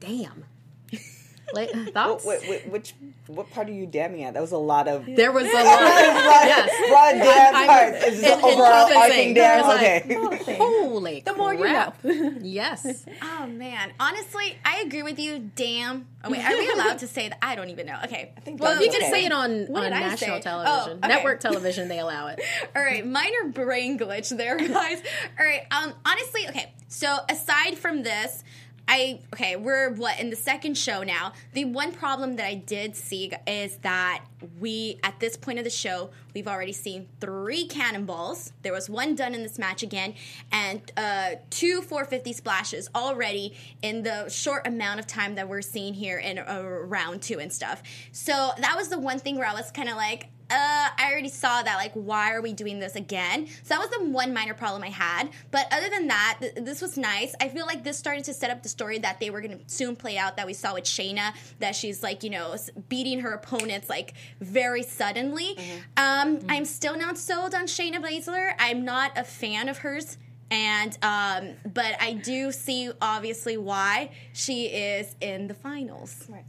damn 0.00 0.44
like, 1.54 1.70
thoughts 1.92 2.24
Wait, 2.24 2.48
wait, 2.48 2.68
which 2.68 2.94
what 3.26 3.50
part 3.50 3.68
are 3.68 3.72
you 3.72 3.86
damning 3.86 4.24
at? 4.24 4.34
That 4.34 4.40
was 4.40 4.52
a 4.52 4.56
lot 4.58 4.88
of 4.88 5.04
there 5.06 5.32
was 5.32 5.44
a 5.44 5.46
lot 5.52 5.64
yes 5.64 6.88
broad 6.88 7.12
dance 7.12 7.56
I'm- 7.56 7.66
part. 7.66 7.94
Is 8.12 8.20
the 8.20 8.26
and- 8.32 8.34
and 8.34 8.44
overall 8.44 8.88
encompassing. 8.88 8.96
arcing 8.96 9.34
dance? 9.34 9.66
Like, 9.66 10.40
Okay. 10.42 10.56
holy 10.56 11.20
The 11.20 11.34
more 11.34 11.52
you 11.54 11.60
crap. 11.60 12.02
know. 12.04 12.34
yes 12.42 13.04
Oh 13.22 13.46
man, 13.46 13.92
honestly, 14.00 14.56
I 14.64 14.80
agree 14.86 15.02
with 15.02 15.18
you. 15.18 15.50
Damn. 15.56 16.06
Oh 16.24 16.30
wait, 16.30 16.44
are 16.44 16.56
we 16.56 16.70
allowed 16.70 16.98
to 17.00 17.06
say 17.08 17.28
that? 17.28 17.38
I 17.42 17.54
don't 17.54 17.70
even 17.70 17.86
know. 17.86 17.98
Okay. 18.04 18.32
think 18.42 18.60
well 18.60 18.72
that's 18.74 18.84
you 18.84 18.90
can 18.92 19.02
okay. 19.02 19.10
say 19.10 19.24
it 19.26 19.32
on, 19.32 19.66
What 19.66 19.84
on 19.84 19.90
national 19.90 20.36
say? 20.36 20.40
television 20.40 20.92
Oh, 20.92 20.92
okay. 20.98 21.08
network 21.08 21.40
television 21.40 21.88
they 21.88 21.98
allow 21.98 22.28
it 22.28 22.40
All 22.76 22.82
right, 22.82 23.04
minor 23.06 23.44
brain 23.48 23.98
glitch 23.98 24.34
there, 24.36 24.56
guys. 24.58 25.02
All 25.38 25.44
right, 25.44 25.62
um, 25.70 25.92
honestly, 26.06 26.48
okay. 26.48 26.72
So 26.88 27.16
aside 27.28 27.78
from 27.78 28.02
this, 28.02 28.44
I 28.88 29.20
okay, 29.32 29.56
we're 29.56 29.90
what 29.90 30.18
in 30.18 30.30
the 30.30 30.36
second 30.36 30.76
show 30.76 31.02
now. 31.02 31.32
The 31.52 31.64
one 31.64 31.92
problem 31.92 32.36
that 32.36 32.46
I 32.46 32.54
did 32.54 32.96
see 32.96 33.32
is 33.46 33.76
that 33.78 34.24
we 34.58 34.98
at 35.02 35.20
this 35.20 35.36
point 35.36 35.58
of 35.58 35.64
the 35.64 35.70
show 35.70 36.10
we've 36.34 36.48
already 36.48 36.72
seen 36.72 37.08
three 37.20 37.66
cannonballs. 37.66 38.52
There 38.62 38.72
was 38.72 38.90
one 38.90 39.14
done 39.14 39.34
in 39.34 39.42
this 39.42 39.58
match 39.58 39.82
again, 39.82 40.14
and 40.50 40.80
uh, 40.96 41.32
two 41.50 41.82
450 41.82 42.32
splashes 42.32 42.88
already 42.94 43.54
in 43.82 44.02
the 44.02 44.28
short 44.28 44.66
amount 44.66 45.00
of 45.00 45.06
time 45.06 45.34
that 45.36 45.48
we're 45.48 45.62
seeing 45.62 45.94
here 45.94 46.18
in 46.18 46.38
uh, 46.38 46.62
round 46.62 47.22
two 47.22 47.38
and 47.38 47.52
stuff. 47.52 47.82
So 48.12 48.50
that 48.58 48.76
was 48.76 48.88
the 48.88 48.98
one 48.98 49.18
thing 49.18 49.36
where 49.36 49.46
I 49.46 49.54
was 49.54 49.70
kind 49.70 49.88
of 49.88 49.96
like. 49.96 50.28
I 50.54 51.10
already 51.10 51.28
saw 51.28 51.62
that. 51.62 51.76
Like, 51.76 51.92
why 51.94 52.32
are 52.32 52.40
we 52.40 52.52
doing 52.52 52.78
this 52.78 52.96
again? 52.96 53.46
So 53.62 53.74
that 53.74 53.80
was 53.80 53.90
the 53.90 54.04
one 54.04 54.32
minor 54.32 54.54
problem 54.54 54.82
I 54.82 54.88
had. 54.88 55.30
But 55.50 55.66
other 55.70 55.88
than 55.88 56.08
that, 56.08 56.38
th- 56.40 56.54
this 56.56 56.80
was 56.80 56.96
nice. 56.96 57.34
I 57.40 57.48
feel 57.48 57.66
like 57.66 57.84
this 57.84 57.98
started 57.98 58.24
to 58.24 58.34
set 58.34 58.50
up 58.50 58.62
the 58.62 58.68
story 58.68 58.98
that 58.98 59.20
they 59.20 59.30
were 59.30 59.40
going 59.40 59.58
to 59.58 59.64
soon 59.66 59.96
play 59.96 60.18
out 60.18 60.36
that 60.36 60.46
we 60.46 60.52
saw 60.52 60.74
with 60.74 60.84
Shayna, 60.84 61.34
that 61.58 61.74
she's 61.74 62.02
like, 62.02 62.22
you 62.22 62.30
know, 62.30 62.56
beating 62.88 63.20
her 63.20 63.32
opponents 63.32 63.88
like 63.88 64.14
very 64.40 64.82
suddenly. 64.82 65.56
Um, 65.96 66.40
I'm 66.48 66.64
still 66.64 66.96
not 66.96 67.18
sold 67.18 67.54
on 67.54 67.66
Shayna 67.66 68.02
Baszler. 68.02 68.54
I'm 68.58 68.84
not 68.84 69.16
a 69.16 69.24
fan 69.24 69.68
of 69.68 69.78
hers. 69.78 70.18
And 70.50 70.98
um, 71.02 71.54
but 71.72 71.96
I 72.00 72.12
do 72.12 72.52
see 72.52 72.90
obviously 73.00 73.56
why 73.56 74.10
she 74.34 74.66
is 74.66 75.16
in 75.20 75.48
the 75.48 75.54
finals. 75.54 76.26
Right. 76.28 76.44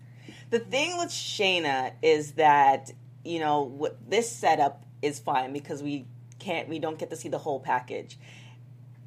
The 0.50 0.60
thing 0.60 0.98
with 0.98 1.10
Shayna 1.10 1.94
is 2.02 2.34
that 2.34 2.92
you 3.24 3.40
know 3.40 3.62
what 3.64 3.98
this 4.10 4.32
setup 4.32 4.86
is 5.02 5.20
fine 5.20 5.54
because 5.54 5.82
we 5.84 6.06
can't 6.40 6.68
we 6.70 6.80
don't 6.80 6.98
get 7.00 7.10
to 7.10 7.16
see 7.16 7.30
the 7.30 7.38
whole 7.38 7.60
package. 7.60 8.18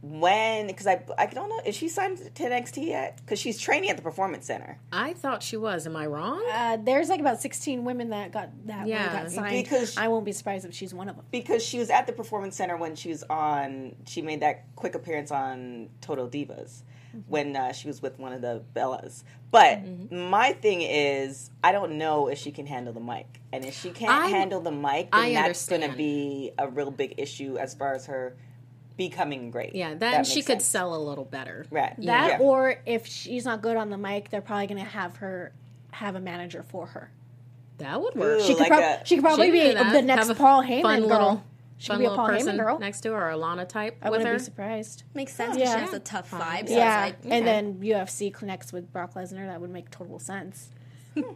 When 0.03 0.69
because 0.69 0.87
I 0.87 1.03
I 1.19 1.27
don't 1.27 1.49
know 1.49 1.61
is 1.65 1.75
she 1.75 1.89
signed 1.89 2.19
to 2.19 2.43
NXT 2.45 2.87
yet? 2.87 3.17
Because 3.17 3.41
she's 3.41 3.59
training 3.59 3.91
at 3.91 3.97
the 3.97 4.03
Performance 4.03 4.47
Center. 4.47 4.79
I 4.93 5.15
thought 5.15 5.43
she 5.43 5.57
was. 5.57 5.85
Am 5.87 5.97
I 5.97 6.07
wrong? 6.07 6.45
Uh, 6.53 6.77
there's 6.77 7.09
like 7.09 7.19
about 7.19 7.41
16 7.41 7.85
women 7.85 8.11
that 8.11 8.31
got 8.31 8.51
that 8.67 8.87
Yeah, 8.87 9.23
got 9.23 9.33
signed. 9.33 9.65
because- 9.65 9.97
I 9.97 10.07
won't 10.09 10.25
be 10.25 10.33
surprised 10.33 10.65
if 10.65 10.75
she's 10.75 10.95
one 10.95 11.09
of 11.09 11.17
them. 11.17 11.25
because 11.33 11.65
she 11.65 11.79
was 11.79 11.91
at 11.91 12.07
the 12.07 12.13
performance 12.13 12.55
center 12.57 12.77
when 12.77 12.95
she 12.95 13.09
was 13.09 13.25
on 13.25 13.97
she 14.07 14.23
made 14.23 14.41
that 14.41 14.65
quick 14.77 14.95
appearance 14.95 15.33
on 15.33 15.89
total 16.01 16.29
divas 16.29 16.83
when 17.27 17.57
uh, 17.57 17.73
she 17.73 17.87
was 17.89 18.01
with 18.03 18.19
one 18.19 18.33
of 18.33 18.41
the 18.43 18.63
bellas 18.75 19.23
but 19.51 19.81
my 20.13 20.53
thing 20.53 20.83
is 20.83 21.51
i 21.65 21.73
don't 21.73 21.93
know 21.99 22.29
if 22.29 22.39
she 22.39 22.51
can 22.51 22.67
handle 22.67 22.93
the 22.93 23.01
mic 23.01 23.27
and 23.53 23.65
if 23.65 23.79
she 23.81 23.91
can't 23.91 24.11
I- 24.11 24.27
handle 24.29 24.61
the 24.61 24.71
mic 24.73 25.11
then 25.11 25.21
I 25.21 25.33
that's 25.35 25.69
going 25.69 25.89
to 25.89 25.97
be 25.97 26.53
a 26.59 26.69
real 26.69 26.91
big 26.91 27.15
issue 27.19 27.57
as 27.59 27.75
far 27.75 27.95
as 27.95 28.07
her 28.07 28.37
becoming 28.97 29.51
great 29.51 29.75
yeah, 29.75 29.91
That 29.91 30.01
then 30.01 30.13
makes 30.21 30.29
she 30.31 30.41
could 30.41 30.63
sense. 30.63 30.65
sell 30.65 30.95
a 30.95 30.99
little 31.03 31.25
better. 31.27 31.67
right 31.71 31.95
That 31.99 32.39
Yeah. 32.41 32.47
or 32.47 32.77
if 32.87 33.07
she's 33.07 33.45
not 33.45 33.61
good 33.61 33.77
on 33.77 33.91
the 33.91 33.99
mic, 33.99 34.31
they're 34.31 34.41
probably 34.41 34.69
going 34.69 34.83
to 34.83 34.89
have 34.91 35.17
her 35.17 35.53
have 35.93 36.15
a 36.15 36.21
manager 36.21 36.63
for 36.63 36.87
her. 36.87 37.11
That 37.79 38.01
would 38.01 38.15
work. 38.15 38.41
Ooh, 38.41 38.43
She 38.43 38.55
could, 38.55 38.61
like 38.61 38.69
prob- 38.71 38.83
a- 38.83 39.05
she 39.05 39.17
could 39.17 39.25
probably 39.25 39.47
She 39.49 39.53
be 39.53 39.59
could 39.61 39.69
do 39.77 39.85
that. 39.85 39.93
the 39.93 40.01
next 40.03 40.29
Have 40.29 40.31
a 40.31 40.35
Paul 40.39 40.63
fun 40.63 40.71
Heyman 40.71 40.83
girl. 41.01 41.07
little- 41.09 41.45
She 41.79 41.89
Fun 41.89 41.97
could 41.97 42.01
be 42.01 42.07
a 42.07 42.11
little 42.11 42.25
Paul 42.25 42.35
person 42.35 42.55
Heyman 42.57 42.59
girl. 42.65 42.79
next 42.79 43.01
to 43.03 43.13
her, 43.13 43.27
or 43.27 43.31
a 43.31 43.37
Lana 43.37 43.67
type 43.67 43.99
I 44.01 44.07
with 44.11 44.19
wouldn't 44.21 44.29
her. 44.29 44.39
be 44.39 44.45
surprised. 44.45 45.03
Makes 45.15 45.35
sense. 45.35 45.57
Yeah. 45.59 45.65
Yeah. 45.65 45.75
She 45.75 45.81
has 45.81 45.93
a 45.95 45.99
tough 46.01 46.31
vibe. 46.31 46.59
So 46.59 46.63
it's 46.63 46.71
Yeah, 46.73 47.01
like, 47.01 47.17
and 47.29 47.47
then 47.47 47.75
UFC 47.81 48.33
connects 48.33 48.73
with 48.73 48.91
Brock 48.93 49.15
Lesnar. 49.15 49.47
That 49.47 49.61
would 49.61 49.71
make 49.71 49.91
total 49.91 50.19
sense. 50.19 50.71
right, 51.17 51.27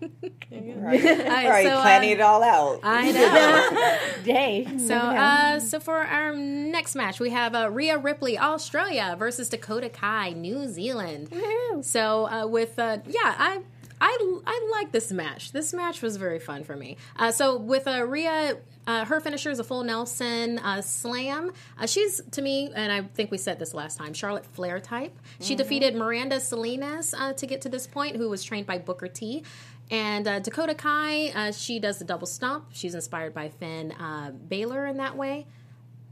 All 0.52 0.58
right, 0.82 1.04
All 1.06 1.50
right, 1.50 1.66
so, 1.66 1.80
planning 1.80 2.10
uh, 2.10 2.14
it 2.14 2.20
all 2.20 2.42
out 2.42 2.80
I 2.82 3.10
know. 4.20 4.22
Day. 4.24 4.66
So, 4.78 4.94
uh, 4.94 5.58
so 5.58 5.80
for 5.80 5.96
our 5.98 6.34
next 6.36 6.94
match, 6.94 7.18
we 7.18 7.30
have 7.30 7.54
uh, 7.54 7.70
Rhea 7.70 7.96
Ripley, 7.96 8.38
Australia, 8.38 9.16
versus 9.18 9.48
Dakota 9.48 9.88
Kai, 9.88 10.30
New 10.32 10.68
Zealand. 10.68 11.32
So, 11.80 12.28
uh, 12.28 12.46
with 12.46 12.78
uh, 12.78 12.98
yeah, 13.06 13.34
I. 13.38 13.60
I, 14.00 14.40
I 14.46 14.68
like 14.70 14.92
this 14.92 15.12
match. 15.12 15.52
This 15.52 15.74
match 15.74 16.00
was 16.00 16.16
very 16.16 16.38
fun 16.38 16.64
for 16.64 16.74
me. 16.74 16.96
Uh, 17.16 17.30
so 17.30 17.58
with 17.58 17.86
uh, 17.86 18.04
Rhea, 18.06 18.56
uh, 18.86 19.04
her 19.04 19.20
finisher 19.20 19.50
is 19.50 19.58
a 19.58 19.64
full 19.64 19.84
Nelson 19.84 20.58
uh, 20.58 20.80
slam. 20.80 21.52
Uh, 21.78 21.86
she's 21.86 22.20
to 22.32 22.42
me, 22.42 22.72
and 22.74 22.90
I 22.90 23.02
think 23.02 23.30
we 23.30 23.38
said 23.38 23.58
this 23.58 23.74
last 23.74 23.98
time, 23.98 24.14
Charlotte 24.14 24.46
Flair 24.46 24.80
type. 24.80 25.16
She 25.40 25.54
defeated 25.54 25.94
Miranda 25.94 26.40
Salinas 26.40 27.14
uh, 27.14 27.34
to 27.34 27.46
get 27.46 27.60
to 27.62 27.68
this 27.68 27.86
point, 27.86 28.16
who 28.16 28.28
was 28.30 28.42
trained 28.42 28.66
by 28.66 28.78
Booker 28.78 29.08
T. 29.08 29.44
And 29.90 30.26
uh, 30.28 30.38
Dakota 30.38 30.74
Kai, 30.74 31.28
uh, 31.28 31.52
she 31.52 31.80
does 31.80 31.98
the 31.98 32.04
double 32.04 32.26
stomp. 32.26 32.66
She's 32.70 32.94
inspired 32.94 33.34
by 33.34 33.48
Finn 33.48 33.92
uh, 33.92 34.30
Balor 34.30 34.86
in 34.86 34.96
that 34.98 35.16
way. 35.16 35.46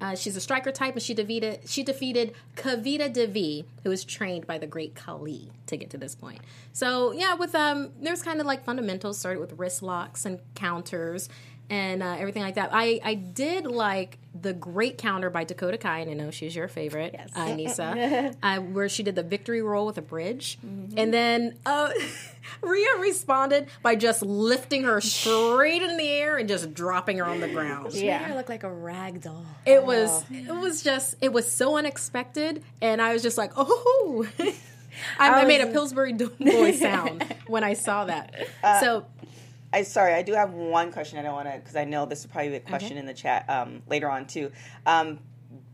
Uh, 0.01 0.15
she's 0.15 0.37
a 0.37 0.41
striker 0.41 0.71
type, 0.71 0.95
and 0.95 1.03
she 1.03 1.15
defeated 1.15 1.61
she 1.67 1.83
defeated 1.83 2.33
Kavita 2.57 3.13
Devi, 3.13 3.65
who 3.83 3.91
was 3.91 4.05
trained 4.05 4.47
by 4.47 4.59
the 4.59 4.67
great 4.67 4.95
Khali 4.95 5.51
to 5.67 5.77
get 5.77 5.91
to 5.91 5.99
this 5.99 6.15
point. 6.15 6.41
So 6.73 7.13
yeah, 7.13 7.35
with 7.35 7.55
um, 7.55 7.91
there's 8.01 8.23
kind 8.23 8.41
of 8.41 8.47
like 8.47 8.65
fundamentals 8.65 9.19
started 9.19 9.41
with 9.41 9.55
wrist 9.59 9.83
locks 9.83 10.25
and 10.25 10.39
counters 10.55 11.29
and 11.71 12.03
uh, 12.03 12.16
everything 12.19 12.43
like 12.43 12.55
that. 12.55 12.71
I 12.73 13.01
I 13.05 13.14
did 13.14 13.66
like 13.66 14.19
the 14.41 14.53
great 14.53 14.99
counter 14.99 15.31
by 15.31 15.43
Dakota 15.45 15.77
Kai, 15.79 15.99
and 16.01 16.11
I 16.11 16.14
know 16.14 16.31
she's 16.31 16.55
your 16.55 16.69
favorite, 16.69 17.12
Yes. 17.12 17.31
uh, 17.35 17.55
Nisa, 17.55 18.33
uh, 18.43 18.59
where 18.59 18.89
she 18.89 19.03
did 19.03 19.16
the 19.16 19.23
victory 19.25 19.62
roll 19.62 19.85
with 19.87 19.99
a 19.99 20.03
bridge, 20.03 20.59
Mm-hmm. 20.64 20.97
and 20.99 21.12
then 21.12 21.59
uh, 21.66 21.91
Rhea 22.62 22.97
responded 23.01 23.66
by 23.83 23.97
just 23.97 24.23
lifting 24.23 24.85
her 24.85 25.01
straight 25.01 25.83
in 25.83 25.97
the 25.97 26.09
air 26.09 26.37
and 26.39 26.49
just 26.49 26.73
dropping 26.73 27.19
her 27.19 27.25
on 27.27 27.41
the 27.41 27.49
ground. 27.49 27.93
Made 27.93 28.01
her 28.01 28.29
yeah. 28.29 28.35
look 28.35 28.49
like 28.49 28.62
a 28.62 28.71
rag 28.73 29.23
doll. 29.23 29.45
It 29.66 29.85
was 29.85 30.25
it 30.31 30.55
was 30.55 30.83
just 30.83 31.16
it 31.21 31.33
was 31.33 31.51
so 31.51 31.77
unexpected, 31.77 32.62
and 32.81 33.03
I 33.03 33.12
was 33.12 33.23
just 33.23 33.39
like, 33.39 33.53
oh. 33.57 34.27
I, 35.19 35.29
I, 35.31 35.43
I 35.43 35.45
made 35.45 35.61
a 35.61 35.69
Pillsbury 35.69 36.12
Doughboy 36.12 36.73
sound 36.73 37.25
when 37.47 37.62
I 37.62 37.75
saw 37.75 38.07
that. 38.07 38.35
so 38.81 39.05
I 39.73 39.83
sorry, 39.83 40.14
I 40.14 40.23
do 40.23 40.33
have 40.33 40.53
one 40.53 40.93
question. 40.93 41.19
I 41.19 41.23
don't 41.23 41.35
want 41.35 41.49
to 41.49 41.59
because 41.59 41.77
I 41.77 41.85
know 41.85 42.07
this 42.07 42.25
will 42.25 42.31
probably 42.31 42.51
be 42.51 42.57
a 42.57 42.61
question 42.61 42.97
in 42.97 43.07
the 43.07 43.14
chat 43.14 43.49
um, 43.49 43.83
later 43.89 44.11
on 44.11 44.27
too. 44.27 44.51
Um, 44.87 45.21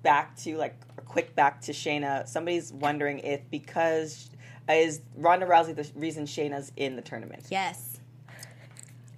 back 0.03 0.37
to 0.39 0.57
like 0.57 0.77
a 0.99 1.03
quick 1.03 1.35
back 1.37 1.61
to 1.63 1.73
Shayna. 1.73 2.27
Somebody's 2.27 2.73
wondering 2.73 3.21
if 3.21 3.41
because 3.51 4.31
is 4.69 5.01
Ronda 5.17 5.47
Rousey 5.47 5.77
the 5.77 5.89
reason 5.95 6.27
Shayna's 6.27 6.73
in 6.77 6.97
the 6.97 7.03
tournament? 7.03 7.47
Yes. 7.51 8.01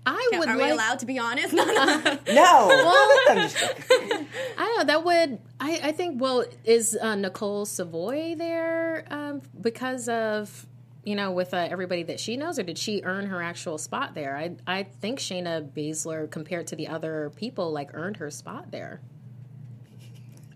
I 0.09 0.31
would 0.35 0.49
Are 0.49 0.57
like 0.57 0.67
we 0.67 0.71
allowed 0.71 1.01
to 1.01 1.07
be 1.07 1.19
honest? 1.19 1.53
No, 1.55 1.65
no. 1.65 2.19
No, 2.33 3.23
I'm 3.29 3.39
just 3.39 3.59
joking. 3.59 4.27
I 4.57 4.65
don't 4.65 4.79
know 4.79 4.85
that 4.85 5.05
would 5.05 5.39
I, 5.59 5.81
I 5.85 5.93
think 5.93 6.21
well 6.21 6.45
is 6.65 6.97
uh, 7.01 7.17
Nicole 7.17 7.65
Savoy 7.65 8.37
there 8.37 9.05
um, 9.11 9.43
because 9.61 10.09
of 10.09 10.67
you 11.07 11.15
know 11.15 11.31
with 11.31 11.55
uh, 11.55 11.69
everybody 11.71 12.03
that 12.03 12.21
she 12.21 12.37
knows 12.37 12.59
or 12.59 12.65
did 12.65 12.77
she 12.77 13.01
earn 13.05 13.27
her 13.27 13.41
actual 13.41 13.79
spot 13.79 14.15
there? 14.15 14.37
I 14.37 14.57
I 14.67 14.83
think 14.83 15.21
Shayna 15.21 15.71
Baszler 15.71 16.31
compared 16.31 16.67
to 16.67 16.77
the 16.77 16.89
other 16.89 17.33
people 17.37 17.73
like 17.73 17.95
earned 17.95 18.17
her 18.19 18.31
spot 18.31 18.73
there. 18.73 19.01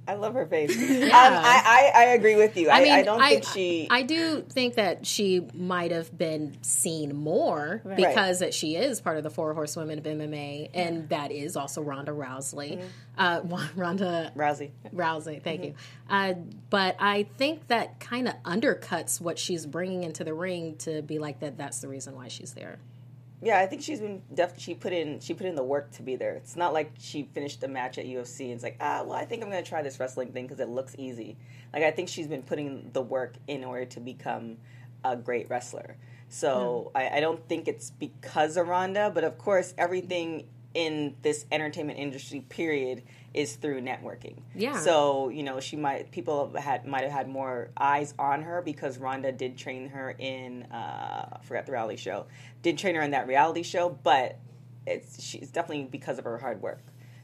I 0.06 0.14
love 0.14 0.34
her 0.34 0.46
face. 0.46 0.76
Um, 1.10 1.34
I, 1.34 1.92
I 1.94 2.02
I 2.02 2.04
agree 2.10 2.36
with 2.36 2.56
you. 2.56 2.68
I, 2.70 2.98
I, 2.98 3.02
don't 3.02 3.20
think 3.20 3.44
she. 3.44 3.88
I 3.90 4.02
do 4.02 4.42
think 4.42 4.74
that 4.74 5.06
she 5.06 5.46
might 5.54 5.90
have 5.90 6.16
been 6.16 6.56
seen 6.62 7.16
more 7.16 7.82
because 7.96 8.38
that 8.38 8.54
she 8.54 8.76
is 8.76 9.00
part 9.00 9.16
of 9.16 9.24
the 9.24 9.30
Four 9.30 9.54
Horsewomen 9.54 9.98
of 9.98 10.04
MMA, 10.04 10.70
and 10.72 11.08
that 11.08 11.32
is 11.32 11.56
also 11.56 11.82
Ronda 11.82 12.12
Rousey. 12.12 12.82
Uh, 13.18 13.40
Ronda 13.76 14.32
Rousey. 14.36 14.70
Rousey, 14.94 15.42
thank 15.42 15.64
you. 15.64 15.74
Uh, 16.08 16.34
but 16.70 16.96
I 16.98 17.24
think 17.36 17.66
that 17.68 17.98
kind 17.98 18.28
of 18.28 18.34
undercuts 18.44 19.20
what 19.20 19.38
she's 19.38 19.66
bringing 19.66 20.04
into 20.04 20.22
the 20.22 20.34
ring 20.34 20.76
to 20.78 21.02
be 21.02 21.18
like 21.18 21.40
that. 21.40 21.58
That's 21.58 21.80
the 21.80 21.88
reason 21.88 22.14
why 22.14 22.28
she's 22.28 22.52
there. 22.54 22.78
Yeah, 23.42 23.58
I 23.58 23.66
think 23.66 23.80
she's 23.82 24.00
been 24.00 24.22
def- 24.34 24.58
she 24.58 24.74
put 24.74 24.92
in 24.92 25.18
she 25.20 25.32
put 25.32 25.46
in 25.46 25.54
the 25.54 25.62
work 25.62 25.90
to 25.92 26.02
be 26.02 26.16
there. 26.16 26.34
It's 26.34 26.56
not 26.56 26.74
like 26.74 26.92
she 26.98 27.22
finished 27.32 27.62
a 27.62 27.68
match 27.68 27.96
at 27.96 28.04
UFC 28.04 28.46
and 28.46 28.52
it's 28.52 28.62
like 28.62 28.76
ah 28.80 29.02
well 29.02 29.16
I 29.16 29.24
think 29.24 29.42
I'm 29.42 29.50
gonna 29.50 29.62
try 29.62 29.82
this 29.82 29.98
wrestling 29.98 30.32
thing 30.32 30.46
because 30.46 30.60
it 30.60 30.68
looks 30.68 30.94
easy. 30.98 31.36
Like 31.72 31.82
I 31.82 31.90
think 31.90 32.08
she's 32.08 32.26
been 32.26 32.42
putting 32.42 32.90
the 32.92 33.00
work 33.00 33.36
in 33.46 33.64
order 33.64 33.86
to 33.86 34.00
become 34.00 34.58
a 35.04 35.16
great 35.16 35.48
wrestler. 35.48 35.96
So 36.28 36.92
I, 36.94 37.16
I 37.16 37.20
don't 37.20 37.46
think 37.48 37.66
it's 37.66 37.90
because 37.90 38.56
of 38.56 38.68
Ronda, 38.68 39.10
but 39.12 39.24
of 39.24 39.38
course 39.38 39.74
everything 39.78 40.46
in 40.74 41.16
this 41.22 41.46
entertainment 41.50 41.98
industry 41.98 42.40
period 42.48 43.02
is 43.32 43.56
through 43.56 43.80
networking. 43.80 44.42
Yeah. 44.54 44.78
So 44.80 45.28
you 45.28 45.42
know 45.42 45.60
she 45.60 45.76
might 45.76 46.10
people 46.10 46.52
had 46.56 46.86
might 46.86 47.02
have 47.02 47.12
had 47.12 47.28
more 47.28 47.70
eyes 47.76 48.14
on 48.18 48.42
her 48.42 48.62
because 48.62 48.98
Ronda 48.98 49.32
did 49.32 49.56
train 49.56 49.88
her 49.90 50.14
in 50.18 50.64
uh, 50.64 51.38
I 51.38 51.38
forgot 51.42 51.66
the 51.66 51.72
reality 51.72 51.96
show 51.96 52.26
did 52.62 52.78
train 52.78 52.94
her 52.94 53.02
in 53.02 53.12
that 53.12 53.26
reality 53.26 53.62
show, 53.62 53.88
but 54.02 54.38
it's 54.86 55.22
she's 55.22 55.50
definitely 55.50 55.84
because 55.84 56.18
of 56.18 56.24
her 56.24 56.38
hard 56.38 56.60
work. 56.62 56.82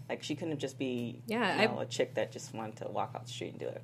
Like 0.08 0.22
she 0.22 0.36
couldn't 0.36 0.58
just 0.58 0.78
be 0.78 1.22
Yeah, 1.26 1.62
you 1.62 1.68
know, 1.68 1.80
a 1.80 1.86
chick 1.86 2.14
that 2.14 2.30
just 2.30 2.54
wanted 2.54 2.76
to 2.76 2.88
walk 2.88 3.12
out 3.14 3.26
the 3.26 3.32
street 3.32 3.50
and 3.50 3.60
do 3.60 3.66
it. 3.66 3.82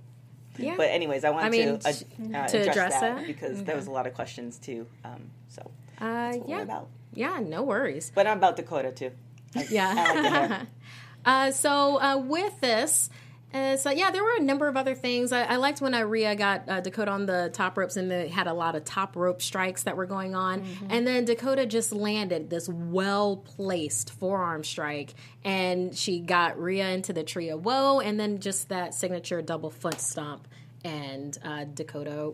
Yeah. 0.59 0.75
But 0.77 0.91
anyways, 0.91 1.25
I 1.25 1.31
wanted 1.31 1.47
I 1.47 1.51
mean, 1.51 1.79
to, 1.79 1.89
uh, 1.89 1.93
uh, 2.39 2.47
to 2.49 2.61
address, 2.61 2.77
address 2.77 3.01
that, 3.01 3.17
that? 3.17 3.27
because 3.27 3.65
there 3.65 3.75
was 3.75 3.87
a 3.87 3.91
lot 3.91 4.07
of 4.07 4.15
questions 4.15 4.59
too. 4.59 4.87
Um, 5.05 5.31
so 5.49 5.71
uh, 6.01 6.35
yeah, 6.47 6.83
yeah, 7.15 7.41
no 7.41 7.63
worries. 7.63 8.13
But 8.15 8.27
I'm 8.27 8.39
about 8.39 8.57
Dakota 8.57 8.93
too. 8.93 9.11
I 9.55 9.67
Yeah. 9.71 10.65
uh, 11.25 11.51
so 11.51 12.01
uh, 12.01 12.17
with 12.19 12.61
this, 12.61 13.11
uh, 13.55 13.77
so 13.77 13.91
yeah, 13.91 14.11
there 14.11 14.25
were 14.25 14.37
a 14.39 14.43
number 14.43 14.67
of 14.67 14.77
other 14.77 14.95
things. 14.95 15.31
I, 15.31 15.43
I 15.43 15.57
liked 15.57 15.81
when 15.83 15.93
Rhea 15.93 16.35
got 16.35 16.69
uh, 16.69 16.81
Dakota 16.81 17.11
on 17.11 17.27
the 17.27 17.51
top 17.53 17.77
ropes, 17.77 17.97
and 17.97 18.11
they 18.11 18.29
had 18.29 18.47
a 18.47 18.55
lot 18.55 18.75
of 18.75 18.85
top 18.85 19.15
rope 19.15 19.43
strikes 19.43 19.83
that 19.83 19.97
were 19.97 20.07
going 20.07 20.35
on. 20.35 20.65
And 20.89 21.07
then 21.07 21.27
Dakota 21.27 21.67
just 21.67 21.93
landed 21.93 22.49
this 22.49 22.69
well 22.69 23.37
placed 23.37 24.11
forearm 24.11 24.65
strike, 24.65 25.15
and 25.45 25.95
she 25.95 26.21
got 26.21 26.59
Rhea 26.59 26.89
into 26.89 27.13
the 27.13 27.23
tree 27.25 27.51
of 27.51 27.65
woe, 27.65 28.01
and 28.01 28.19
then 28.19 28.41
just 28.41 28.71
that 28.71 28.95
signature 28.95 29.43
double 29.43 29.71
foot 29.71 30.01
stomp, 30.01 30.49
and 30.83 31.37
uh, 31.45 31.65
Dakota 31.65 32.33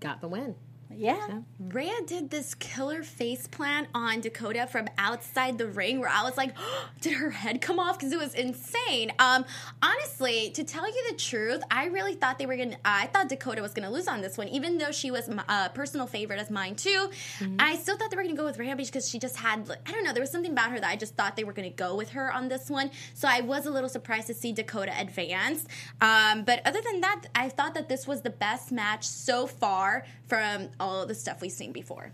got 0.00 0.20
the 0.20 0.28
win. 0.28 0.54
Yeah. 0.96 1.40
Rhea 1.58 1.94
did 2.06 2.30
this 2.30 2.54
killer 2.54 3.02
face 3.02 3.46
plant 3.46 3.88
on 3.94 4.20
Dakota 4.20 4.66
from 4.66 4.88
outside 4.98 5.58
the 5.58 5.66
ring 5.66 6.00
where 6.00 6.08
I 6.08 6.22
was 6.22 6.36
like, 6.36 6.54
did 7.00 7.14
her 7.14 7.30
head 7.30 7.60
come 7.60 7.78
off? 7.78 7.98
Because 7.98 8.12
it 8.12 8.18
was 8.18 8.34
insane. 8.34 9.12
Um, 9.18 9.44
honestly, 9.82 10.50
to 10.50 10.64
tell 10.64 10.86
you 10.86 11.10
the 11.10 11.16
truth, 11.16 11.62
I 11.70 11.86
really 11.86 12.14
thought 12.14 12.38
they 12.38 12.46
were 12.46 12.56
going 12.56 12.72
to, 12.72 12.78
I 12.84 13.06
thought 13.06 13.28
Dakota 13.28 13.62
was 13.62 13.72
going 13.72 13.86
to 13.86 13.92
lose 13.92 14.08
on 14.08 14.20
this 14.20 14.36
one, 14.38 14.48
even 14.48 14.78
though 14.78 14.92
she 14.92 15.10
was 15.10 15.28
my 15.28 15.44
uh, 15.48 15.68
personal 15.70 16.06
favorite 16.06 16.38
as 16.38 16.50
mine 16.50 16.74
too. 16.74 17.10
I 17.58 17.76
still 17.76 17.96
thought 17.96 18.10
they 18.10 18.16
were 18.16 18.22
going 18.22 18.34
to 18.34 18.40
go 18.40 18.46
with 18.46 18.58
Rhea 18.58 18.74
because 18.76 19.08
she 19.08 19.18
just 19.18 19.36
had, 19.36 19.70
I 19.86 19.92
don't 19.92 20.04
know, 20.04 20.12
there 20.12 20.22
was 20.22 20.30
something 20.30 20.52
about 20.52 20.70
her 20.70 20.80
that 20.80 20.88
I 20.88 20.96
just 20.96 21.14
thought 21.16 21.36
they 21.36 21.44
were 21.44 21.52
going 21.52 21.70
to 21.70 21.76
go 21.76 21.94
with 21.94 22.10
her 22.10 22.32
on 22.32 22.48
this 22.48 22.70
one. 22.70 22.90
So 23.14 23.28
I 23.28 23.40
was 23.40 23.66
a 23.66 23.70
little 23.70 23.88
surprised 23.88 24.26
to 24.28 24.34
see 24.34 24.52
Dakota 24.52 24.92
advance. 24.98 25.66
Um, 26.00 26.44
but 26.44 26.60
other 26.66 26.80
than 26.80 27.00
that, 27.00 27.26
I 27.34 27.48
thought 27.48 27.74
that 27.74 27.88
this 27.88 28.06
was 28.06 28.22
the 28.22 28.30
best 28.30 28.72
match 28.72 29.04
so 29.04 29.46
far 29.46 30.04
from 30.26 30.70
all 30.82 31.06
the 31.06 31.14
stuff 31.14 31.40
we've 31.40 31.52
seen 31.52 31.72
before. 31.72 32.12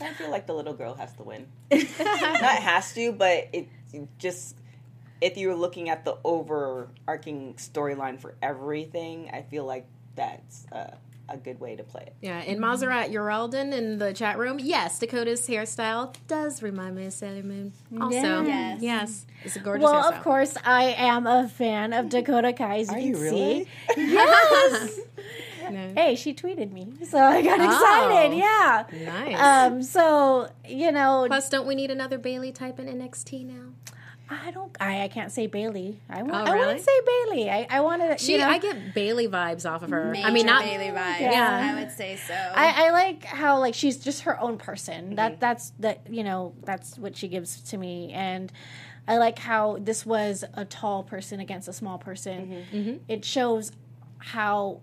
I 0.00 0.12
feel 0.14 0.30
like 0.30 0.46
the 0.46 0.54
little 0.54 0.74
girl 0.74 0.94
has 0.94 1.12
to 1.14 1.22
win. 1.22 1.46
Not 1.70 1.82
has 1.82 2.92
to, 2.94 3.12
but 3.12 3.48
it, 3.52 3.68
it 3.92 4.08
just 4.18 4.56
if 5.20 5.36
you're 5.36 5.54
looking 5.54 5.88
at 5.88 6.04
the 6.04 6.16
overarching 6.24 7.54
storyline 7.54 8.20
for 8.20 8.34
everything, 8.42 9.30
I 9.32 9.42
feel 9.42 9.64
like 9.64 9.86
that's 10.16 10.66
uh, 10.72 10.94
a 11.28 11.36
good 11.36 11.60
way 11.60 11.76
to 11.76 11.82
play 11.82 12.02
it. 12.06 12.14
Yeah, 12.20 12.38
and 12.38 12.58
Maserat 12.58 13.10
Uralden 13.12 13.72
in 13.72 13.98
the 13.98 14.12
chat 14.12 14.38
room. 14.38 14.58
Yes, 14.60 14.98
Dakota's 14.98 15.46
hairstyle 15.46 16.14
does 16.26 16.62
remind 16.62 16.96
me 16.96 17.06
of 17.06 17.12
Sailor 17.12 17.42
Moon. 17.42 17.72
Also, 18.00 18.44
Yes. 18.44 18.82
yes, 18.82 19.26
it's 19.44 19.56
a 19.56 19.60
gorgeous 19.60 19.84
Well, 19.84 20.02
hairstyle. 20.10 20.16
of 20.18 20.24
course, 20.24 20.54
I 20.64 20.94
am 20.98 21.26
a 21.26 21.48
fan 21.48 21.92
of 21.92 22.08
Dakota 22.08 22.52
Kai. 22.52 22.78
As 22.80 22.88
you 22.90 22.94
Are 22.94 22.98
can 22.98 23.06
you 23.08 23.16
really? 23.18 23.64
see, 23.64 23.68
yes. 24.12 25.00
No. 25.70 25.92
hey, 25.96 26.14
she 26.16 26.34
tweeted 26.34 26.72
me, 26.72 26.92
so 27.06 27.18
I 27.18 27.42
got 27.42 27.60
Oh. 27.60 27.64
excited. 27.64 28.36
Yeah. 28.36 28.84
Nice. 29.04 29.40
Um. 29.40 29.82
So 29.82 30.48
you 30.66 30.92
know, 30.92 31.24
Plus, 31.26 31.48
don't 31.48 31.66
we 31.66 31.74
need 31.74 31.90
another 31.90 32.18
Bayley 32.18 32.52
type 32.52 32.78
in 32.78 32.86
NXT 32.86 33.46
now? 33.46 33.72
I 34.30 34.50
don't. 34.52 34.74
I, 34.80 35.02
I 35.02 35.08
can't 35.08 35.30
say 35.30 35.46
Bayley. 35.46 36.00
I 36.08 36.22
want. 36.22 36.48
Oh, 36.48 36.50
I 36.50 36.54
really? 36.54 36.66
want 36.66 36.78
to 36.78 36.84
say 36.84 37.00
Bayley. 37.06 37.50
I, 37.50 37.66
I 37.68 37.80
want 37.80 38.00
to. 38.02 38.16
She, 38.24 38.32
you 38.32 38.38
know, 38.38 38.48
I 38.48 38.58
get 38.58 38.94
Bayley 38.94 39.28
vibes 39.28 39.70
off 39.70 39.82
of 39.82 39.90
her. 39.90 40.12
Major 40.12 40.26
I 40.26 40.30
mean, 40.30 40.46
not 40.46 40.64
Bayley 40.64 40.86
vibes. 40.86 41.20
Yeah. 41.20 41.72
I 41.74 41.78
would 41.80 41.90
say 41.90 42.16
so. 42.16 42.34
I, 42.34 42.86
I 42.86 42.90
like 42.90 43.24
how 43.24 43.58
like 43.58 43.74
she's 43.74 43.98
just 43.98 44.22
her 44.22 44.40
own 44.40 44.56
person. 44.56 45.04
Mm-hmm. 45.06 45.14
That 45.16 45.40
that's 45.40 45.72
that 45.80 46.06
you 46.08 46.24
know 46.24 46.54
that's 46.62 46.96
what 46.96 47.16
she 47.16 47.28
gives 47.28 47.60
to 47.64 47.76
me, 47.76 48.12
and 48.12 48.50
I 49.06 49.18
like 49.18 49.38
how 49.38 49.76
this 49.78 50.06
was 50.06 50.42
a 50.54 50.64
tall 50.64 51.02
person 51.02 51.38
against 51.38 51.68
a 51.68 51.74
small 51.74 51.98
person. 51.98 52.64
Mm-hmm. 52.72 52.96
It 53.08 53.26
shows 53.26 53.72
how 54.18 54.80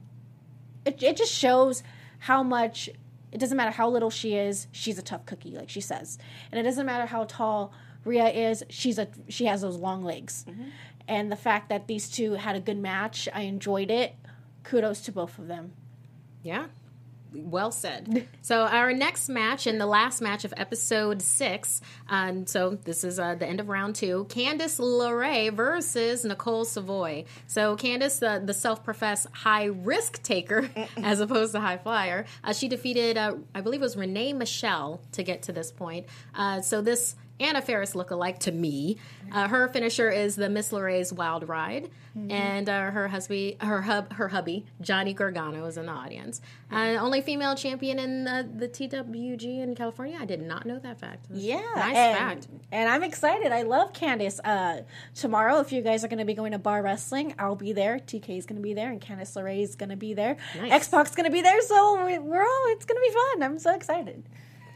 it 0.86 1.02
it 1.02 1.18
just 1.18 1.34
shows 1.34 1.84
how 2.20 2.44
much 2.44 2.90
it 3.32 3.40
doesn't 3.40 3.58
matter 3.58 3.72
how 3.72 3.90
little 3.90 4.10
she 4.10 4.36
is. 4.36 4.68
She's 4.72 4.98
a 4.98 5.02
tough 5.02 5.26
cookie, 5.26 5.56
like 5.56 5.70
she 5.70 5.82
says, 5.82 6.18
and 6.52 6.60
it 6.60 6.64
doesn't 6.64 6.86
matter 6.86 7.06
how 7.06 7.26
tall 7.26 7.74
Rhea 8.06 8.28
is. 8.28 8.64
She's 8.70 8.98
a 8.98 9.08
she 9.30 9.46
has 9.46 9.62
those 9.62 9.78
long 9.78 10.04
legs, 10.04 10.46
mm-hmm. 10.48 10.70
and 11.08 11.32
the 11.32 11.36
fact 11.36 11.70
that 11.70 11.88
these 11.88 12.10
two 12.10 12.34
had 12.34 12.56
a 12.56 12.60
good 12.60 12.78
match, 12.78 13.30
I 13.34 13.42
enjoyed 13.42 13.92
it. 13.92 14.16
Kudos 14.64 15.02
to 15.02 15.12
both 15.12 15.40
of 15.40 15.48
them. 15.48 15.74
Yeah. 16.44 16.68
Well 17.34 17.72
said. 17.72 18.28
So 18.44 18.64
our 18.64 18.92
next 18.92 19.30
match 19.30 19.68
and 19.68 19.80
the 19.80 19.86
last 19.86 20.20
match 20.20 20.46
of 20.46 20.54
episode 20.58 21.22
six. 21.22 21.80
Um, 22.10 22.48
so 22.48 22.72
this 22.72 23.04
is 23.04 23.20
uh, 23.20 23.36
the 23.36 23.46
end 23.46 23.60
of 23.60 23.70
round 23.70 23.96
two. 23.96 24.26
Candice 24.30 24.80
LeRae 24.80 25.54
versus 25.54 26.26
Nicole 26.26 26.66
Savoy. 26.66 27.26
So 27.46 27.78
Candice, 27.78 28.20
the, 28.20 28.42
the 28.44 28.54
self-professed 28.54 29.28
high 29.32 29.66
risk 29.66 30.24
taker, 30.24 30.70
as 30.98 31.20
opposed 31.20 31.54
to 31.54 31.60
high 31.60 31.78
flyer, 31.78 32.26
uh, 32.44 32.52
she 32.52 32.68
defeated, 32.68 33.16
uh, 33.16 33.36
I 33.54 33.62
believe 33.62 33.82
it 33.82 33.84
was 33.84 33.96
Renee 33.96 34.34
Michelle 34.34 35.02
to 35.14 35.24
get 35.24 35.44
to 35.44 35.52
this 35.54 35.72
point. 35.72 36.08
Uh, 36.34 36.62
so 36.62 36.82
this 36.82 37.16
Anna 37.42 37.62
Faris 37.62 37.96
look-alike 37.96 38.40
to 38.40 38.52
me. 38.52 38.98
Uh, 39.32 39.48
her 39.48 39.68
finisher 39.70 40.10
is 40.10 40.36
the 40.36 40.50
Miss 40.50 40.72
LeRae's 40.72 41.12
Wild 41.14 41.48
Ride, 41.48 41.90
and 42.30 42.68
uh, 42.68 42.92
her 42.92 43.08
husband, 43.08 43.56
her 43.62 43.82
hub, 43.82 44.14
her 44.14 44.28
hubby 44.28 44.66
Johnny 44.82 45.14
Gargano 45.14 45.66
is 45.66 45.78
in 45.78 45.86
the 45.86 45.92
audience. 45.92 46.42
Uh, 46.72 46.98
only 47.00 47.22
female 47.22 47.56
champion 47.56 47.98
in 48.00 48.26
the, 48.26 48.50
the 48.54 48.68
PWG 48.68 49.62
in 49.62 49.76
California. 49.76 50.18
I 50.20 50.26
did 50.26 50.42
not 50.42 50.66
know 50.66 50.80
that 50.80 51.00
fact. 51.00 51.28
Yeah, 51.32 51.62
nice 51.76 51.96
and, 51.96 52.18
fact. 52.18 52.48
And 52.72 52.90
I'm 52.90 53.04
excited. 53.04 53.52
I 53.52 53.62
love 53.62 53.94
Candice. 53.94 54.40
Uh, 54.44 54.82
tomorrow, 55.16 55.60
if 55.60 55.72
you 55.72 55.82
guys 55.82 56.04
are 56.04 56.10
going 56.10 56.20
to 56.20 56.26
be 56.26 56.34
going 56.34 56.52
to 56.52 56.60
bar 56.60 56.82
wrestling, 56.82 57.34
I'll 57.40 57.56
be 57.56 57.72
there. 57.72 58.00
TK 58.00 58.38
is 58.38 58.46
going 58.46 58.58
to 58.58 58.64
be 58.64 58.74
there, 58.74 58.92
and 58.92 59.00
Candice 59.00 59.36
LeRae 59.36 59.64
is 59.64 59.76
going 59.76 59.90
to 59.90 59.96
be 59.96 60.14
there. 60.14 60.36
Nice. 60.58 60.72
X 60.72 60.88
Pac's 60.90 61.16
going 61.16 61.26
to 61.26 61.32
be 61.32 61.42
there. 61.42 61.62
So 61.62 62.06
we're 62.22 62.44
all. 62.44 62.64
It's 62.68 62.86
going 62.86 63.02
to 63.02 63.10
be 63.10 63.14
fun. 63.14 63.44
I'm 63.44 63.60
so 63.60 63.74
excited. 63.74 64.24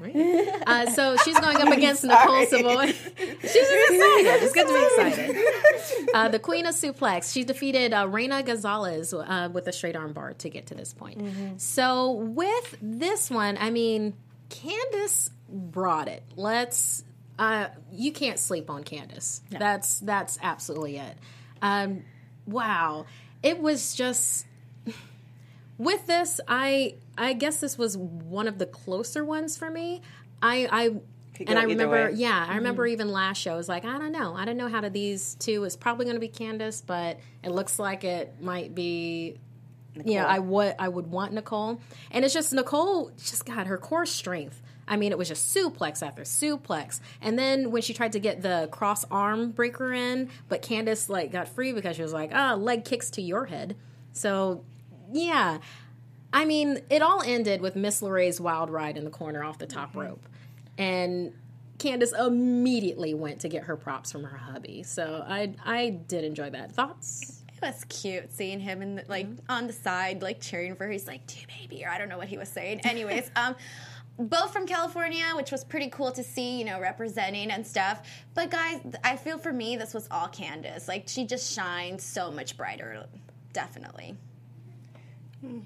Uh, 0.01 0.89
so 0.91 1.15
she's 1.17 1.39
going 1.39 1.57
up 1.57 1.67
against 1.77 2.03
Nicole 2.03 2.45
Savoy. 2.45 2.87
she's 2.87 3.15
excited. 3.45 4.43
It's 4.43 4.53
good 4.53 4.67
to 4.67 4.73
be 4.73 4.85
excited. 4.85 6.09
Uh, 6.13 6.29
the 6.29 6.39
Queen 6.39 6.65
of 6.65 6.75
Suplex. 6.75 7.31
She 7.33 7.43
defeated 7.43 7.93
uh, 7.93 8.07
Reina 8.07 8.43
Gonzalez 8.43 9.13
uh, 9.13 9.49
with 9.51 9.67
a 9.67 9.71
straight 9.71 9.95
arm 9.95 10.13
bar 10.13 10.33
to 10.33 10.49
get 10.49 10.67
to 10.67 10.75
this 10.75 10.93
point. 10.93 11.61
So 11.61 12.11
with 12.11 12.77
this 12.81 13.29
one, 13.29 13.57
I 13.59 13.69
mean, 13.69 14.13
Candice 14.49 15.29
brought 15.49 16.07
it. 16.07 16.23
Let's. 16.35 17.03
Uh, 17.37 17.67
you 17.91 18.13
can't 18.13 18.39
sleep 18.39 18.69
on 18.69 18.83
Candice. 18.83 19.41
That's 19.49 19.99
that's 19.99 20.39
absolutely 20.41 20.97
it. 20.97 21.17
Um, 21.61 22.03
wow, 22.45 23.05
it 23.43 23.59
was 23.59 23.93
just 23.93 24.45
with 25.77 26.07
this, 26.07 26.39
I 26.47 26.95
I 27.17 27.33
guess 27.33 27.59
this 27.59 27.77
was 27.77 27.97
one 27.97 28.47
of 28.47 28.57
the 28.57 28.65
closer 28.65 29.23
ones 29.23 29.57
for 29.57 29.69
me. 29.69 30.01
I 30.41 30.67
I 30.71 30.89
and 31.45 31.59
I 31.59 31.63
remember, 31.63 32.05
way. 32.05 32.13
yeah, 32.13 32.45
I 32.47 32.55
remember 32.55 32.87
even 32.87 33.09
last 33.09 33.41
show. 33.41 33.53
I 33.53 33.57
was 33.57 33.67
like, 33.67 33.83
I 33.85 33.97
don't 33.97 34.11
know, 34.11 34.35
I 34.35 34.45
don't 34.45 34.57
know 34.57 34.69
how 34.69 34.81
to 34.81 34.89
these 34.89 35.35
two 35.35 35.63
is 35.63 35.75
probably 35.75 36.05
going 36.05 36.15
to 36.15 36.21
be 36.21 36.29
Candice, 36.29 36.81
but 36.85 37.19
it 37.43 37.49
looks 37.49 37.79
like 37.79 38.03
it 38.03 38.41
might 38.41 38.73
be. 38.73 39.37
Yeah, 40.03 40.25
I 40.25 40.39
would 40.39 40.75
I 40.77 40.89
would 40.89 41.07
want 41.07 41.33
Nicole, 41.33 41.79
and 42.11 42.25
it's 42.25 42.33
just 42.33 42.51
Nicole 42.51 43.11
just 43.17 43.45
got 43.45 43.67
her 43.67 43.77
core 43.77 44.05
strength. 44.05 44.61
I 44.87 44.97
mean, 44.97 45.11
it 45.11 45.17
was 45.17 45.29
just 45.29 45.55
suplex 45.55 46.05
after 46.05 46.23
suplex, 46.23 46.99
and 47.21 47.39
then 47.39 47.71
when 47.71 47.81
she 47.81 47.93
tried 47.93 48.11
to 48.11 48.19
get 48.19 48.41
the 48.41 48.67
cross 48.71 49.05
arm 49.09 49.51
breaker 49.51 49.93
in, 49.93 50.29
but 50.49 50.61
Candice 50.61 51.07
like 51.07 51.31
got 51.31 51.47
free 51.47 51.71
because 51.71 51.95
she 51.95 52.01
was 52.01 52.11
like, 52.11 52.31
ah, 52.33 52.55
leg 52.55 52.83
kicks 52.83 53.09
to 53.11 53.21
your 53.21 53.45
head. 53.45 53.77
So 54.11 54.65
yeah. 55.13 55.59
I 56.35 56.43
mean, 56.43 56.81
it 56.89 57.01
all 57.01 57.21
ended 57.21 57.61
with 57.61 57.77
Miss 57.77 58.01
LeRae's 58.01 58.41
wild 58.41 58.69
ride 58.69 58.97
in 58.97 59.05
the 59.05 59.09
corner 59.09 59.41
off 59.41 59.57
the 59.57 59.65
top 59.65 59.91
mm-hmm. 59.91 59.99
rope. 59.99 60.27
And 60.77 61.33
Candice 61.77 62.13
immediately 62.13 63.13
went 63.13 63.39
to 63.39 63.47
get 63.47 63.63
her 63.63 63.77
props 63.77 64.11
from 64.11 64.25
her 64.25 64.37
hubby. 64.37 64.83
So 64.83 65.23
I 65.25 65.55
I 65.63 65.89
did 66.07 66.25
enjoy 66.25 66.49
that. 66.49 66.73
Thoughts? 66.73 67.41
It 67.47 67.61
was 67.61 67.85
cute 67.85 68.33
seeing 68.33 68.59
him 68.59 68.81
in 68.81 68.95
the, 68.95 69.01
mm-hmm. 69.03 69.11
like 69.11 69.27
on 69.47 69.67
the 69.67 69.73
side, 69.73 70.21
like 70.21 70.41
cheering 70.41 70.75
for 70.75 70.83
her. 70.83 70.91
He's 70.91 71.07
like, 71.07 71.25
"Do 71.25 71.37
baby," 71.47 71.85
or 71.85 71.89
I 71.89 71.97
don't 71.97 72.09
know 72.09 72.17
what 72.17 72.27
he 72.27 72.37
was 72.37 72.49
saying. 72.49 72.81
Anyways, 72.81 73.31
um, 73.37 73.55
both 74.19 74.51
from 74.51 74.67
California, 74.67 75.25
which 75.35 75.51
was 75.51 75.63
pretty 75.63 75.89
cool 75.89 76.11
to 76.11 76.23
see, 76.23 76.59
you 76.59 76.65
know, 76.65 76.81
representing 76.81 77.49
and 77.49 77.65
stuff. 77.65 78.05
But 78.33 78.51
guys, 78.51 78.81
I 79.05 79.15
feel 79.15 79.37
for 79.37 79.53
me, 79.53 79.77
this 79.77 79.93
was 79.93 80.09
all 80.11 80.27
Candice. 80.27 80.89
Like 80.89 81.07
she 81.07 81.25
just 81.25 81.53
shined 81.53 82.01
so 82.01 82.29
much 82.29 82.57
brighter. 82.57 83.05
Definitely. 83.53 84.17
Hmm. 85.39 85.59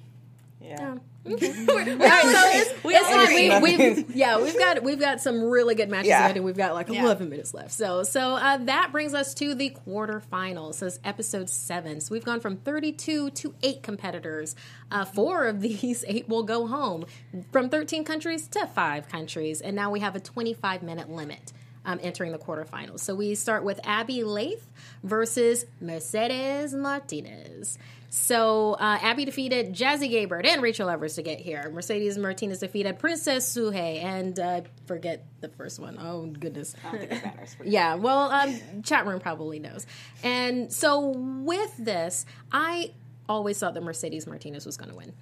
Yeah. 0.62 0.98
we 1.24 1.36
we, 1.36 3.60
we've, 3.62 4.12
yeah, 4.16 4.42
we've 4.42 4.58
got 4.58 4.84
we've 4.84 5.00
got 5.00 5.22
some 5.22 5.42
really 5.44 5.76
good 5.76 5.90
matches 5.90 6.10
Yeah. 6.10 6.20
ahead, 6.26 6.36
and 6.38 6.46
we've 6.46 6.58
got 6.58 6.74
like 6.74 6.90
Yeah. 6.90 7.04
eleven 7.04 7.30
minutes 7.30 7.54
left. 7.54 7.72
So 7.72 8.04
so 8.04 8.36
uh, 8.36 8.58
that 8.58 8.92
brings 8.92 9.14
us 9.14 9.34
to 9.36 9.54
the 9.56 9.72
quarterfinals. 9.86 10.76
So 10.76 10.88
it's 10.88 11.00
episode 11.04 11.50
seven. 11.50 12.02
So 12.02 12.14
we've 12.14 12.26
gone 12.26 12.40
from 12.40 12.58
thirty-two 12.58 13.32
to 13.32 13.54
eight 13.64 13.84
competitors. 13.84 14.56
Uh, 14.92 15.06
four 15.06 15.48
of 15.48 15.62
these 15.62 16.04
eight 16.08 16.28
will 16.30 16.44
go 16.44 16.68
home 16.68 17.06
from 17.52 17.70
thirteen 17.70 18.04
countries 18.04 18.48
to 18.50 18.66
five 18.68 19.08
countries, 19.10 19.62
and 19.62 19.76
now 19.76 19.92
we 19.92 20.00
have 20.00 20.16
a 20.16 20.20
twenty-five 20.20 20.84
minute 20.84 21.10
limit. 21.10 21.54
Um, 21.86 21.98
entering 22.04 22.34
the 22.34 22.38
quarterfinals. 22.38 23.00
So 23.00 23.16
we 23.16 23.36
start 23.36 23.64
with 23.64 23.80
Abbey 23.86 24.26
Laith 24.26 24.68
versus 25.02 25.66
Mercedes 25.80 26.74
Martinez. 26.74 27.80
So 28.10 28.74
uh, 28.74 28.98
Abbey 29.02 29.26
defeated 29.26 29.74
Jazzy 29.74 30.12
Gabert 30.12 30.46
and 30.46 30.62
Rachel 30.62 30.90
Evers 30.90 31.16
to 31.16 31.22
get 31.22 31.40
here. 31.40 31.70
Mercedes 31.72 32.18
Martinez 32.18 32.60
defeated 32.60 32.98
Princesa 32.98 33.62
Sugehit 33.62 34.04
and 34.04 34.40
uh, 34.40 34.62
forget 34.88 35.26
the 35.42 35.50
first 35.50 35.80
one. 35.80 35.98
Oh 36.02 36.26
goodness. 36.26 36.76
I 36.84 36.92
don't 36.92 37.00
think 37.00 37.12
it 37.12 37.24
matters. 37.24 37.56
Yeah, 37.64 37.96
well, 37.96 38.32
um, 38.32 38.82
chat 38.84 39.06
room 39.06 39.20
probably 39.20 39.60
knows. 39.60 39.86
And 40.24 40.74
so 40.74 41.10
with 41.10 41.76
this, 41.78 42.26
I 42.52 42.94
always 43.28 43.60
thought 43.60 43.76
that 43.76 43.84
Mercedes 43.84 44.26
Martinez 44.26 44.66
was 44.66 44.76
going 44.76 44.90
to 44.90 44.96
win. 44.96 45.14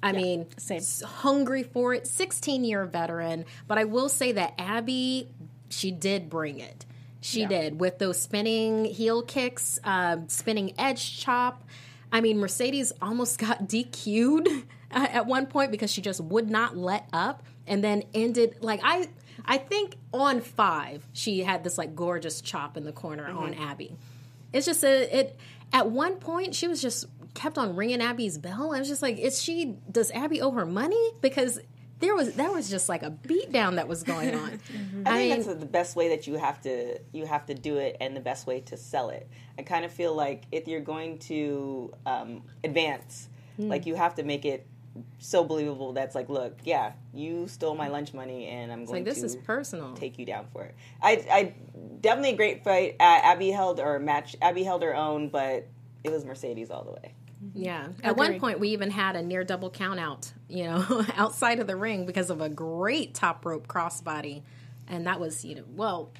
I 0.00 0.12
mean, 0.12 0.46
same. 0.58 0.80
hungry 1.04 1.64
for 1.64 1.92
it, 1.92 2.06
16 2.06 2.62
year 2.62 2.84
veteran. 2.84 3.46
But 3.66 3.78
I 3.78 3.84
will 3.84 4.08
say 4.08 4.30
that 4.32 4.54
Abbey, 4.56 5.28
she 5.70 5.90
did 5.90 6.30
bring 6.30 6.60
it. 6.60 6.86
She 7.20 7.46
did 7.46 7.80
with 7.80 7.98
those 7.98 8.20
spinning 8.20 8.84
heel 8.84 9.22
kicks, 9.22 9.80
um, 9.82 10.28
spinning 10.28 10.74
edge 10.78 11.18
chop. 11.18 11.64
I 12.12 12.20
mean, 12.20 12.38
Mercedes 12.38 12.92
almost 13.00 13.38
got 13.46 13.68
DQ'd 13.68 14.66
at 14.90 15.26
one 15.26 15.46
point 15.46 15.70
because 15.70 15.90
she 15.90 16.00
just 16.00 16.20
would 16.20 16.50
not 16.50 16.76
let 16.76 17.08
up, 17.12 17.42
and 17.66 17.82
then 17.82 18.04
ended 18.14 18.56
like 18.60 18.80
I. 18.82 19.08
I 19.50 19.56
think 19.56 19.94
on 20.12 20.40
five 20.42 21.06
she 21.14 21.40
had 21.40 21.64
this 21.64 21.78
like 21.78 21.94
gorgeous 21.94 22.42
chop 22.42 22.76
in 22.76 22.84
the 22.84 22.92
corner 22.92 23.28
mm-hmm. 23.28 23.38
on 23.38 23.54
Abbey. 23.54 23.96
It's 24.52 24.66
just 24.66 24.84
a 24.84 25.16
it. 25.16 25.38
At 25.72 25.90
one 25.90 26.16
point 26.16 26.54
she 26.54 26.66
was 26.66 26.82
just 26.82 27.06
kept 27.34 27.56
on 27.56 27.76
ringing 27.76 28.02
Abbey's 28.02 28.36
bell. 28.36 28.74
I 28.74 28.80
was 28.80 28.88
just 28.88 29.00
like, 29.00 29.16
is 29.18 29.40
she? 29.40 29.76
Does 29.90 30.10
Abbey 30.10 30.42
owe 30.42 30.50
her 30.50 30.66
money? 30.66 31.12
Because 31.20 31.60
there 32.00 32.14
was 32.14 32.34
that 32.34 32.52
was 32.52 32.70
just 32.70 32.88
like 32.88 33.02
a 33.02 33.10
beat 33.10 33.50
down 33.52 33.76
that 33.76 33.88
was 33.88 34.02
going 34.02 34.34
on. 34.34 34.50
I 34.50 34.52
I 34.52 34.56
think 34.58 35.04
mean, 35.04 35.28
that's 35.30 35.46
the 35.60 35.66
best 35.66 35.96
way 35.96 36.08
that 36.10 36.26
you 36.26 36.34
have 36.34 36.60
to 36.62 36.98
you 37.12 37.26
have 37.26 37.46
to 37.46 37.54
do 37.54 37.78
it, 37.78 37.96
and 38.00 38.16
the 38.16 38.20
best 38.20 38.46
way 38.46 38.60
to 38.60 38.76
sell 38.76 39.10
it. 39.10 39.28
I 39.58 39.62
kind 39.62 39.84
of 39.84 39.92
feel 39.92 40.14
like 40.14 40.44
if 40.52 40.68
you're 40.68 40.80
going 40.80 41.18
to 41.20 41.92
um, 42.06 42.42
advance, 42.64 43.28
Hmm. 43.56 43.68
like 43.68 43.86
you 43.86 43.96
have 43.96 44.14
to 44.14 44.22
make 44.22 44.44
it 44.44 44.64
so 45.18 45.42
believable. 45.42 45.92
That's 45.92 46.14
like, 46.14 46.28
look, 46.28 46.56
yeah, 46.64 46.92
you 47.12 47.48
stole 47.48 47.74
my 47.74 47.88
lunch 47.88 48.14
money, 48.14 48.46
and 48.46 48.70
I'm 48.70 48.84
going 48.84 48.98
like 48.98 49.04
this 49.04 49.20
to 49.20 49.26
is 49.26 49.34
personal. 49.36 49.94
take 49.94 50.16
you 50.18 50.24
down 50.24 50.46
for 50.52 50.62
it. 50.64 50.74
I, 51.02 51.12
I 51.30 51.54
definitely 52.00 52.34
a 52.34 52.36
great 52.36 52.62
fight. 52.62 52.94
Uh, 53.00 53.02
Abbey 53.02 53.50
held 53.50 53.80
or 53.80 53.98
match. 53.98 54.36
Abbey 54.40 54.62
held 54.62 54.82
her 54.82 54.94
own, 54.94 55.28
but 55.28 55.66
it 56.04 56.10
was 56.12 56.24
Mercedes 56.24 56.70
all 56.70 56.84
the 56.84 56.92
way. 56.92 57.14
Yeah. 57.54 57.88
At 58.02 58.16
one 58.16 58.40
point, 58.40 58.60
we 58.60 58.70
even 58.70 58.90
had 58.90 59.16
a 59.16 59.22
near 59.22 59.44
double 59.44 59.70
count 59.70 60.00
out, 60.00 60.32
you 60.48 60.64
know, 60.64 61.04
outside 61.16 61.60
of 61.60 61.66
the 61.66 61.76
ring 61.76 62.06
because 62.06 62.30
of 62.30 62.40
a 62.40 62.48
great 62.48 63.14
top 63.14 63.44
rope 63.44 63.66
crossbody. 63.68 64.42
And 64.88 65.06
that 65.06 65.20
was, 65.20 65.44
you 65.44 65.54
know, 65.54 65.64
well, 65.68 66.10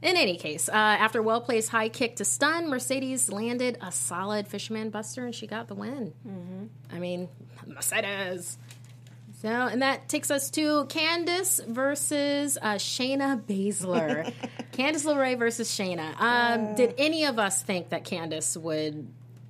in 0.00 0.16
any 0.16 0.36
case, 0.36 0.68
uh, 0.68 0.72
after 0.72 1.20
well 1.20 1.40
placed 1.40 1.70
high 1.70 1.88
kick 1.88 2.16
to 2.16 2.24
stun, 2.24 2.68
Mercedes 2.68 3.30
landed 3.30 3.78
a 3.82 3.90
solid 3.90 4.46
fisherman 4.46 4.90
buster 4.90 5.24
and 5.24 5.34
she 5.34 5.46
got 5.46 5.68
the 5.68 5.74
win. 5.74 6.12
I 6.94 6.98
mean, 6.98 7.28
Mercedes. 7.66 8.58
So, 9.42 9.48
and 9.48 9.82
that 9.82 10.08
takes 10.08 10.32
us 10.32 10.50
to 10.52 10.84
Candice 10.86 11.64
versus 11.64 12.58
uh, 12.60 12.74
Shayna 12.74 13.40
Baszler. 13.40 14.32
Candice 14.72 15.04
LeRae 15.04 15.38
versus 15.38 15.68
Shayna. 15.68 16.20
Um, 16.20 16.74
did 16.74 16.94
any 16.98 17.24
of 17.24 17.38
us 17.38 17.62
think 17.62 17.90
that 17.90 18.04
Candice 18.04 18.56
would 18.56 19.08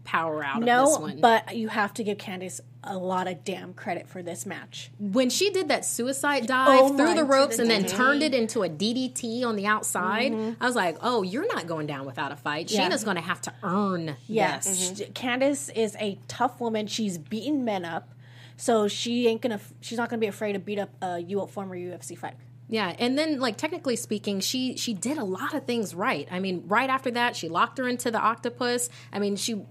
power 0.09 0.43
out 0.43 0.57
of 0.57 0.61
this 0.63 0.67
No, 0.67 0.89
one? 1.01 1.21
but 1.21 1.55
you 1.55 1.69
have 1.69 1.93
to 1.95 2.03
give 2.03 2.17
Candice 2.17 2.61
a 2.83 2.97
lot 2.97 3.29
of 3.29 3.45
damn 3.45 3.75
credit 3.75 4.09
for 4.09 4.23
this 4.23 4.47
match. 4.47 4.91
when 4.99 5.29
she 5.29 5.51
did 5.51 5.69
that 5.69 5.85
suicide 5.85 6.47
dive 6.47 6.81
Oh 6.83 6.97
through 6.97 7.13
the 7.15 7.25
ropes 7.25 7.59
and 7.59 7.71
then 7.71 7.85
turned 7.85 8.23
it 8.23 8.33
into 8.33 8.63
a 8.63 8.71
DDT 8.71 9.45
on 9.45 9.55
the 9.57 9.67
outside, 9.67 10.33
mm-hmm. 10.33 10.63
I 10.63 10.67
was 10.67 10.75
like, 10.75 10.97
"Oh, 11.03 11.23
you're 11.23 11.47
not 11.47 11.67
going 11.67 11.87
down 11.87 12.07
without 12.07 12.33
a 12.33 12.37
fight. 12.37 12.71
Yeah. 12.71 12.89
Shayna's 12.89 13.05
going 13.05 13.17
to 13.17 13.23
have 13.23 13.43
to 13.43 13.53
earn 13.63 14.17
Yes, 14.27 14.65
this." 14.65 14.99
Sh- 14.99 15.11
Candice 15.13 15.71
is 15.75 15.95
a 16.01 16.19
tough 16.27 16.59
woman. 16.59 16.87
She's 16.87 17.19
beaten 17.19 17.65
men 17.67 17.85
up, 17.85 18.09
so 18.57 18.89
she 18.89 19.27
ain't 19.29 19.43
gonna. 19.43 19.61
She's 19.83 19.99
not 19.99 20.09
gonna 20.09 20.21
be 20.21 20.27
afraid 20.27 20.55
to 20.55 20.59
beat 20.59 20.79
up 20.79 20.91
a 21.03 21.21
former 21.49 21.77
UFC 21.77 22.17
fighter. 22.17 22.37
Yeah, 22.71 22.95
and 22.99 23.17
then 23.17 23.41
like 23.41 23.57
technically 23.57 23.97
speaking, 23.97 24.41
she 24.41 24.77
she 24.77 24.93
did 24.93 25.17
a 25.17 25.25
lot 25.25 25.55
of 25.55 25.65
things 25.65 25.95
right. 25.95 26.29
I 26.31 26.39
mean, 26.39 26.65
right 26.67 26.91
after 26.91 27.11
that, 27.13 27.35
she 27.35 27.49
locked 27.49 27.79
her 27.79 27.89
into 27.89 28.11
the 28.11 28.19
octopus. 28.19 28.91
I 29.11 29.19
mean, 29.19 29.37
she 29.37 29.63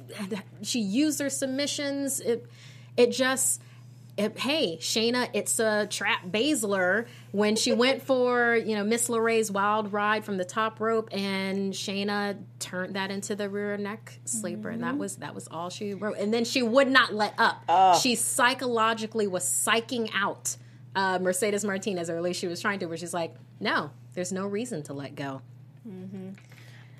she 0.63 0.79
used 0.79 1.19
her 1.19 1.29
submissions. 1.29 2.19
It 2.19 2.49
it 2.95 3.11
just 3.11 3.61
it, 4.17 4.39
hey 4.39 4.77
Shayna, 4.81 5.29
it's 5.33 5.59
a 5.59 5.85
trap 5.85 6.25
Baszler 6.25 7.05
when 7.31 7.55
she 7.55 7.71
went 7.71 8.01
for 8.01 8.55
you 8.55 8.75
know 8.75 8.83
Miss 8.83 9.09
LeRae's 9.09 9.51
wild 9.51 9.93
ride 9.93 10.25
from 10.25 10.37
the 10.37 10.45
top 10.45 10.79
rope, 10.79 11.09
and 11.11 11.73
Shayna 11.73 12.37
turned 12.57 12.95
that 12.95 13.11
into 13.11 13.35
the 13.35 13.47
rear 13.47 13.77
neck 13.77 14.19
sleeper, 14.25 14.69
and 14.69 14.81
that 14.81 14.93
mm-hmm. 14.93 14.97
was 14.97 15.17
that 15.17 15.35
was 15.35 15.47
all 15.49 15.69
she 15.69 15.93
wrote. 15.93 16.17
And 16.17 16.33
then 16.33 16.45
she 16.45 16.63
would 16.63 16.87
not 16.87 17.13
let 17.13 17.35
up. 17.37 18.01
She 18.01 18.15
psychologically 18.15 19.27
was 19.27 19.43
psyching 19.43 20.09
out 20.15 20.57
uh, 20.97 21.19
Mercedes 21.19 21.63
Martinez, 21.63 22.09
or 22.09 22.17
at 22.17 22.23
least 22.23 22.39
she 22.39 22.47
was 22.47 22.59
trying 22.59 22.79
to, 22.79 22.87
where 22.87 22.97
she's 22.97 23.13
like, 23.13 23.35
no, 23.59 23.91
there's 24.15 24.31
no 24.31 24.47
reason 24.47 24.81
to 24.83 24.93
let 24.93 25.15
go. 25.15 25.41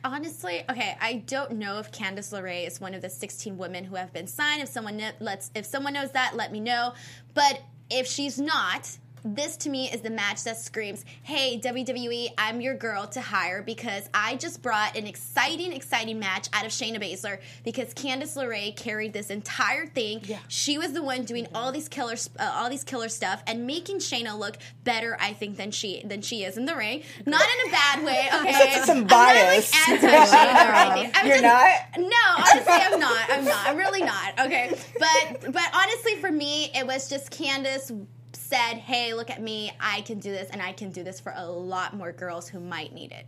Honestly, 0.04 0.64
okay, 0.70 0.96
I 1.02 1.24
don't 1.26 1.54
know 1.54 1.80
if 1.80 1.92
Candice 1.92 2.32
LeRae 2.32 2.68
is 2.68 2.80
one 2.80 2.94
of 2.94 3.02
the 3.02 3.10
16 3.10 3.58
women 3.58 3.84
who 3.84 3.96
have 3.96 4.14
been 4.14 4.28
signed. 4.28 4.62
If 4.62 4.70
someone 4.70 5.02
lets, 5.20 5.50
if 5.56 5.66
someone 5.66 5.94
knows 5.94 6.12
that, 6.12 6.36
let 6.36 6.52
me 6.52 6.60
know. 6.60 6.94
But 7.34 7.60
if 7.90 8.06
she's 8.06 8.40
not, 8.40 8.96
this 9.36 9.58
to 9.58 9.70
me 9.70 9.90
is 9.92 10.02
the 10.02 10.10
match 10.10 10.44
that 10.44 10.58
screams, 10.58 11.04
"Hey 11.24 11.60
WWE, 11.60 12.30
I'm 12.38 12.62
your 12.62 12.76
girl 12.76 13.08
to 13.08 13.22
hire 13.22 13.62
because 13.62 14.10
I 14.14 14.36
just 14.36 14.62
brought 14.62 14.96
an 14.98 15.08
exciting, 15.08 15.74
exciting 15.74 16.20
match 16.20 16.48
out 16.54 16.66
of 16.66 16.72
Shayna 16.72 17.02
Baszler 17.02 17.40
because 17.64 17.94
Candice 17.94 18.36
LeRae 18.38 18.76
carried 18.76 19.14
this 19.14 19.30
entire 19.30 19.86
thing. 19.88 20.22
Yeah. 20.24 20.40
She 20.48 20.78
was 20.78 20.94
the 20.94 21.04
one 21.04 21.24
doing 21.26 21.48
all 21.54 21.72
these 21.72 21.88
killer, 21.90 22.16
uh, 22.40 22.52
all 22.56 22.70
these 22.70 22.84
killer 22.84 23.10
stuff 23.10 23.44
and 23.48 23.66
making 23.68 23.98
Shayna 24.00 24.38
look 24.38 24.58
better, 24.84 25.18
I 25.20 25.34
think, 25.34 25.58
than 25.58 25.72
she 25.72 26.02
than 26.06 26.22
she 26.22 26.44
is 26.44 26.58
in 26.58 26.66
the 26.66 26.76
ring. 26.76 27.04
Not 27.26 27.42
in 27.44 27.70
a 27.70 27.72
bad 27.72 28.04
way, 28.06 28.30
okay? 28.34 28.82
Some 28.86 28.98
I'm 29.00 29.08
bias. 29.08 29.72
not 29.74 29.90
like 29.90 30.04
anti-Shayna 30.04 30.70
or 30.70 30.76
anything. 30.76 31.12
I'm 31.16 31.28
You're 31.28 31.38
just- 31.40 31.44
not? 31.44 32.00
no, 32.00 32.36
honestly, 32.38 32.74
I'm 32.74 33.00
not. 33.00 33.30
I'm 33.30 33.46
not. 33.46 33.68
I'm 33.68 33.78
really 33.78 34.02
not. 34.04 34.40
Okay, 34.40 34.78
but 35.00 35.52
but 35.52 35.70
honestly, 35.74 36.16
for 36.18 36.32
me, 36.32 36.72
it 36.76 36.86
was 36.86 37.10
just 37.10 37.32
Candice 37.32 38.06
said, 38.34 38.76
"Hey, 38.76 39.14
look 39.14 39.30
at 39.30 39.42
me. 39.42 39.72
I 39.80 40.02
can 40.02 40.20
do 40.20 40.32
this, 40.32 40.50
and 40.50 40.62
I 40.62 40.74
can 40.74 40.92
do 40.92 41.04
this 41.04 41.20
for 41.20 41.34
a 41.36 41.46
lot 41.50 41.96
more 41.96 42.12
girls 42.12 42.48
who 42.50 42.60
might 42.60 42.94
need 42.94 43.12
it." 43.12 43.26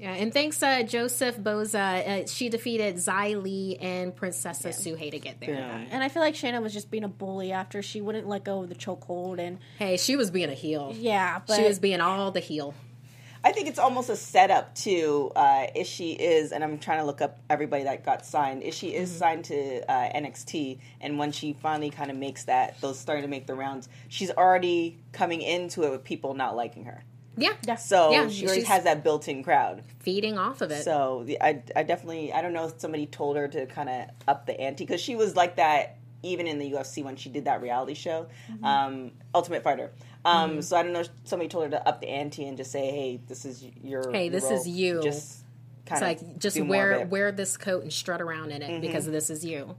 Yeah, 0.00 0.12
and 0.14 0.32
thanks, 0.32 0.62
uh, 0.62 0.82
Joseph 0.82 1.36
Boza. 1.38 2.24
Uh, 2.24 2.26
she 2.26 2.48
defeated 2.48 2.96
Xia 2.96 3.40
Li 3.42 3.76
and 3.80 4.14
Princesa 4.14 4.68
Sugehit 4.70 5.12
to 5.12 5.18
get 5.18 5.40
there. 5.40 5.54
Yeah. 5.54 5.84
And 5.90 6.02
I 6.02 6.08
feel 6.08 6.22
like 6.22 6.34
Shayna 6.34 6.60
was 6.62 6.72
just 6.72 6.90
being 6.90 7.04
a 7.04 7.08
bully 7.08 7.52
after 7.52 7.80
she 7.82 8.00
wouldn't 8.00 8.26
let 8.26 8.44
go 8.44 8.62
of 8.62 8.68
the 8.68 8.74
chokehold, 8.74 9.38
and 9.38 9.58
Hey, 9.78 9.96
she 9.96 10.16
was 10.16 10.30
being 10.30 10.50
a 10.50 10.54
heel. 10.54 10.94
yeah, 10.98 11.40
but 11.46 11.56
she 11.56 11.62
was 11.64 11.78
being 11.78 12.00
all 12.00 12.30
the 12.30 12.40
heel. 12.40 12.74
I 13.44 13.52
think 13.52 13.68
it's 13.68 13.78
almost 13.78 14.08
a 14.08 14.16
setup 14.16 14.74
to 14.76 15.30
uh, 15.36 15.66
if 15.74 15.86
she 15.86 16.12
is, 16.12 16.50
and 16.52 16.64
I'm 16.64 16.78
trying 16.78 17.00
to 17.00 17.04
look 17.04 17.20
up 17.20 17.38
everybody 17.50 17.84
that 17.84 18.02
got 18.04 18.24
signed. 18.24 18.62
If 18.62 18.72
she 18.74 18.94
is 18.94 19.14
signed 19.14 19.44
to 19.46 19.82
uh, 19.90 20.10
NXT, 20.18 20.78
and 21.02 21.18
when 21.18 21.30
she 21.30 21.52
finally 21.52 21.90
kind 21.90 22.10
of 22.10 22.16
makes 22.16 22.44
that, 22.44 22.80
those 22.80 22.98
starting 22.98 23.22
to 23.22 23.28
make 23.28 23.46
the 23.46 23.54
rounds, 23.54 23.88
she's 24.08 24.30
already 24.30 24.98
coming 25.12 25.42
into 25.42 25.82
it 25.84 25.90
with 25.90 26.04
people 26.04 26.32
not 26.34 26.56
liking 26.56 26.84
her. 26.86 27.04
Yeah, 27.36 27.52
yeah. 27.66 27.74
So 27.74 28.12
Yeah, 28.12 28.28
she 28.28 28.46
already 28.46 28.62
has 28.62 28.84
that 28.84 29.02
built-in 29.04 29.42
crowd. 29.44 29.82
feeding 29.98 30.38
off 30.38 30.60
of 30.62 30.70
it. 30.70 30.82
So 30.84 31.24
the, 31.26 31.42
I, 31.42 31.62
I 31.76 31.82
definitely, 31.82 32.32
I 32.32 32.40
don't 32.40 32.52
know 32.52 32.66
if 32.66 32.74
somebody 32.80 33.06
told 33.06 33.36
her 33.36 33.48
to 33.48 33.66
kind 33.66 33.88
of 33.88 34.06
up 34.28 34.46
the 34.46 34.58
ante 34.58 34.84
because 34.84 35.00
she 35.00 35.16
was 35.16 35.34
like 35.36 35.56
that 35.56 35.98
even 36.22 36.46
in 36.46 36.58
the 36.58 36.70
UFC 36.72 37.04
when 37.04 37.16
she 37.16 37.28
did 37.28 37.44
that 37.44 37.60
reality 37.60 37.92
show, 37.94 38.26
Mm-hmm. 38.50 38.64
um, 38.64 39.10
Ultimate 39.34 39.62
Fighter. 39.62 39.90
Um, 40.24 40.62
So 40.62 40.76
I 40.76 40.82
don't 40.82 40.92
know 40.92 41.04
somebody 41.24 41.48
told 41.48 41.64
her 41.64 41.70
to 41.70 41.88
up 41.88 42.00
the 42.00 42.08
ante 42.08 42.46
and 42.46 42.56
just 42.56 42.70
say, 42.72 42.90
"Hey, 42.90 43.20
this 43.28 43.44
is 43.44 43.64
your 43.82 44.10
Hey, 44.10 44.24
your 44.24 44.32
this 44.32 44.44
role. 44.44 44.52
is 44.54 44.68
you. 44.68 45.00
Just 45.02 45.44
kind 45.86 46.02
It's 46.02 46.22
of 46.22 46.26
like 46.30 46.38
just 46.38 46.56
do 46.56 46.64
more 46.64 46.76
of 46.76 46.80
wear. 46.90 46.98
Mm-hmm. 47.00 47.10
wear 47.10 47.32
this 47.32 47.56
coat 47.56 47.82
and 47.82 47.92
strut 47.92 48.20
around 48.22 48.50
in 48.52 48.62
it 48.62 48.80
because 48.80 49.06
this 49.06 49.28
is 49.30 49.44
you. 49.44 49.76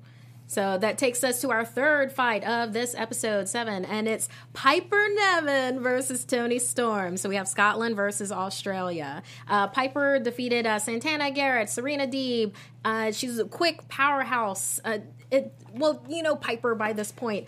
So 0.47 0.77
that 0.77 0.99
takes 0.99 1.23
us 1.23 1.41
to 1.41 1.49
our 1.49 1.65
third 1.65 2.11
fight 2.11 2.43
of 2.43 2.71
this 2.71 2.93
episode 2.93 3.49
seven, 3.49 3.83
and 3.83 4.07
it's 4.07 4.29
Piper 4.53 5.07
Niven 5.15 5.79
versus 5.81 6.23
Toni 6.23 6.59
Storm. 6.59 7.17
So 7.17 7.29
we 7.29 7.35
have 7.35 7.47
Scotland 7.47 7.95
versus 7.95 8.31
Australia. 8.31 9.23
Uh, 9.47 9.67
Piper 9.69 10.19
defeated 10.19 10.67
uh, 10.67 10.77
Santana 10.77 11.31
Garrett, 11.31 11.67
Serena 11.71 12.05
Deeb. 12.05 12.53
Uh, 12.83 13.11
she's 13.11 13.39
a 13.39 13.45
quick 13.45 13.87
powerhouse. 13.87 14.79
Uh, 14.85 14.99
it 15.31 15.51
well, 15.73 16.05
you 16.07 16.21
know 16.21 16.35
Piper 16.35 16.75
by 16.75 16.93
this 16.93 17.11
point. 17.11 17.47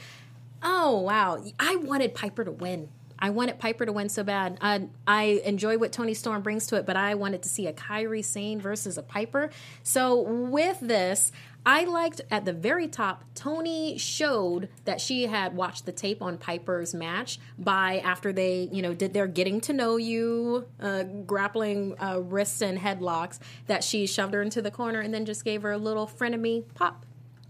Oh 0.62 1.00
wow, 1.02 1.44
I 1.60 1.76
wanted 1.78 2.16
Piper 2.16 2.44
to 2.44 2.52
win. 2.52 2.90
I 3.20 3.32
wanted 3.32 3.58
Piper 3.58 3.86
to 3.86 3.92
win 3.92 4.10
so 4.10 4.24
bad. 4.24 4.58
Uh, 4.62 4.80
I 5.08 5.42
enjoy 5.44 5.78
what 5.78 5.92
Toni 5.92 6.14
Storm 6.14 6.42
brings 6.44 6.68
to 6.68 6.76
it, 6.76 6.86
but 6.86 6.96
I 6.96 7.16
wanted 7.16 7.42
to 7.44 7.50
see 7.50 7.68
a 7.68 7.74
Kairi 7.74 8.24
Sane 8.24 8.62
versus 8.62 8.98
a 8.98 9.02
Piper. 9.02 9.50
So 9.82 10.22
with 10.22 10.80
this, 10.82 11.32
I 11.66 11.84
liked 11.84 12.22
at 12.32 12.46
the 12.46 12.54
very 12.54 12.88
top, 12.88 13.24
Toni 13.36 13.98
showed 13.98 14.70
that 14.86 15.02
she 15.02 15.24
had 15.24 15.56
watched 15.56 15.86
the 15.86 15.92
tape 15.92 16.22
on 16.22 16.38
Piper's 16.38 16.94
match 16.94 17.40
by 17.58 18.00
after 18.00 18.32
they, 18.32 18.70
you 18.72 18.82
know, 18.82 18.94
did 18.94 19.14
their 19.14 19.28
getting 19.28 19.60
to 19.62 19.74
know 19.74 19.98
you, 19.98 20.66
uh, 20.80 21.04
grappling 21.04 21.96
uh, 22.00 22.22
wrists 22.22 22.62
and 22.62 22.78
headlocks, 22.78 23.40
that 23.66 23.84
she 23.84 24.06
shoved 24.08 24.34
her 24.34 24.42
into 24.42 24.62
the 24.62 24.72
corner 24.72 25.02
and 25.02 25.14
then 25.14 25.26
just 25.26 25.44
gave 25.44 25.64
her 25.64 25.72
a 25.72 25.78
little 25.78 26.08
frenemy 26.08 26.64
pop 26.76 27.06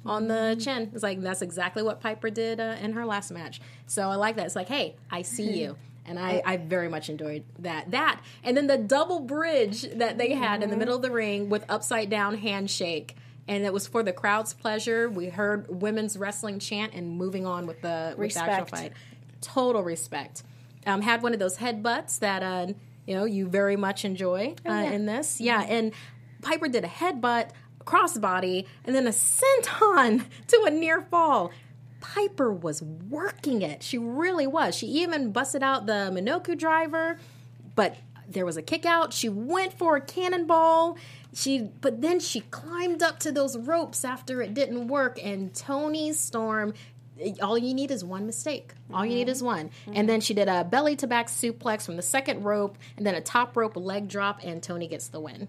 on 0.07 0.27
the 0.27 0.57
chin. 0.59 0.89
It's 0.93 1.03
like 1.03 1.21
that's 1.21 1.41
exactly 1.41 1.83
what 1.83 1.99
Piper 2.01 2.29
did 2.29 2.59
uh, 2.59 2.75
in 2.81 2.93
her 2.93 3.05
last 3.05 3.31
match. 3.31 3.61
So 3.85 4.09
I 4.09 4.15
like 4.15 4.35
that. 4.37 4.45
It's 4.45 4.55
like, 4.55 4.67
hey, 4.67 4.95
I 5.11 5.21
see 5.21 5.59
you. 5.61 5.77
And 6.05 6.17
I, 6.17 6.41
I 6.45 6.55
very 6.55 6.87
much 6.87 7.09
enjoyed 7.09 7.43
that. 7.59 7.91
That 7.91 8.21
and 8.43 8.55
then 8.55 8.67
the 8.67 8.77
double 8.77 9.19
bridge 9.19 9.81
that 9.81 10.17
they 10.17 10.33
had 10.33 10.63
in 10.63 10.69
the 10.69 10.77
middle 10.77 10.95
of 10.95 11.01
the 11.01 11.11
ring 11.11 11.49
with 11.49 11.65
upside 11.69 12.09
down 12.09 12.37
handshake. 12.37 13.15
And 13.49 13.65
it 13.65 13.71
was 13.71 13.87
for 13.87 14.03
the 14.03 14.13
crowd's 14.13 14.53
pleasure. 14.53 15.09
We 15.09 15.27
heard 15.27 15.67
women's 15.69 16.17
wrestling 16.17 16.59
chant 16.59 16.93
and 16.93 17.17
moving 17.17 17.45
on 17.45 17.65
with 17.65 17.81
the, 17.81 18.13
with 18.17 18.33
the 18.33 18.39
actual 18.41 18.65
fight. 18.65 18.93
Total 19.41 19.81
respect. 19.83 20.43
Um, 20.85 21.01
had 21.01 21.21
one 21.21 21.33
of 21.33 21.39
those 21.39 21.57
headbutts 21.57 22.19
that 22.19 22.41
uh, 22.43 22.67
you 23.05 23.15
know 23.15 23.25
you 23.25 23.47
very 23.47 23.75
much 23.75 24.05
enjoy 24.05 24.55
uh, 24.65 24.71
in 24.71 25.05
this. 25.05 25.41
Yeah, 25.41 25.61
and 25.61 25.93
Piper 26.41 26.67
did 26.67 26.83
a 26.83 26.87
headbutt, 26.87 27.49
crossbody, 27.87 28.65
and 28.85 28.95
then 28.95 29.07
a 29.07 29.11
senton 29.11 30.25
to 30.47 30.63
a 30.67 30.71
near 30.71 31.01
fall. 31.01 31.51
Piper 31.99 32.53
was 32.53 32.81
working 32.81 33.61
it. 33.63 33.81
She 33.81 33.97
really 33.97 34.45
was. 34.45 34.75
She 34.75 34.87
even 34.87 35.31
busted 35.31 35.63
out 35.63 35.87
the 35.87 36.11
Michinoku 36.13 36.57
driver, 36.57 37.19
but 37.75 37.97
there 38.27 38.45
was 38.45 38.57
a 38.57 38.61
kick 38.61 38.85
out. 38.85 39.13
She 39.13 39.29
went 39.29 39.73
for 39.73 39.95
a 39.95 40.01
cannonball. 40.01 40.97
She 41.33 41.69
but 41.81 42.01
then 42.01 42.19
she 42.19 42.41
climbed 42.41 43.01
up 43.01 43.19
to 43.19 43.31
those 43.31 43.57
ropes 43.57 44.05
after 44.05 44.41
it 44.41 44.53
didn't 44.53 44.87
work 44.87 45.19
and 45.23 45.53
Toni 45.53 46.13
Storm 46.13 46.73
all 47.41 47.57
you 47.57 47.73
need 47.73 47.91
is 47.91 48.03
one 48.03 48.25
mistake. 48.25 48.73
All 48.93 49.05
you 49.05 49.15
need 49.15 49.29
is 49.29 49.37
mm-hmm. 49.37 49.45
one. 49.45 49.59
And 49.87 49.95
mm-hmm. 49.95 50.05
then 50.05 50.21
she 50.21 50.33
did 50.33 50.47
a 50.47 50.63
belly 50.63 50.95
to 50.97 51.07
back 51.07 51.27
suplex 51.27 51.85
from 51.85 51.95
the 51.95 52.01
second 52.01 52.43
rope 52.43 52.77
and 52.95 53.05
then 53.05 53.15
a 53.15 53.21
top 53.21 53.57
rope 53.57 53.75
leg 53.75 54.07
drop 54.07 54.41
and 54.43 54.61
Toni 54.61 54.87
gets 54.87 55.07
the 55.07 55.19
win. 55.19 55.47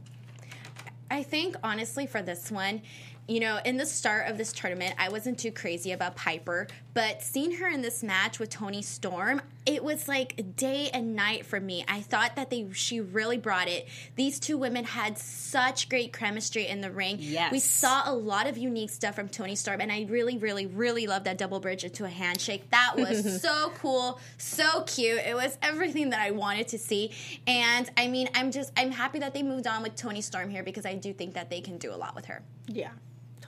I 1.10 1.22
think 1.22 1.56
honestly 1.62 2.06
for 2.06 2.22
this 2.22 2.50
one, 2.50 2.82
you 3.28 3.40
know, 3.40 3.60
in 3.64 3.76
the 3.76 3.84
start 3.84 4.28
of 4.28 4.38
this 4.38 4.52
tournament, 4.52 4.94
I 4.98 5.10
wasn't 5.10 5.38
too 5.38 5.52
crazy 5.52 5.92
about 5.92 6.16
Piper, 6.16 6.66
but 6.94 7.22
seeing 7.22 7.52
her 7.56 7.68
in 7.68 7.82
this 7.82 8.02
match 8.02 8.38
with 8.38 8.48
Toni 8.48 8.80
Storm, 8.80 9.42
it 9.66 9.84
was 9.84 10.08
like 10.08 10.56
day 10.56 10.88
and 10.94 11.14
night 11.14 11.44
for 11.44 11.60
me. 11.60 11.84
I 11.86 12.00
thought 12.00 12.36
that 12.36 12.48
they 12.48 12.66
she 12.72 13.02
really 13.02 13.36
brought 13.36 13.68
it. 13.68 13.86
These 14.16 14.40
two 14.40 14.56
women 14.56 14.84
had 14.84 15.18
such 15.18 15.90
great 15.90 16.10
chemistry 16.14 16.66
in 16.66 16.80
the 16.80 16.90
ring. 16.90 17.18
Yes. 17.20 17.52
We 17.52 17.58
saw 17.58 18.10
a 18.10 18.14
lot 18.14 18.46
of 18.46 18.56
unique 18.56 18.88
stuff 18.88 19.14
from 19.14 19.28
Toni 19.28 19.56
Storm, 19.56 19.82
and 19.82 19.92
I 19.92 20.06
really, 20.08 20.38
really, 20.38 20.64
really 20.64 21.06
love 21.06 21.24
that 21.24 21.36
double 21.36 21.60
bridge 21.60 21.84
into 21.84 22.06
a 22.06 22.08
handshake. 22.08 22.70
That 22.70 22.94
was 22.96 23.42
so 23.42 23.72
cool, 23.76 24.18
so 24.38 24.84
cute. 24.86 25.18
It 25.18 25.34
was 25.34 25.58
everything 25.60 26.10
that 26.10 26.20
I 26.20 26.30
wanted 26.30 26.68
to 26.68 26.78
see. 26.78 27.12
And 27.46 27.90
I 27.98 28.08
mean, 28.08 28.30
I'm 28.34 28.50
just 28.50 28.72
I'm 28.74 28.90
happy 28.90 29.18
that 29.18 29.34
they 29.34 29.42
moved 29.42 29.66
on 29.66 29.82
with 29.82 29.96
Toni 29.96 30.22
Storm 30.22 30.48
here 30.48 30.62
because 30.62 30.86
I 30.86 30.94
do 30.94 31.12
think 31.12 31.34
that 31.34 31.50
they 31.50 31.60
can 31.60 31.76
do 31.76 31.92
a 31.92 31.96
lot 31.96 32.14
with 32.14 32.24
her. 32.24 32.42
Yeah, 32.66 32.90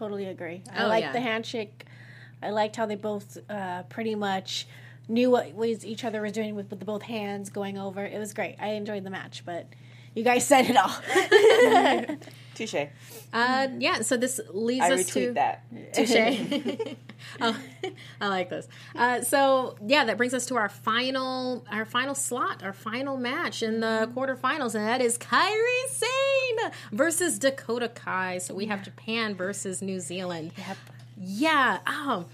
totally 0.01 0.27
agree. 0.27 0.63
I 0.75 0.85
Oh, 0.85 0.89
like 0.89 1.03
yeah. 1.05 1.13
the 1.13 1.21
handshake. 1.21 1.85
I 2.43 2.51
liked 2.51 2.75
how 2.77 2.87
they 2.87 2.97
both 2.97 3.37
uh, 3.51 3.83
pretty 3.85 4.15
much 4.15 4.67
knew 5.09 5.31
what 5.31 5.53
was 5.55 5.85
each 5.85 6.05
other 6.05 6.23
was 6.23 6.33
doing 6.33 6.55
with, 6.55 6.71
with 6.71 6.79
the 6.81 6.87
both 6.87 7.03
hands 7.03 7.51
going 7.51 7.77
over. 7.77 8.03
It 8.05 8.19
was 8.19 8.33
great. 8.33 8.57
I 8.59 8.69
enjoyed 8.81 9.05
the 9.05 9.11
match, 9.11 9.43
but 9.45 9.67
you 10.15 10.25
guys 10.25 10.47
said 10.51 10.65
it 10.71 10.77
all. 10.77 12.17
Touche. 12.55 12.87
Uh, 13.33 13.69
yeah, 13.79 14.01
so 14.01 14.17
this 14.17 14.41
leads 14.53 14.85
I 14.87 14.93
us 14.95 15.07
to 15.07 15.21
retweet 15.21 15.35
that. 15.35 15.65
Touche. 15.93 16.95
oh, 17.41 17.57
I 18.21 18.29
like 18.29 18.51
this. 18.51 18.69
Uh, 18.95 19.23
so 19.23 19.77
yeah, 19.87 20.05
that 20.05 20.17
brings 20.17 20.35
us 20.35 20.47
to 20.47 20.57
our 20.57 20.69
final, 20.69 21.65
our 21.71 21.85
final 21.85 22.15
slot, 22.15 22.63
our 22.63 22.73
final 22.73 23.17
match 23.17 23.63
in 23.63 23.81
the 23.81 24.11
quarterfinals, 24.15 24.75
and 24.75 24.87
that 24.87 25.01
is 25.01 25.19
Kairi 25.19 25.87
Sane 25.89 26.73
versus 26.93 27.39
Dakota 27.39 27.89
Kai. 27.89 28.39
So 28.39 28.55
we 28.55 28.67
have 28.67 28.83
Japan 28.83 29.35
versus 29.35 29.83
New 29.83 30.01
Zealand. 30.01 30.53
Yep. 30.57 30.77
Yeah. 31.17 31.79
Um, 31.87 32.27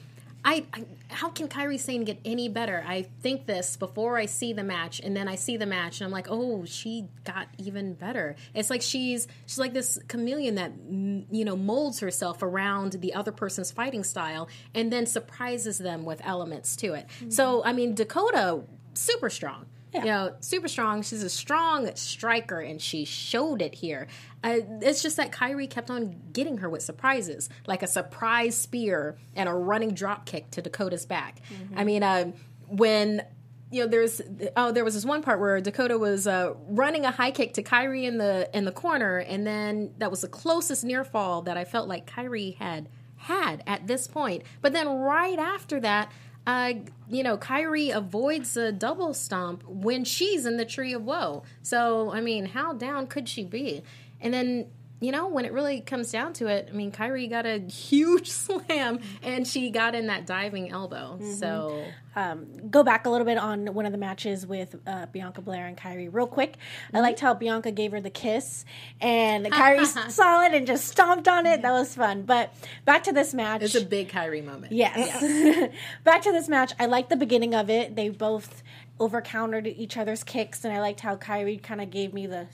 I, 0.47 0.65
I 0.73 0.85
how 1.09 1.29
can 1.29 1.49
Kairi 1.49 1.79
Sane 1.79 2.05
get 2.05 2.21
any 2.25 2.49
better? 2.49 2.85
I 2.87 3.03
think 3.21 3.47
this 3.47 3.77
before 3.77 4.17
I 4.17 4.27
see 4.27 4.53
the 4.53 4.63
match, 4.63 5.01
and 5.01 5.17
then 5.17 5.27
I 5.27 5.35
see 5.35 5.57
the 5.57 5.67
match, 5.67 6.01
and 6.01 6.07
I'm 6.07 6.13
like, 6.13 6.29
oh, 6.31 6.65
she 6.65 7.09
got 7.25 7.49
even 7.59 7.95
better. 7.95 8.37
It's 8.55 8.71
like 8.71 8.81
she's 8.81 9.27
she's 9.47 9.59
like 9.59 9.73
this 9.73 9.99
chameleon 10.07 10.55
that 10.55 10.73
you 10.89 11.45
know 11.45 11.57
molds 11.57 11.99
herself 11.99 12.45
around 12.45 12.93
the 12.93 13.13
other 13.13 13.33
person's 13.33 13.73
fighting 13.73 14.05
style, 14.05 14.49
and 14.73 14.93
then 14.93 15.05
surprises 15.05 15.79
them 15.79 16.05
with 16.05 16.21
elements 16.25 16.77
to 16.77 16.95
it. 16.95 17.09
Mm-hmm. 17.09 17.31
So 17.31 17.65
I 17.65 17.73
mean, 17.73 17.97
Dakota 17.97 18.63
super 18.95 19.29
strong. 19.29 19.67
You 20.01 20.05
know, 20.05 20.35
super 20.41 20.69
strong. 20.69 21.03
She's 21.03 21.23
a 21.23 21.31
strong 21.31 21.91
striker, 21.95 22.61
and 22.61 22.81
she 22.81 23.05
showed 23.05 23.63
it 23.63 23.75
here. 23.75 24.09
Uh, 24.45 24.61
it's 24.81 25.03
just 25.03 25.17
that 25.17 25.33
Kairi 25.33 25.69
kept 25.69 25.91
on 25.91 26.21
getting 26.33 26.59
her 26.59 26.69
with 26.69 26.83
surprises, 26.83 27.49
like 27.67 27.83
a 27.83 27.87
surprise 27.87 28.57
spear 28.57 29.17
and 29.35 29.49
a 29.49 29.53
running 29.53 29.95
drop 29.95 30.27
kick 30.27 30.51
to 30.53 30.63
Dakota's 30.63 31.07
back. 31.07 31.41
I 31.75 31.85
mean, 31.85 32.03
uh, 32.03 32.33
when 32.69 33.23
you 33.71 33.83
know, 33.83 33.89
there's 33.89 34.23
oh, 34.57 34.71
there 34.71 34.85
was 34.85 34.95
this 34.95 35.05
one 35.05 35.23
part 35.23 35.41
where 35.41 35.61
Dakota 35.61 35.99
was 35.99 36.27
uh, 36.27 36.55
running 36.69 37.05
a 37.05 37.11
high 37.11 37.33
kick 37.33 37.55
to 37.55 37.63
Kairi 37.63 38.05
in 38.05 38.19
the 38.19 38.49
in 38.57 38.65
the 38.65 38.73
corner, 38.73 39.19
and 39.19 39.47
then 39.47 39.93
that 39.99 40.11
was 40.11 40.21
the 40.21 40.29
closest 40.29 40.85
near 40.85 41.05
fall 41.05 41.43
that 41.43 41.57
I 41.57 41.65
felt 41.65 41.89
like 41.89 42.07
Kairi 42.07 42.57
had 42.57 42.89
had 43.17 43.63
at 43.67 43.87
this 43.87 44.07
point. 44.07 44.45
But 44.61 44.73
then 44.73 44.89
right 44.89 45.39
after 45.39 45.81
that, 45.81 46.13
uh, 46.47 46.73
you 47.09 47.23
know, 47.23 47.37
Kairi 47.37 47.95
avoids 47.95 48.57
a 48.57 48.71
double 48.71 49.13
stomp 49.15 49.65
when 49.67 50.05
she's 50.05 50.47
in 50.47 50.57
the 50.57 50.65
tree 50.65 50.93
of 50.93 51.03
woe. 51.03 51.43
So, 51.63 52.13
I 52.13 52.21
mean, 52.21 52.47
how 52.47 52.73
down 52.73 53.09
could 53.09 53.29
she 53.29 53.45
be? 53.45 53.83
And 54.21 54.33
then, 54.33 54.67
you 55.01 55.13
know, 55.13 55.29
when 55.29 55.45
it 55.45 55.53
really 55.53 55.81
comes 55.83 56.11
down 56.11 56.33
to 56.35 56.47
it, 56.47 56.69
I 56.71 56.75
mean, 56.75 56.91
Kairi 56.91 57.29
got 57.29 57.45
a 57.45 57.59
huge 57.59 58.31
slam 58.31 59.01
and 59.23 59.47
she 59.47 59.71
got 59.71 59.95
in 59.95 60.07
that 60.07 60.27
diving 60.27 60.71
elbow. 60.71 61.19
So, 61.39 61.85
um, 62.15 62.71
go 62.71 62.83
back 62.83 63.05
a 63.05 63.11
little 63.11 63.27
bit 63.27 63.37
on 63.37 63.75
one 63.75 63.85
of 63.85 63.93
the 63.93 63.99
matches 63.99 64.47
with 64.47 64.75
uh, 64.87 65.05
Bianca 65.07 65.43
Belair 65.43 65.67
and 65.67 65.77
Kairi 65.77 66.09
real 66.11 66.27
quick. 66.27 66.57
I 66.95 67.01
liked 67.01 67.21
how 67.21 67.35
Bianca 67.35 67.71
gave 67.71 67.93
her 67.93 68.01
the 68.01 68.09
kiss 68.09 68.65
and 69.01 69.45
Kairi 69.53 69.85
saw 70.11 70.43
it 70.45 70.55
and 70.55 70.67
just 70.67 70.89
stomped 70.89 71.29
on 71.29 71.45
it. 71.45 71.61
That 71.61 71.73
was 71.73 71.95
fun. 71.95 72.23
But 72.23 72.55
back 72.87 73.03
to 73.05 73.13
this 73.13 73.35
match. 73.35 73.63
it's 73.63 73.75
a 73.75 73.85
big 73.85 74.09
Kairi 74.09 74.43
moment. 74.43 74.73
Yes. 74.73 75.71
Back 76.05 76.23
to 76.23 76.33
this 76.33 76.49
match. 76.49 76.73
I 76.79 76.87
liked 76.87 77.11
the 77.11 77.17
beginning 77.17 77.55
of 77.55 77.69
it. 77.69 77.97
They 77.97 78.09
both 78.09 78.63
over 78.99 79.21
countered 79.21 79.67
each 79.67 79.97
other's 79.97 80.25
kicks, 80.25 80.65
and 80.65 80.73
I 80.73 80.81
liked 80.81 81.01
how 81.01 81.17
Kairi 81.17 81.63
kind 81.63 81.81
of 81.81 81.91
gave 81.91 82.15
me 82.15 82.27
the. 82.27 82.47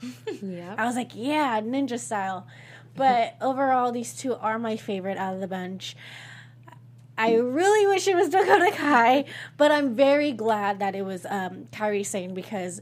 Yeah. 0.42 0.74
I 0.78 0.86
was 0.86 0.94
like, 0.94 1.12
yeah, 1.14 1.60
ninja 1.60 1.98
style. 1.98 2.46
But 2.96 3.36
overall, 3.40 3.92
these 3.92 4.14
two 4.14 4.34
are 4.34 4.58
my 4.58 4.76
favorite 4.76 5.18
out 5.18 5.34
of 5.34 5.40
the 5.40 5.48
bunch. 5.48 5.96
I 7.16 7.34
really 7.34 7.86
wish 7.88 8.06
it 8.06 8.14
was 8.14 8.28
Dakota 8.28 8.70
Kai, 8.72 9.24
but 9.56 9.72
I'm 9.72 9.96
very 9.96 10.30
glad 10.30 10.78
that 10.78 10.94
it 10.94 11.02
was 11.02 11.26
um, 11.26 11.66
Kairi 11.72 12.06
Sane 12.06 12.32
because, 12.32 12.80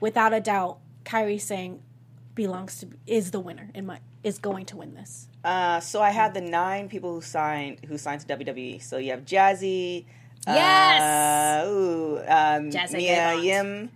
without 0.00 0.32
a 0.32 0.40
doubt, 0.40 0.78
Kairi 1.04 1.38
Sane 1.38 1.82
belongs 2.34 2.78
to 2.80 2.88
is 3.06 3.30
the 3.30 3.40
winner 3.40 3.70
in 3.74 3.86
my 3.86 4.00
is 4.22 4.38
going 4.38 4.64
to 4.66 4.78
win 4.78 4.94
this. 4.94 5.28
Uh, 5.44 5.78
so 5.80 6.00
I 6.00 6.10
had 6.10 6.32
the 6.32 6.40
nine 6.40 6.88
people 6.88 7.14
who 7.14 7.20
signed 7.20 7.84
who 7.86 7.98
signed 7.98 8.22
to 8.22 8.36
WWE. 8.36 8.82
So 8.82 8.96
you 8.96 9.10
have 9.10 9.26
Jazzy. 9.26 10.06
Yes! 10.46 11.02
Uh, 11.02 11.68
ooh, 11.68 12.18
um, 12.20 12.70
Jazzy 12.70 12.96
Mia 12.96 13.16
Gabert. 13.16 13.44
Yim. 13.44 13.90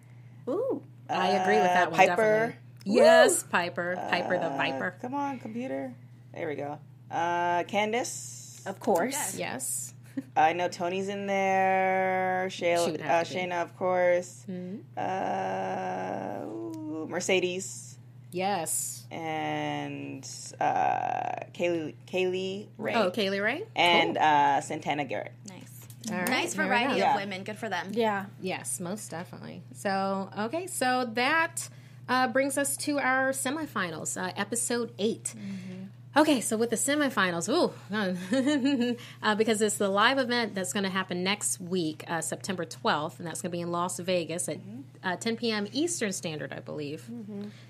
Ooh, 0.49 0.83
I 1.09 1.28
agree 1.28 1.56
with 1.56 1.64
that 1.64 1.88
Uh, 1.88 1.90
one. 1.90 1.98
Piper. 1.98 2.16
definitely. 2.16 2.54
Yes, 2.84 3.42
Piper. 3.42 3.96
Piper 4.11 4.38
the 4.38 4.46
Uh, 4.46 4.56
Viper. 4.56 4.94
Come 5.02 5.14
on, 5.14 5.38
computer. 5.38 5.92
There 6.34 6.48
we 6.48 6.54
go. 6.54 6.78
Uh, 7.11 7.62
Candice. 7.64 8.64
of 8.66 8.78
course. 8.80 9.36
Yes. 9.36 9.94
I 10.36 10.52
know 10.52 10.68
Toni's 10.68 11.09
in 11.09 11.26
there. 11.26 12.48
Shayla, 12.50 12.92
would 12.92 13.00
uh, 13.00 13.04
have 13.04 13.28
to 13.28 13.34
be. 13.34 13.40
Shayna, 13.40 13.62
of 13.62 13.76
course. 13.76 14.44
Mm-hmm. 14.50 14.78
Uh, 14.96 16.44
ooh, 16.46 17.06
Mercedes 17.09 17.98
Yes. 18.30 19.06
and 19.11 20.28
uh, 20.61 21.46
Kaylee, 21.54 21.94
Kay 22.06 22.26
Lee 22.26 22.68
Ray 22.78 22.94
Oh, 22.94 23.11
Kay 23.11 23.30
Lee 23.30 23.40
Ray? 23.40 23.62
and 23.76 24.18
uh, 24.18 24.61
Santana 24.61 25.04
Garrett. 25.04 25.32
Nice. 25.48 25.57
All 26.11 26.18
right, 26.18 26.28
nice 26.28 26.54
variety 26.54 26.92
of 26.92 26.98
Yeah. 26.98 27.16
women. 27.16 27.44
Good 27.44 27.59
for 27.59 27.68
them. 27.68 27.88
Yeah. 27.92 28.26
Yes, 28.40 28.80
most 28.80 29.11
definitely. 29.11 29.62
So, 29.74 30.30
okay, 30.38 30.66
so 30.66 31.11
that 31.14 31.68
uh, 32.09 32.28
brings 32.28 32.56
us 32.56 32.76
to 32.78 32.98
our 32.98 33.30
semifinals, 33.30 34.16
uh, 34.20 34.32
episode 34.36 34.92
8 34.98 35.34
Okay, 36.19 36.41
so 36.41 36.57
with 36.57 36.71
the 36.71 36.77
semifinals, 36.77 37.49
ooh, 37.49 38.97
uh, 39.23 39.35
because 39.37 39.62
it's 39.62 39.77
the 39.77 39.89
live 39.89 40.19
event 40.19 40.53
that's 40.53 40.73
going 40.73 40.83
to 40.83 40.91
happen 40.91 41.23
next 41.23 41.61
week, 41.61 42.03
uh, 42.09 42.21
September 42.21 42.64
12th, 42.64 43.21
and 43.21 43.29
that's 43.29 43.41
going 43.41 43.53
to 43.53 43.57
be 43.57 43.61
in 43.61 43.71
Las 43.71 44.01
Vegas 44.01 44.49
at 44.49 44.59
uh, 45.05 45.14
10 45.14 45.37
p.m. 45.37 45.69
Eastern 45.71 46.12
Standard, 46.12 46.53
I 46.53 46.59
believe. 46.59 47.09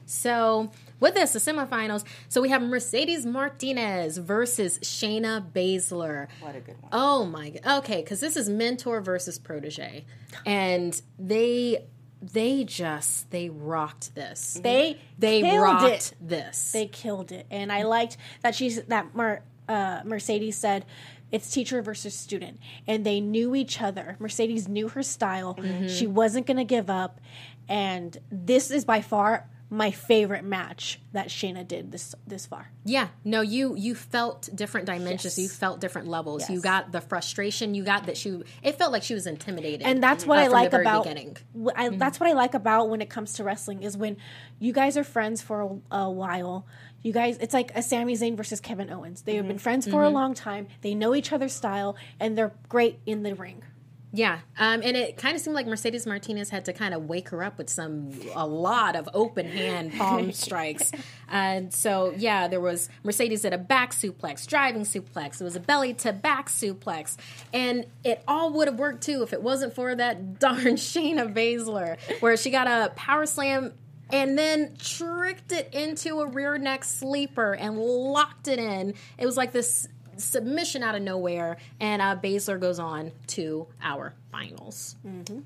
So, 0.07 0.71
with 0.99 1.13
this, 1.13 1.35
the 1.35 1.41
semifinals, 1.41 2.05
so 2.31 2.41
we 2.41 2.49
have 2.49 2.63
Mercedes 2.63 3.27
Martinez 3.27 4.17
versus 4.17 4.79
Shayna 4.79 5.45
Baszler. 5.53 6.29
What 6.41 6.57
a 6.57 6.61
good 6.61 6.81
one. 6.81 6.91
Oh 6.91 7.27
my 7.27 7.51
god. 7.51 7.81
Okay, 7.81 8.01
because 8.01 8.21
this 8.21 8.35
is 8.35 8.49
mentor 8.49 9.03
versus 9.03 9.39
protege, 9.39 10.07
and 10.47 10.99
they 11.19 11.85
they 12.21 12.65
just 12.65 13.31
they 13.31 13.49
rocked 13.49 14.15
this. 14.15 14.59
They 14.63 14.99
they 15.19 15.43
rocked 15.59 15.85
it. 15.85 16.15
this. 16.21 16.73
They 16.73 16.87
killed 16.87 17.33
it, 17.33 17.47
and 17.51 17.73
I 17.73 17.83
liked 17.83 18.17
that 18.43 18.55
she's 18.55 18.83
that 18.85 19.15
Mer, 19.15 19.43
uh, 19.69 20.01
Mercedes 20.05 20.57
said 20.57 20.85
it's 21.31 21.51
teacher 21.51 21.83
versus 21.83 22.15
student, 22.15 22.59
and 22.87 23.05
they 23.05 23.21
knew 23.21 23.55
each 23.55 23.81
other. 23.81 24.17
Mercedes 24.19 24.67
knew 24.67 24.89
her 24.89 25.03
style. 25.03 25.59
She 25.89 26.07
wasn't 26.07 26.47
going 26.47 26.57
to 26.57 26.65
give 26.65 26.89
up, 26.91 27.21
and 27.69 28.17
this 28.31 28.71
is 28.71 28.85
by 28.85 29.01
far 29.01 29.49
my 29.71 29.91
favorite 29.91 30.45
match 30.45 30.99
that 31.13 31.29
Shayna 31.29 31.67
did 31.67 31.93
this 31.93 32.15
this 32.27 32.47
far. 32.47 32.71
yeah. 32.85 33.09
No, 33.25 33.43
you 33.43 33.75
you 33.77 33.95
felt 33.95 34.49
different 34.55 34.87
dimensions. 34.87 35.37
Yes. 35.37 35.39
You 35.39 35.49
felt 35.49 35.81
different 35.81 36.09
levels. 36.09 36.49
You 36.49 36.61
got 36.61 36.93
the 36.93 37.01
frustration. 37.03 37.75
You 37.75 37.85
got 37.85 38.07
that 38.07 38.17
she. 38.17 38.43
It 38.63 38.79
felt 38.79 38.93
like 38.93 39.03
she 39.03 39.15
was 39.15 39.27
intimidated, 39.27 39.83
and 39.83 40.03
that's 40.03 40.25
what 40.25 40.39
uh, 40.39 40.43
I 40.43 40.47
like 40.47 40.73
about 40.73 41.05
beginning. 41.05 41.37
I, 41.77 41.91
that's 41.91 42.19
what 42.19 42.29
I 42.31 42.33
like 42.33 42.55
about 42.55 42.89
when 42.89 43.03
it 43.03 43.11
comes 43.11 43.35
to 43.35 43.45
wrestling 43.45 43.83
is 43.83 43.97
when 43.97 44.17
you 44.59 44.73
guys 44.73 44.97
are 44.97 45.05
friends 45.05 45.43
for 45.43 45.61
a, 45.91 45.97
a 45.97 46.11
while, 46.11 46.67
You 47.03 47.13
guys, 47.13 47.37
it's 47.39 47.55
like 47.55 47.71
a 47.75 47.83
Sami 47.83 48.15
Zayn 48.15 48.37
versus 48.37 48.61
Kevin 48.61 48.91
Owens. 48.91 49.23
They 49.23 49.37
have 49.37 49.47
been 49.47 49.59
friends 49.59 49.87
for 49.87 50.03
a 50.03 50.09
long 50.09 50.35
time. 50.35 50.67
They 50.81 50.95
know 50.95 51.15
each 51.15 51.31
other's 51.33 51.53
style, 51.53 51.95
and 52.19 52.37
they're 52.37 52.53
great 52.69 52.99
in 53.07 53.23
the 53.23 53.35
ring. 53.35 53.63
Yeah, 54.11 54.39
um, 54.59 54.81
and 54.83 54.97
it 54.97 55.19
kind 55.19 55.37
of 55.37 55.43
seemed 55.43 55.55
like 55.55 55.67
Mercedes 55.67 56.07
Martinez 56.07 56.49
had 56.49 56.65
to 56.65 56.73
kind 56.73 56.95
of 56.95 57.05
wake 57.05 57.29
her 57.29 57.43
up 57.43 57.59
with 57.59 57.69
some 57.69 58.11
a 58.35 58.47
lot 58.47 58.97
of 58.97 59.07
open 59.13 59.47
hand 59.47 59.93
palm 59.99 60.33
strikes, 60.33 60.93
and 61.29 61.73
so 61.75 62.15
yeah, 62.17 62.49
there 62.49 62.61
was 62.61 62.89
Mercedes 63.03 63.45
at 63.45 63.53
a 63.53 63.59
back 63.59 63.93
suplex, 63.93 64.47
driving 64.47 64.83
suplex. 64.83 65.43
It 65.43 65.45
was 65.45 65.57
a 65.57 65.61
belly 65.61 65.93
to 65.95 66.15
back 66.15 66.49
suplex, 66.49 67.19
and 67.53 67.85
it 68.03 68.23
all 68.27 68.51
would 68.55 68.67
have 68.69 68.79
worked 68.79 69.03
too 69.03 69.23
if 69.23 69.35
it 69.35 69.43
wasn't 69.43 69.75
for 69.75 69.95
that 69.95 70.39
darn 70.39 70.77
Shayna 70.77 71.35
Baszler, 71.35 71.99
where 72.21 72.37
she 72.39 72.51
got 72.51 72.67
a 72.67 72.91
power 72.95 73.27
slam 73.27 73.75
and 74.11 74.39
then 74.39 74.75
tricked 74.79 75.53
it 75.53 75.73
into 75.75 76.21
a 76.21 76.27
rear 76.27 76.57
neck 76.57 76.85
sleeper 76.85 77.55
and 77.55 77.79
locked 77.79 78.49
it 78.49 78.59
in. 78.59 78.95
It 79.19 79.27
was 79.27 79.37
like 79.37 79.53
this 79.53 79.87
submission 80.19 80.83
out 80.83 80.95
of 80.95 81.03
nowhere, 81.03 81.57
and 81.81 82.03
uh, 82.03 82.17
Baszler 82.17 82.61
goes 82.61 82.79
on 82.79 83.13
to 83.29 83.67
our 83.83 84.15
finals. 84.31 84.97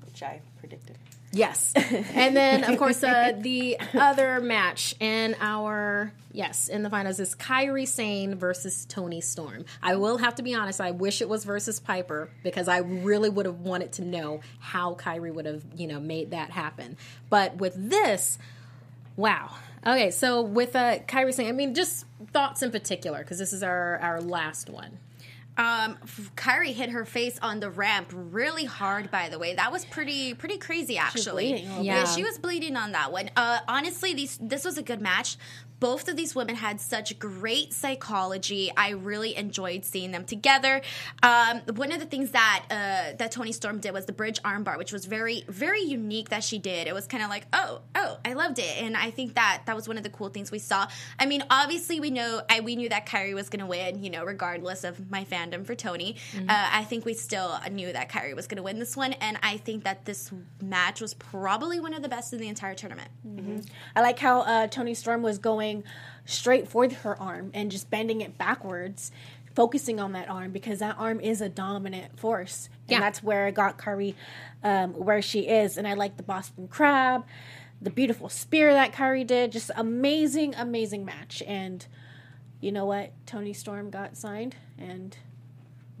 which 0.05 0.23
I 0.23 0.41
predicted. 0.59 0.97
Yes, 1.35 1.73
and 1.75 2.37
then 2.37 2.63
of 2.63 2.77
course 2.77 3.03
uh, 3.03 3.33
the 3.35 3.79
other 3.95 4.39
match 4.39 4.93
in 4.99 5.35
our 5.41 6.13
yes 6.31 6.67
in 6.67 6.83
the 6.83 6.91
finals 6.91 7.19
is 7.19 7.33
Kairi 7.33 7.87
Sane 7.87 8.35
versus 8.35 8.85
Toni 8.85 9.19
Storm. 9.19 9.65
I 9.81 9.95
will 9.95 10.17
have 10.17 10.35
to 10.35 10.43
be 10.43 10.53
honest. 10.53 10.79
I 10.79 10.91
wish 10.91 11.21
it 11.23 11.29
was 11.29 11.43
versus 11.43 11.79
Piper 11.79 12.29
because 12.43 12.67
I 12.67 12.77
really 12.77 13.29
would 13.29 13.47
have 13.47 13.61
wanted 13.61 13.93
to 13.93 14.03
know 14.03 14.41
how 14.59 14.93
Kairi 14.93 15.33
would 15.33 15.47
have 15.47 15.63
you 15.75 15.87
know 15.87 15.99
made 15.99 16.29
that 16.31 16.51
happen. 16.51 16.97
But 17.31 17.57
with 17.57 17.89
this, 17.89 18.37
wow. 19.15 19.55
Okay, 19.85 20.11
so 20.11 20.41
with 20.41 20.75
uh, 20.75 20.99
Kairi 20.99 21.33
Sane, 21.33 21.49
I 21.49 21.51
mean, 21.51 21.73
just 21.73 22.05
thoughts 22.31 22.61
in 22.63 22.71
particular 22.71 23.19
because 23.19 23.37
this 23.37 23.53
is 23.53 23.63
our 23.63 23.97
our 23.99 24.21
last 24.21 24.69
one. 24.69 24.99
Um, 25.55 25.97
Kairi 26.35 26.73
hit 26.73 26.89
her 26.89 27.05
face 27.05 27.37
on 27.41 27.59
the 27.59 27.69
ramp 27.69 28.09
really 28.11 28.65
hard. 28.65 29.11
By 29.11 29.29
the 29.29 29.37
way, 29.37 29.53
that 29.53 29.71
was 29.71 29.85
pretty 29.85 30.33
pretty 30.33 30.57
crazy. 30.57 30.97
Actually, 30.97 31.51
bleeding 31.51 31.65
a 31.67 31.69
little 31.69 31.83
bit. 31.83 31.85
Yeah. 31.85 32.05
she 32.05 32.23
was 32.23 32.37
bleeding 32.39 32.75
on 32.75 32.93
that 32.93 33.11
one. 33.11 33.29
Uh, 33.35 33.59
honestly, 33.67 34.13
these 34.13 34.39
this 34.41 34.65
was 34.65 34.77
a 34.77 34.83
good 34.83 35.01
match. 35.01 35.37
Both 35.83 36.07
of 36.07 36.15
these 36.15 36.33
women 36.33 36.55
had 36.55 36.79
such 36.79 37.19
great 37.19 37.73
psychology. 37.73 38.71
I 38.77 38.91
really 38.91 39.35
enjoyed 39.35 39.83
seeing 39.83 40.11
them 40.11 40.23
together. 40.23 40.81
Um, 41.21 41.59
one 41.75 41.91
of 41.91 41.99
the 41.99 42.05
things 42.05 42.31
that 42.31 42.63
uh, 42.71 43.17
that 43.17 43.33
Toni 43.33 43.51
Storm 43.51 43.81
did 43.81 43.93
was 43.93 44.05
the 44.05 44.13
bridge 44.13 44.41
armbar, 44.43 44.77
which 44.77 44.93
was 44.93 45.03
very 45.03 45.43
very 45.49 45.81
unique 45.81 46.29
that 46.29 46.41
she 46.41 46.57
did. 46.57 46.87
It 46.87 46.93
was 46.93 47.05
kind 47.05 47.21
of 47.21 47.29
like, 47.29 47.47
oh 47.51 47.81
oh, 47.95 48.17
I 48.23 48.31
loved 48.31 48.59
it, 48.59 48.81
and 48.81 48.95
I 48.95 49.11
think 49.11 49.35
that 49.35 49.63
that 49.65 49.75
was 49.75 49.85
one 49.89 49.97
of 49.97 50.03
the 50.03 50.09
cool 50.09 50.29
things 50.29 50.51
we 50.51 50.59
saw. 50.59 50.87
I 51.19 51.25
mean, 51.25 51.43
obviously 51.49 51.99
we 51.99 52.11
know 52.11 52.41
I 52.49 52.61
we 52.61 52.77
knew 52.77 52.87
that 52.87 53.05
Kairi 53.05 53.33
was 53.33 53.49
going 53.49 53.59
to 53.59 53.65
win. 53.65 54.01
You 54.01 54.09
know, 54.09 54.23
regardless 54.23 54.85
of 54.85 55.11
my 55.11 55.25
fandom 55.25 55.65
for 55.65 55.75
Toni, 55.75 56.15
uh, 56.47 56.69
I 56.79 56.85
think 56.85 57.03
we 57.03 57.13
still 57.13 57.59
knew 57.69 57.91
that 57.91 58.09
Kairi 58.09 58.37
was 58.37 58.47
going 58.47 58.55
to 58.55 58.63
win 58.63 58.79
this 58.79 58.95
one, 58.95 59.11
and 59.11 59.37
I 59.43 59.57
think 59.57 59.83
that 59.83 60.05
this 60.05 60.31
match 60.61 61.01
was 61.01 61.13
probably 61.13 61.81
one 61.81 61.93
of 61.93 62.01
the 62.03 62.09
best 62.09 62.31
in 62.31 62.39
the 62.39 62.47
entire 62.47 62.73
tournament. 62.73 63.09
I 63.97 64.01
like 64.01 64.17
how 64.17 64.43
uh, 64.43 64.67
Toni 64.67 64.93
Storm 64.93 65.21
was 65.21 65.39
going 65.39 65.72
straight 66.25 66.67
for 66.67 66.87
her 66.87 67.19
arm 67.19 67.49
and 67.53 67.71
just 67.71 67.89
bending 67.89 68.21
it 68.21 68.37
backwards, 68.37 69.11
focusing 69.55 69.99
on 69.99 70.11
that 70.13 70.29
arm 70.29 70.51
because 70.51 70.79
that 70.79 70.95
arm 70.99 71.19
is 71.19 71.41
a 71.41 71.49
dominant 71.49 72.19
force. 72.19 72.69
And 72.87 72.91
Yeah. 72.91 72.99
that's 72.99 73.23
where 73.23 73.47
it 73.47 73.55
got 73.55 73.77
Kairi 73.77 74.15
um, 74.63 74.93
where 74.93 75.21
she 75.21 75.41
is. 75.47 75.77
And 75.77 75.87
I 75.87 75.93
like 75.93 76.17
the 76.17 76.23
Boston 76.23 76.67
Crab, 76.67 77.25
the 77.81 77.89
beautiful 77.89 78.29
spear 78.29 78.73
that 78.73 78.93
Kairi 78.93 79.25
did. 79.25 79.51
Just 79.51 79.71
amazing, 79.75 80.55
amazing 80.55 81.05
match. 81.05 81.41
And 81.45 81.85
you 82.61 82.71
know 82.71 82.85
what? 82.85 83.11
Toni 83.25 83.53
Storm 83.53 83.89
got 83.89 84.15
signed 84.17 84.55
and 84.77 85.17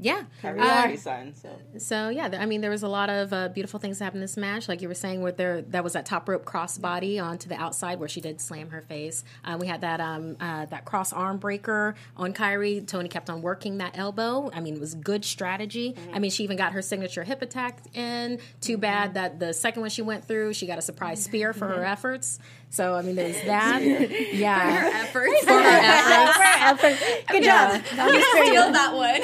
Yeah. 0.03 0.23
Kairi 0.43 0.59
Uh, 0.59 0.63
already 0.63 0.97
signed, 0.97 1.35
so 1.37 1.49
So 1.77 2.09
yeah, 2.09 2.27
th- 2.27 2.41
I 2.41 2.45
mean, 2.45 2.59
there 2.59 2.69
was 2.69 2.83
a 2.83 2.89
lot 2.89 3.09
of 3.09 3.31
uh, 3.31 3.47
beautiful 3.47 3.79
things 3.79 3.99
that 3.99 4.03
happened 4.03 4.19
in 4.19 4.23
this 4.25 4.35
match. 4.35 4.67
Like 4.67 4.81
you 4.81 4.89
were 4.89 4.93
saying, 4.93 5.21
where 5.21 5.31
there 5.31 5.61
that 5.61 5.83
was 5.83 5.93
that 5.93 6.05
top 6.05 6.27
rope 6.27 6.43
crossbody 6.43 7.23
onto 7.23 7.47
the 7.47 7.55
outside 7.55 7.99
where 7.99 8.09
she 8.09 8.19
did 8.19 8.41
slam 8.41 8.69
her 8.71 8.81
face. 8.81 9.23
Um, 9.45 9.59
we 9.59 9.67
had 9.67 9.79
that 9.81 10.01
um, 10.01 10.35
uh, 10.41 10.65
that 10.65 10.83
cross 10.83 11.13
arm 11.13 11.37
breaker 11.37 11.95
on 12.17 12.33
Kairi. 12.33 12.85
Toni 12.85 13.07
kept 13.07 13.29
on 13.29 13.41
working 13.41 13.77
that 13.77 13.97
elbow. 13.97 14.51
I 14.53 14.59
mean, 14.59 14.75
it 14.75 14.81
was 14.81 14.93
good 14.93 15.23
strategy. 15.23 15.95
I 16.13 16.19
mean, 16.19 16.31
she 16.31 16.43
even 16.43 16.57
got 16.57 16.73
her 16.73 16.81
signature 16.81 17.23
hip 17.23 17.41
attack 17.41 17.79
in. 17.93 18.39
Too 18.59 18.77
bad 18.77 19.13
that 19.13 19.39
the 19.39 19.53
second 19.53 19.81
one 19.81 19.89
she 19.89 20.01
went 20.01 20.25
through, 20.25 20.53
she 20.53 20.67
got 20.67 20.77
a 20.77 20.81
surprise 20.81 21.23
spear 21.23 21.53
for 21.53 21.67
her 21.69 21.85
efforts. 21.85 22.39
So 22.73 22.95
I 22.95 23.03
mean, 23.03 23.15
there's 23.15 23.39
that. 23.43 23.81
Yeah, 24.33 24.89
Efforts. 25.03 25.39
for 25.43 25.53
her 25.53 25.59
efforts. 25.61 27.03
good 27.29 27.43
job. 27.43 27.85
Steal 27.85 28.71
that 28.71 28.93
one. 28.95 29.21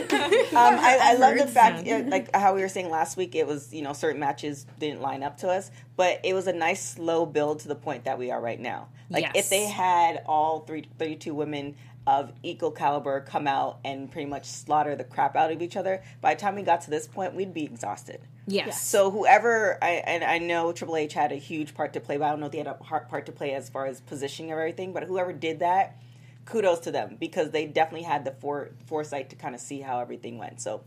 Um, 0.55 0.79
I, 0.79 0.99
I 1.01 1.13
love 1.15 1.35
the 1.35 1.47
fact, 1.47 1.87
uh, 1.87 2.03
like 2.05 2.33
how 2.35 2.53
we 2.53 2.61
were 2.61 2.69
saying 2.69 2.91
last 2.91 3.17
week, 3.17 3.33
it 3.33 3.47
was 3.47 3.73
you 3.73 3.81
know 3.81 3.93
certain 3.93 4.19
matches 4.19 4.67
didn't 4.77 5.01
line 5.01 5.23
up 5.23 5.37
to 5.37 5.49
us, 5.49 5.71
but 5.95 6.19
it 6.23 6.35
was 6.35 6.45
a 6.45 6.53
nice 6.53 6.79
slow 6.91 7.25
build 7.25 7.61
to 7.61 7.67
the 7.67 7.75
point 7.75 8.03
that 8.03 8.19
we 8.19 8.29
are 8.29 8.39
right 8.39 8.59
now. 8.59 8.89
Like 9.09 9.23
Yes. 9.23 9.45
if 9.45 9.49
they 9.49 9.65
had 9.65 10.21
all 10.27 10.59
three, 10.59 10.87
32 10.99 11.33
women 11.33 11.75
of 12.09 12.33
equal 12.41 12.71
caliber 12.71 13.21
come 13.21 13.45
out 13.45 13.77
and 13.85 14.11
pretty 14.11 14.27
much 14.27 14.45
slaughter 14.45 14.95
the 14.95 15.03
crap 15.03 15.35
out 15.35 15.51
of 15.51 15.61
each 15.61 15.77
other, 15.77 16.01
by 16.21 16.33
the 16.33 16.41
time 16.41 16.55
we 16.55 16.63
got 16.63 16.81
to 16.81 16.89
this 16.89 17.07
point, 17.07 17.35
we'd 17.35 17.53
be 17.53 17.63
exhausted. 17.63 18.19
Yes. 18.47 18.81
So 18.81 19.11
whoever, 19.11 19.77
I, 19.79 19.89
and 20.07 20.23
I 20.23 20.39
know 20.39 20.71
Triple 20.71 20.95
H 20.95 21.13
had 21.13 21.31
a 21.31 21.35
huge 21.35 21.75
part 21.75 21.93
to 21.93 21.99
play, 21.99 22.17
but 22.17 22.25
I 22.25 22.29
don't 22.31 22.39
know 22.39 22.47
if 22.47 22.51
they 22.51 22.57
had 22.57 22.65
a 22.65 22.83
hard 22.83 23.09
part 23.09 23.27
to 23.27 23.31
play 23.31 23.53
as 23.53 23.69
far 23.69 23.85
as 23.85 24.01
positioning 24.01 24.51
of 24.51 24.57
everything. 24.57 24.91
But 24.91 25.03
whoever 25.03 25.31
did 25.31 25.59
that, 25.59 25.97
kudos 26.45 26.79
to 26.79 26.91
them 26.91 27.15
because 27.19 27.51
they 27.51 27.67
definitely 27.67 28.07
had 28.07 28.25
the 28.25 28.31
fore, 28.31 28.71
foresight 28.87 29.29
to 29.29 29.35
kind 29.35 29.53
of 29.53 29.61
see 29.61 29.81
how 29.81 29.99
everything 29.99 30.39
went. 30.39 30.61
So 30.61 30.81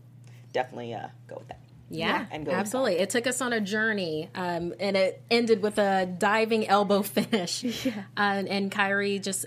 definitely 0.51 0.93
uh, 0.93 1.07
go 1.29 1.37
with 1.37 1.47
that. 1.47 1.61
Yeah, 1.89 2.25
and 2.31 2.45
go 2.45 2.51
absolutely. 2.51 2.95
It 2.95 3.11
took 3.11 3.27
us 3.27 3.39
on 3.39 3.53
a 3.53 3.61
journey, 3.61 4.29
um, 4.33 4.73
and 4.79 4.97
it 4.97 5.21
ended 5.29 5.61
with 5.61 5.77
a 5.77 6.05
diving 6.05 6.67
elbow 6.67 7.01
finish. 7.03 7.63
Yeah. 7.63 8.03
Uh, 8.17 8.43
and 8.47 8.71
Kairi 8.71 9.21
just 9.21 9.45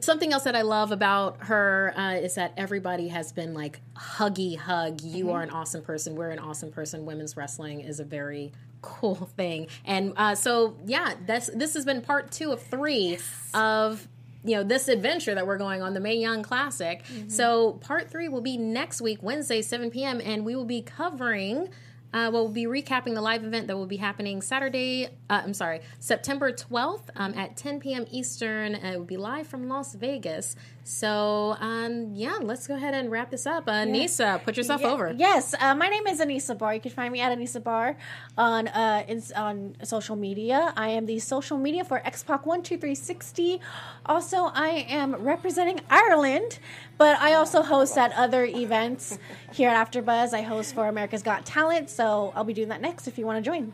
something 0.00 0.32
else 0.32 0.44
that 0.44 0.56
I 0.56 0.62
love 0.62 0.92
about 0.92 1.44
her 1.44 1.92
uh, 1.96 2.14
is 2.14 2.34
that 2.36 2.52
everybody 2.56 3.08
has 3.08 3.32
been 3.32 3.54
like 3.54 3.80
huggy 3.94 4.56
hug. 4.56 5.02
You 5.02 5.30
are 5.32 5.42
an 5.42 5.50
awesome 5.50 5.82
person. 5.82 6.14
We're 6.14 6.30
an 6.30 6.38
awesome 6.38 6.70
person. 6.70 7.04
Women's 7.04 7.36
wrestling 7.36 7.80
is 7.80 8.00
a 8.00 8.04
very 8.04 8.52
cool 8.82 9.30
thing, 9.36 9.66
and 9.84 10.12
uh, 10.16 10.34
so 10.34 10.76
yeah, 10.84 11.14
that's 11.26 11.48
this 11.48 11.74
has 11.74 11.84
been 11.84 12.00
part 12.02 12.30
two 12.30 12.52
of 12.52 12.62
three 12.62 13.18
of 13.52 14.08
you 14.44 14.56
know 14.56 14.62
this 14.62 14.88
adventure 14.88 15.34
that 15.34 15.46
we're 15.46 15.58
going 15.58 15.82
on 15.82 15.92
the 15.92 16.00
Mae 16.00 16.16
Young 16.16 16.42
Classic. 16.42 17.02
So 17.28 17.72
part 17.74 18.10
three 18.10 18.28
will 18.28 18.40
be 18.40 18.56
next 18.56 19.00
week, 19.00 19.22
Wednesday, 19.22 19.60
seven 19.60 19.90
p.m., 19.90 20.20
and 20.24 20.44
we 20.44 20.54
will 20.56 20.64
be 20.64 20.82
covering. 20.82 21.68
Uh, 22.12 22.30
we'll 22.32 22.48
be 22.48 22.64
recapping 22.64 23.14
the 23.14 23.20
live 23.20 23.44
event 23.44 23.66
that 23.66 23.76
will 23.76 23.86
be 23.86 23.96
happening 23.96 24.40
Saturday. 24.40 25.06
Uh, 25.28 25.42
I'm 25.44 25.54
sorry, 25.54 25.80
September 25.98 26.52
12th 26.52 27.10
um, 27.16 27.34
at 27.34 27.56
10 27.56 27.80
p.m. 27.80 28.06
Eastern. 28.10 28.74
Uh, 28.74 28.92
it 28.94 28.98
will 28.98 29.04
be 29.04 29.16
live 29.16 29.46
from 29.46 29.68
Las 29.68 29.94
Vegas. 29.94 30.56
So 30.88 31.56
um, 31.58 32.12
yeah, 32.14 32.38
let's 32.40 32.68
go 32.68 32.76
ahead 32.76 32.94
and 32.94 33.10
wrap 33.10 33.32
this 33.32 33.44
up. 33.44 33.66
Uh, 33.66 33.84
Nisa, 33.84 34.40
put 34.44 34.56
yourself 34.56 34.82
Ye- 34.82 34.86
over. 34.86 35.12
Yes, 35.16 35.52
uh, 35.58 35.74
my 35.74 35.88
name 35.88 36.06
is 36.06 36.20
Anissa 36.20 36.56
Barr. 36.56 36.74
You 36.74 36.80
can 36.80 36.92
find 36.92 37.12
me 37.12 37.20
at 37.20 37.36
Anissa 37.36 37.60
Barr 37.60 37.96
on 38.38 38.68
uh, 38.68 39.02
ins- 39.08 39.32
on 39.32 39.74
social 39.82 40.14
media. 40.14 40.72
I 40.76 40.90
am 40.90 41.06
the 41.06 41.18
social 41.18 41.58
media 41.58 41.82
for 41.82 41.98
Xpac 42.06 42.46
One 42.46 42.62
Two 42.62 42.78
Three 42.78 42.94
Sixty. 42.94 43.60
Also, 44.06 44.52
I 44.54 44.86
am 44.88 45.16
representing 45.16 45.80
Ireland, 45.90 46.60
but 46.98 47.18
I 47.18 47.34
also 47.34 47.62
host 47.62 47.98
at 47.98 48.12
other 48.12 48.44
events 48.44 49.18
here 49.52 49.68
at 49.68 49.90
AfterBuzz. 49.90 50.34
I 50.34 50.42
host 50.42 50.72
for 50.72 50.86
America's 50.86 51.24
Got 51.24 51.44
Talent, 51.44 51.90
so 51.90 52.32
I'll 52.36 52.44
be 52.44 52.54
doing 52.54 52.68
that 52.68 52.80
next 52.80 53.08
if 53.08 53.18
you 53.18 53.26
want 53.26 53.44
to 53.44 53.50
join. 53.50 53.72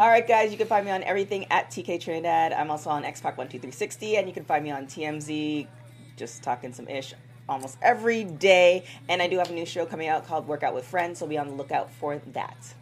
All 0.00 0.08
right, 0.08 0.26
guys, 0.26 0.52
you 0.52 0.56
can 0.56 0.66
find 0.66 0.86
me 0.86 0.90
on 0.90 1.02
everything 1.02 1.44
at 1.50 1.70
TK 1.70 2.00
Trinidad. 2.00 2.54
I'm 2.54 2.70
also 2.70 2.88
on 2.88 3.04
Xpac12360, 3.04 4.18
and 4.18 4.26
you 4.26 4.32
can 4.32 4.44
find 4.44 4.64
me 4.64 4.70
on 4.70 4.86
TMZ, 4.86 5.66
just 6.16 6.42
talking 6.42 6.72
some 6.72 6.88
ish 6.88 7.14
almost 7.48 7.78
every 7.82 8.24
day. 8.24 8.84
And 9.08 9.22
I 9.22 9.28
do 9.28 9.38
have 9.38 9.50
a 9.50 9.54
new 9.54 9.66
show 9.66 9.86
coming 9.86 10.08
out 10.08 10.26
called 10.26 10.48
Workout 10.48 10.74
with 10.74 10.86
Friends, 10.86 11.18
so 11.18 11.26
be 11.26 11.38
on 11.38 11.48
the 11.48 11.54
lookout 11.54 11.90
for 11.92 12.20
that. 12.32 12.74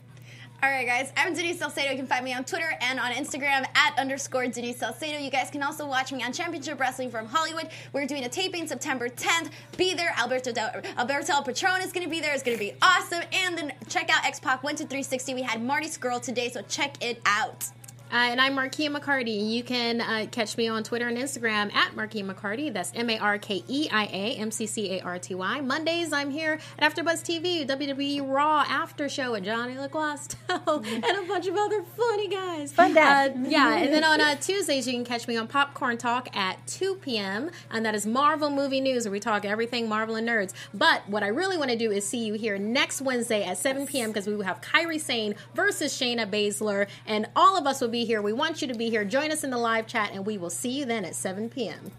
All 0.63 0.71
right, 0.71 0.87
guys. 0.87 1.13
I'm 1.15 1.35
Denise 1.35 1.59
Salcedo. 1.59 1.91
You 1.91 1.97
can 1.97 2.07
find 2.07 2.25
me 2.25 2.33
on 2.33 2.43
Twitter 2.43 2.73
and 2.81 2.99
on 2.99 3.13
Instagram 3.13 3.67
at 3.75 3.99
underscore 3.99 4.47
Denise 4.47 4.79
Salcedo. 4.79 5.19
You 5.19 5.31
guys 5.31 5.51
can 5.51 5.63
also 5.63 5.87
watch 5.87 6.11
me 6.11 6.23
on 6.23 6.33
Championship 6.33 6.81
Wrestling 6.81 7.11
from 7.11 7.27
Hollywood. 7.27 7.69
We're 7.93 8.07
doing 8.07 8.25
a 8.25 8.31
taping 8.31 8.67
September 8.67 9.11
10th. 9.11 9.51
Be 9.77 9.93
there. 9.93 10.15
Alberto 10.17 10.53
Del- 10.53 10.81
Alberto 10.97 11.43
Patron 11.43 11.83
is 11.83 11.93
going 11.93 12.05
to 12.05 12.11
be 12.11 12.19
there. 12.19 12.33
It's 12.33 12.43
going 12.43 12.57
to 12.57 12.65
be 12.65 12.73
awesome. 12.81 13.21
And 13.35 13.59
then 13.59 13.75
check 13.91 14.09
out 14.09 14.25
X 14.25 14.41
Pac 14.41 14.63
1 14.63 14.77
to 14.77 14.85
360. 14.85 15.35
We 15.35 15.43
had 15.43 15.63
Marty 15.63 15.89
Scurll 15.89 16.23
today, 16.23 16.49
so 16.49 16.63
check 16.63 16.97
it 17.05 17.21
out. 17.27 17.67
Uh, 18.13 18.29
and 18.31 18.41
I'm 18.41 18.55
Markeia 18.55 18.95
McCarty. 18.95 19.51
You 19.51 19.65
can 19.65 20.01
uh, 20.01 20.27
catch 20.31 20.57
me 20.57 20.69
on 20.69 20.85
Twitter 20.85 21.09
and 21.09 21.19
Instagram 21.19 21.75
at 21.75 21.97
Markeia 21.97 22.25
McCarty. 22.25 22.73
That's 22.73 22.93
M 22.95 23.11
A 23.11 23.19
R 23.19 23.39
K 23.39 23.65
E 23.67 23.89
I 23.91 24.05
A 24.05 24.35
M 24.37 24.53
C 24.53 24.67
C 24.67 24.99
A 24.99 25.01
R 25.01 25.19
T 25.19 25.35
Y. 25.35 25.61
Mondays, 25.63 26.13
I'm 26.13 26.31
here 26.31 26.61
at 26.79 26.95
AfterBuzz 26.95 27.25
TV, 27.25 27.67
WWE 27.67 28.21
Raw 28.33 28.65
After 28.69 29.09
Show 29.09 29.33
with 29.33 29.45
Johnny 29.45 29.75
LaGuasto 29.75 30.37
and 30.49 31.05
a 31.05 31.27
bunch 31.27 31.49
of 31.49 31.57
other 31.57 31.83
funny 31.83 32.29
guys. 32.29 32.73
Fun 32.73 32.95
dad. 32.95 33.33
Uh, 33.33 33.49
yeah, 33.49 33.75
and 33.79 33.93
then 33.93 34.05
on 34.05 34.21
uh, 34.21 34.37
Tuesdays, 34.37 34.87
you 34.87 34.93
can 34.93 35.05
catch 35.05 35.27
me 35.27 35.37
on 35.37 35.49
Popcorn 35.49 35.99
Talk 35.99 36.29
at 36.37 36.65
2 36.69 36.97
p.m. 36.97 37.51
And 37.73 37.85
that 37.85 37.97
is 37.97 38.07
Marvel 38.07 38.51
Movie 38.51 38.81
News, 38.81 39.07
where 39.07 39.13
we 39.13 39.19
talk 39.19 39.45
everything 39.45 39.89
Marvel 39.89 40.15
and 40.15 40.29
nerds. 40.29 40.53
But 40.73 41.09
what 41.09 41.25
I 41.25 41.29
really 41.29 41.57
want 41.57 41.71
to 41.73 41.77
do 41.77 41.91
is 41.91 42.07
see 42.07 42.25
you 42.25 42.35
here 42.35 42.59
next 42.59 43.01
Wednesday 43.01 43.43
at 43.45 43.59
7 43.59 43.89
p.m. 43.89 44.11
because 44.11 44.29
we 44.29 44.37
will 44.37 44.45
have 44.45 44.61
Kairi 44.61 45.01
Sane 45.01 45.35
versus 45.55 45.93
Shayna 45.93 46.31
Baszler, 46.31 46.87
and 47.07 47.27
all 47.35 47.57
of 47.57 47.67
us 47.67 47.81
will 47.81 47.89
be 47.89 47.94
here. 48.03 48.23
We 48.23 48.33
want 48.33 48.63
you 48.63 48.69
to 48.69 48.75
be 48.75 48.89
here. 48.89 49.05
Join 49.05 49.31
us 49.31 49.45
in 49.45 49.51
the 49.51 49.59
live 49.59 49.87
chat, 49.87 50.11
and 50.13 50.25
we 50.25 50.39
will 50.39 50.49
see 50.49 50.71
you 50.71 50.87
then 50.87 51.05
at 51.05 51.15
7 51.15 51.51
p.m. 51.51 51.93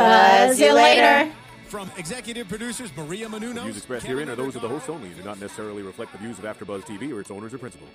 Buzz 0.00 0.58
you 0.58 0.72
later. 0.72 1.30
From 1.66 1.90
executive 1.98 2.48
producers 2.48 2.90
Maria 2.96 3.28
Menounos, 3.28 3.54
The 3.54 3.60
views 3.60 3.76
expressed 3.76 4.06
Kevin 4.06 4.26
herein 4.26 4.30
are 4.30 4.34
those 4.34 4.56
of 4.56 4.62
the 4.62 4.68
hosts 4.68 4.88
only 4.88 5.08
and 5.08 5.16
do 5.16 5.22
not 5.22 5.38
necessarily 5.38 5.82
reflect 5.82 6.12
the 6.12 6.18
views 6.18 6.38
of 6.38 6.44
AfterBuzz 6.44 6.82
TV 6.82 7.12
or 7.14 7.20
its 7.20 7.30
owners 7.30 7.52
or 7.52 7.58
principals. 7.58 7.90